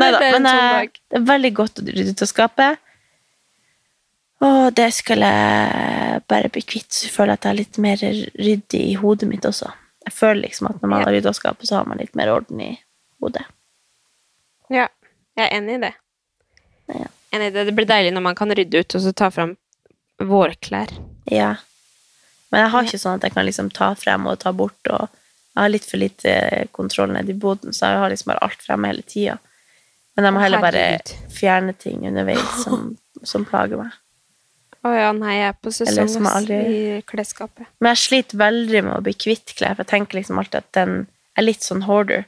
Nei 0.00 0.08
da, 0.14 0.18
men 0.32 0.46
sånn 0.46 0.56
eh, 0.56 0.88
det 1.12 1.18
er 1.20 1.26
veldig 1.28 1.52
godt 1.58 1.82
å 1.82 1.86
rydde 1.86 2.14
ut 2.16 2.24
av 2.24 2.30
skapet. 2.30 2.80
Og 4.42 4.72
det 4.74 4.88
skal 4.96 5.22
jeg 5.22 6.22
bare 6.30 6.50
bli 6.50 6.62
kvitt. 6.66 6.88
Så 6.90 7.06
jeg 7.06 7.14
føler 7.14 7.36
at 7.36 7.46
jeg 7.46 7.52
er 7.54 7.60
litt 7.60 7.78
mer 7.84 8.00
ryddig 8.02 8.80
i 8.90 8.96
hodet 8.98 9.28
mitt 9.30 9.44
også. 9.46 9.68
Jeg 10.02 10.16
føler 10.16 10.40
liksom 10.48 10.66
at 10.72 10.80
når 10.82 10.90
man 10.90 11.04
har 11.04 11.14
rydda 11.14 11.30
skapet, 11.36 11.68
så 11.68 11.78
har 11.78 11.86
man 11.86 12.00
litt 12.02 12.16
mer 12.18 12.32
orden 12.34 12.62
i 12.64 12.72
hodet. 13.22 13.44
ja. 14.72 14.88
Jeg 15.32 15.46
er 15.48 15.54
enig 15.56 15.78
i 15.78 15.80
det. 15.80 15.88
Ja. 16.92 17.06
Enig 17.32 17.46
i 17.46 17.52
det. 17.54 17.62
Det 17.64 17.72
blir 17.72 17.86
deilig 17.88 18.10
når 18.12 18.20
man 18.26 18.34
kan 18.36 18.50
rydde 18.52 18.82
ut 18.82 18.94
og 18.98 19.00
så 19.00 19.12
ta 19.16 19.30
fram 19.32 19.54
vårklær. 20.20 20.90
Ja. 21.32 21.54
Men 22.52 22.60
jeg 22.66 22.72
har 22.74 22.84
ikke 22.86 23.00
sånn 23.00 23.16
at 23.18 23.24
jeg 23.26 23.34
kan 23.34 23.46
liksom 23.48 23.70
ta 23.72 23.94
frem 23.96 24.26
og 24.28 24.38
ta 24.42 24.52
bort, 24.52 24.78
og 24.92 25.08
jeg 25.08 25.60
har 25.62 25.72
litt 25.72 25.86
for 25.88 26.00
lite 26.00 26.34
kontroll 26.76 27.12
nede 27.14 27.32
i 27.32 27.38
boden, 27.40 27.72
så 27.72 27.88
jeg 27.92 28.02
har 28.02 28.12
liksom 28.12 28.32
bare 28.32 28.44
alt 28.46 28.62
fremme 28.64 28.90
hele 28.92 29.02
tida. 29.08 29.38
Men 30.16 30.28
jeg 30.28 30.36
må 30.36 30.42
heller 30.44 30.60
bare 30.60 30.84
fjerne 31.32 31.72
ting 31.80 32.04
underveis 32.08 32.44
som, 32.64 32.90
som 33.24 33.46
plager 33.48 33.80
meg. 33.80 33.98
Å 34.82 34.90
ja, 34.92 35.10
nei, 35.14 35.36
jeg 35.38 35.48
er 35.52 35.58
på 35.62 35.70
sesong 35.70 36.26
aldri- 36.26 36.62
i 36.98 37.02
klesskapet. 37.06 37.68
Men 37.80 37.92
jeg 37.94 38.00
sliter 38.02 38.40
veldig 38.40 38.80
med 38.88 38.96
å 38.96 39.02
bli 39.06 39.14
kvitt 39.14 39.54
klær, 39.56 39.76
for 39.78 39.84
jeg 39.86 39.92
tenker 39.94 40.18
liksom 40.18 40.40
alltid 40.42 40.58
at 40.58 40.72
den 40.74 40.96
er 41.38 41.46
litt 41.46 41.62
sånn 41.62 41.84
hoarder. 41.86 42.24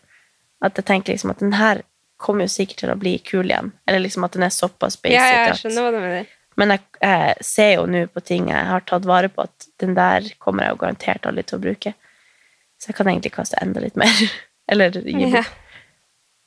At 0.65 0.79
jeg 0.79 0.87
tenker 0.89 1.13
liksom 1.17 1.33
at 1.35 1.43
den 1.43 1.57
her 1.59 1.83
kommer 2.25 2.47
jo 2.47 2.53
sikkert 2.55 2.79
til 2.85 2.93
å 2.95 2.97
bli 2.97 3.17
kul 3.27 3.51
igjen. 3.51 3.73
Eller 3.91 4.05
liksom 4.05 4.25
at 4.25 4.37
den 4.39 4.47
er 4.47 4.55
såpass 4.55 4.97
basic. 5.03 5.19
Ja, 5.19 5.27
jeg 5.51 5.59
skjønner 5.61 5.83
hva 5.89 5.91
du 5.93 5.99
mener. 5.99 6.31
Men 6.61 6.71
jeg, 6.75 6.83
jeg 7.03 7.45
ser 7.47 7.71
jo 7.77 7.85
nå 7.91 8.05
på 8.15 8.23
ting 8.23 8.49
jeg 8.53 8.67
har 8.69 8.85
tatt 8.87 9.07
vare 9.09 9.31
på, 9.33 9.47
at 9.49 9.69
den 9.83 9.95
der 9.97 10.27
kommer 10.43 10.67
jeg 10.67 10.75
jo 10.77 10.81
garantert 10.85 11.27
aldri 11.27 11.43
til 11.49 11.59
å 11.59 11.65
bruke. 11.65 11.95
Så 12.81 12.91
jeg 12.93 12.99
kan 12.99 13.11
egentlig 13.11 13.33
kaste 13.35 13.59
enda 13.63 13.83
litt 13.83 13.97
mer. 13.99 14.13
Eller 14.71 14.95
gi 15.01 15.17
bort. 15.33 15.51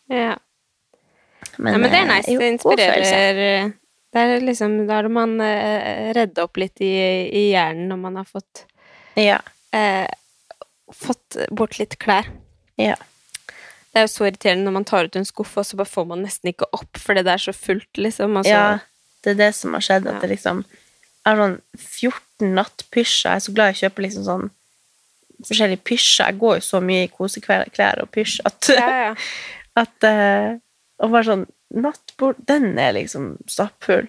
ja. 0.10 0.36
ja, 0.38 0.38
men 1.58 1.84
det 1.86 1.92
er 1.94 2.06
eh, 2.06 2.10
nice. 2.14 2.32
jo, 2.32 2.40
Det 2.40 2.48
inspirerer, 2.56 3.74
Det 4.14 4.24
er 4.24 4.46
liksom, 4.46 4.78
da 4.90 5.02
det 5.06 5.12
man 5.14 5.36
eh, 5.44 6.14
redde 6.18 6.46
opp 6.48 6.58
litt 6.58 6.82
i, 6.82 6.94
i 7.28 7.44
hjernen 7.52 7.92
når 7.92 8.02
man 8.06 8.18
har 8.22 8.30
fått 8.30 8.64
Ja. 9.20 9.42
eh, 9.76 10.08
fått 10.94 11.38
bort 11.52 11.78
litt 11.82 11.98
klær. 12.00 12.30
Ja. 12.80 12.96
Det 13.92 14.00
er 14.02 14.06
jo 14.06 14.12
så 14.14 14.28
irriterende 14.28 14.68
når 14.70 14.76
man 14.80 14.86
tar 14.88 15.08
ut 15.10 15.16
en 15.20 15.26
skuff, 15.28 15.56
og 15.58 15.66
så 15.66 15.78
bare 15.80 15.90
får 15.90 16.06
man 16.10 16.24
nesten 16.26 16.52
ikke 16.52 16.68
opp 16.78 17.00
fordi 17.02 17.24
det 17.26 17.34
er 17.34 17.44
så 17.48 17.54
fullt, 17.56 17.92
liksom. 17.98 18.38
Altså, 18.40 18.54
ja. 18.54 18.80
Det 19.28 19.34
er 19.34 19.40
det 19.42 19.54
som 19.58 19.74
har 19.76 19.84
skjedd, 19.84 20.06
at 20.08 20.22
det 20.24 20.30
liksom 20.32 20.64
Jeg 20.64 21.28
har 21.28 21.42
sånn 21.42 21.58
14 21.76 22.54
nattpysjer. 22.56 23.34
Jeg 23.34 23.36
er 23.36 23.44
så 23.44 23.54
glad 23.56 23.74
i 23.74 23.76
å 23.76 23.80
kjøpe 23.82 24.04
liksom 24.06 24.24
sånn 24.24 24.46
forskjellige 25.44 25.84
pysjer. 25.86 26.30
Jeg 26.32 26.40
går 26.40 26.54
jo 26.58 26.64
så 26.64 26.80
mye 26.82 27.04
i 27.06 27.12
koseklær 27.12 28.00
og 28.02 28.10
pysj 28.16 28.40
at, 28.48 28.70
ja, 28.72 28.88
ja. 29.02 29.10
at 29.84 30.08
uh, 30.08 30.56
Og 31.04 31.12
bare 31.12 31.28
sånn 31.28 31.44
Nattbord, 31.78 32.40
den 32.48 32.78
er 32.80 32.94
liksom 32.96 33.34
stappfull. 33.52 34.08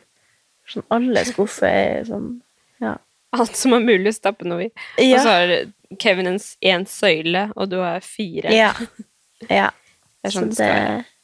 Sånn 0.70 0.86
alle 0.94 1.24
skuffer 1.26 1.66
er 1.68 2.06
sånn 2.06 2.36
Ja. 2.78 2.94
Alt 3.34 3.58
som 3.58 3.74
er 3.76 3.82
mulig 3.82 4.12
å 4.12 4.16
stappe 4.16 4.46
noe 4.46 4.68
i. 4.68 4.72
Og 5.10 5.18
så 5.18 5.34
har 5.34 5.50
Kevin 6.00 6.30
en, 6.30 6.38
én 6.64 6.86
søyle, 6.88 7.48
og 7.56 7.72
du 7.72 7.80
har 7.82 8.04
fire. 8.04 8.52
Ja. 8.54 8.70
ja. 9.60 9.72
Det 10.22 10.30
er 10.30 10.32
Så, 10.32 10.38
sånn 10.38 10.52
det 10.52 10.60
skal 10.60 10.72
være. 10.76 10.94
det, 11.02 11.14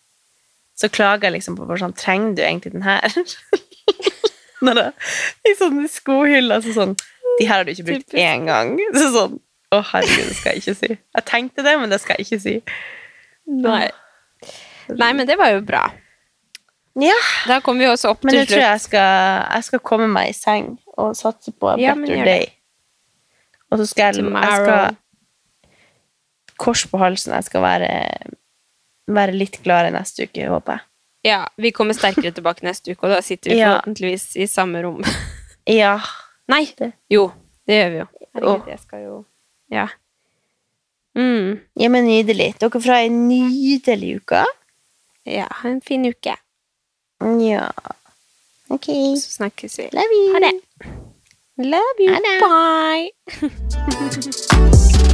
så 0.75 0.91
klager 0.91 1.29
jeg 1.29 1.37
liksom 1.37 1.57
på 1.59 1.69
bare 1.69 1.81
sånn 1.85 1.95
Trenger 1.95 2.35
du 2.35 2.43
egentlig 2.43 2.75
den 2.75 2.85
her? 2.87 3.05
I 5.45 5.53
sånne 5.59 5.89
skohyller 5.93 6.63
så 6.65 6.73
sånn 6.77 6.95
De 7.39 7.45
her 7.49 7.59
har 7.61 7.67
du 7.67 7.73
ikke 7.75 7.85
brukt 7.89 8.07
Typisk. 8.07 8.21
én 8.23 8.47
gang. 8.49 8.77
Så 8.95 9.11
sånn 9.13 9.35
Å, 9.75 9.81
herregud, 9.91 10.29
det 10.31 10.37
skal 10.39 10.55
jeg 10.55 10.63
ikke 10.63 10.75
si. 10.79 10.89
Jeg 10.95 11.25
tenkte 11.27 11.65
det, 11.67 11.73
men 11.81 11.91
det 11.91 11.99
skal 12.01 12.21
jeg 12.21 12.27
ikke 12.29 12.41
si. 12.45 12.53
Nei. 13.51 13.89
Nei, 14.95 15.09
men 15.19 15.27
det 15.27 15.35
var 15.41 15.51
jo 15.51 15.61
bra. 15.67 15.81
Ja, 17.03 17.17
Da 17.51 17.57
kom 17.65 17.81
vi 17.83 17.89
også 17.91 18.13
opp 18.13 18.23
men 18.23 18.37
til 18.37 18.39
jeg 18.45 18.49
tror 18.53 18.61
slutt. 18.61 18.69
jeg 18.69 18.83
skal, 18.85 19.49
jeg 19.57 19.67
skal 19.67 19.83
komme 19.91 20.07
meg 20.13 20.31
i 20.31 20.37
seng 20.39 20.69
og 20.95 21.17
satse 21.19 21.51
på 21.59 21.73
a 21.73 21.75
Ja, 21.83 21.97
better 21.99 22.23
day. 22.29 22.47
Og 23.73 23.81
så 23.83 23.89
skal 23.91 24.15
jeg, 24.15 24.23
jeg 24.31 24.61
skal 24.63 24.97
Kors 26.63 26.85
på 26.87 27.01
halsen. 27.03 27.35
Jeg 27.35 27.49
skal 27.49 27.65
være, 27.65 27.89
være 29.11 29.35
litt 29.35 29.59
gladere 29.65 29.91
neste 29.97 30.29
uke, 30.29 30.47
håper 30.53 30.79
jeg. 30.79 30.87
Ja, 31.25 31.49
vi 31.57 31.71
kommer 31.73 31.95
sterkere 31.97 32.33
tilbake 32.37 32.63
neste 32.67 32.93
uke, 32.93 33.07
og 33.07 33.11
da 33.15 33.21
sitter 33.25 33.51
vi 33.51 33.59
Ja. 33.59 33.69
forhåpentligvis 33.73 34.37
i 34.37 34.47
samme 34.47 34.83
rom. 34.85 35.03
Ja. 35.67 36.01
Nei, 36.49 36.67
Det- 36.79 36.93
jo, 37.11 37.31
det 37.67 37.75
gjør 37.79 37.91
vi 37.91 37.99
jo. 37.99 38.07
Herregud, 38.35 38.67
jeg 38.69 38.79
skal 38.81 39.03
jo 39.05 39.25
Ja. 39.71 39.87
Mm. 41.17 41.61
ja, 41.81 41.89
men 41.89 42.05
nydelig. 42.05 42.55
Dere 42.61 42.71
får 42.71 42.91
ha 42.93 42.99
ei 43.01 43.09
nydelig 43.09 44.17
uke. 44.21 44.45
Ja, 45.25 45.47
ha 45.51 45.69
en 45.71 45.81
fin 45.81 46.05
uke. 46.05 46.37
Ja. 47.41 47.71
Ok. 48.69 48.85
Så 49.17 49.31
snakkes 49.39 49.79
vi. 49.79 49.89
Love 49.93 50.15
you. 50.19 50.33
Ha 50.35 50.39
det. 50.41 50.61
Love 51.57 51.99
you. 52.01 52.15
Bye. 52.45 53.11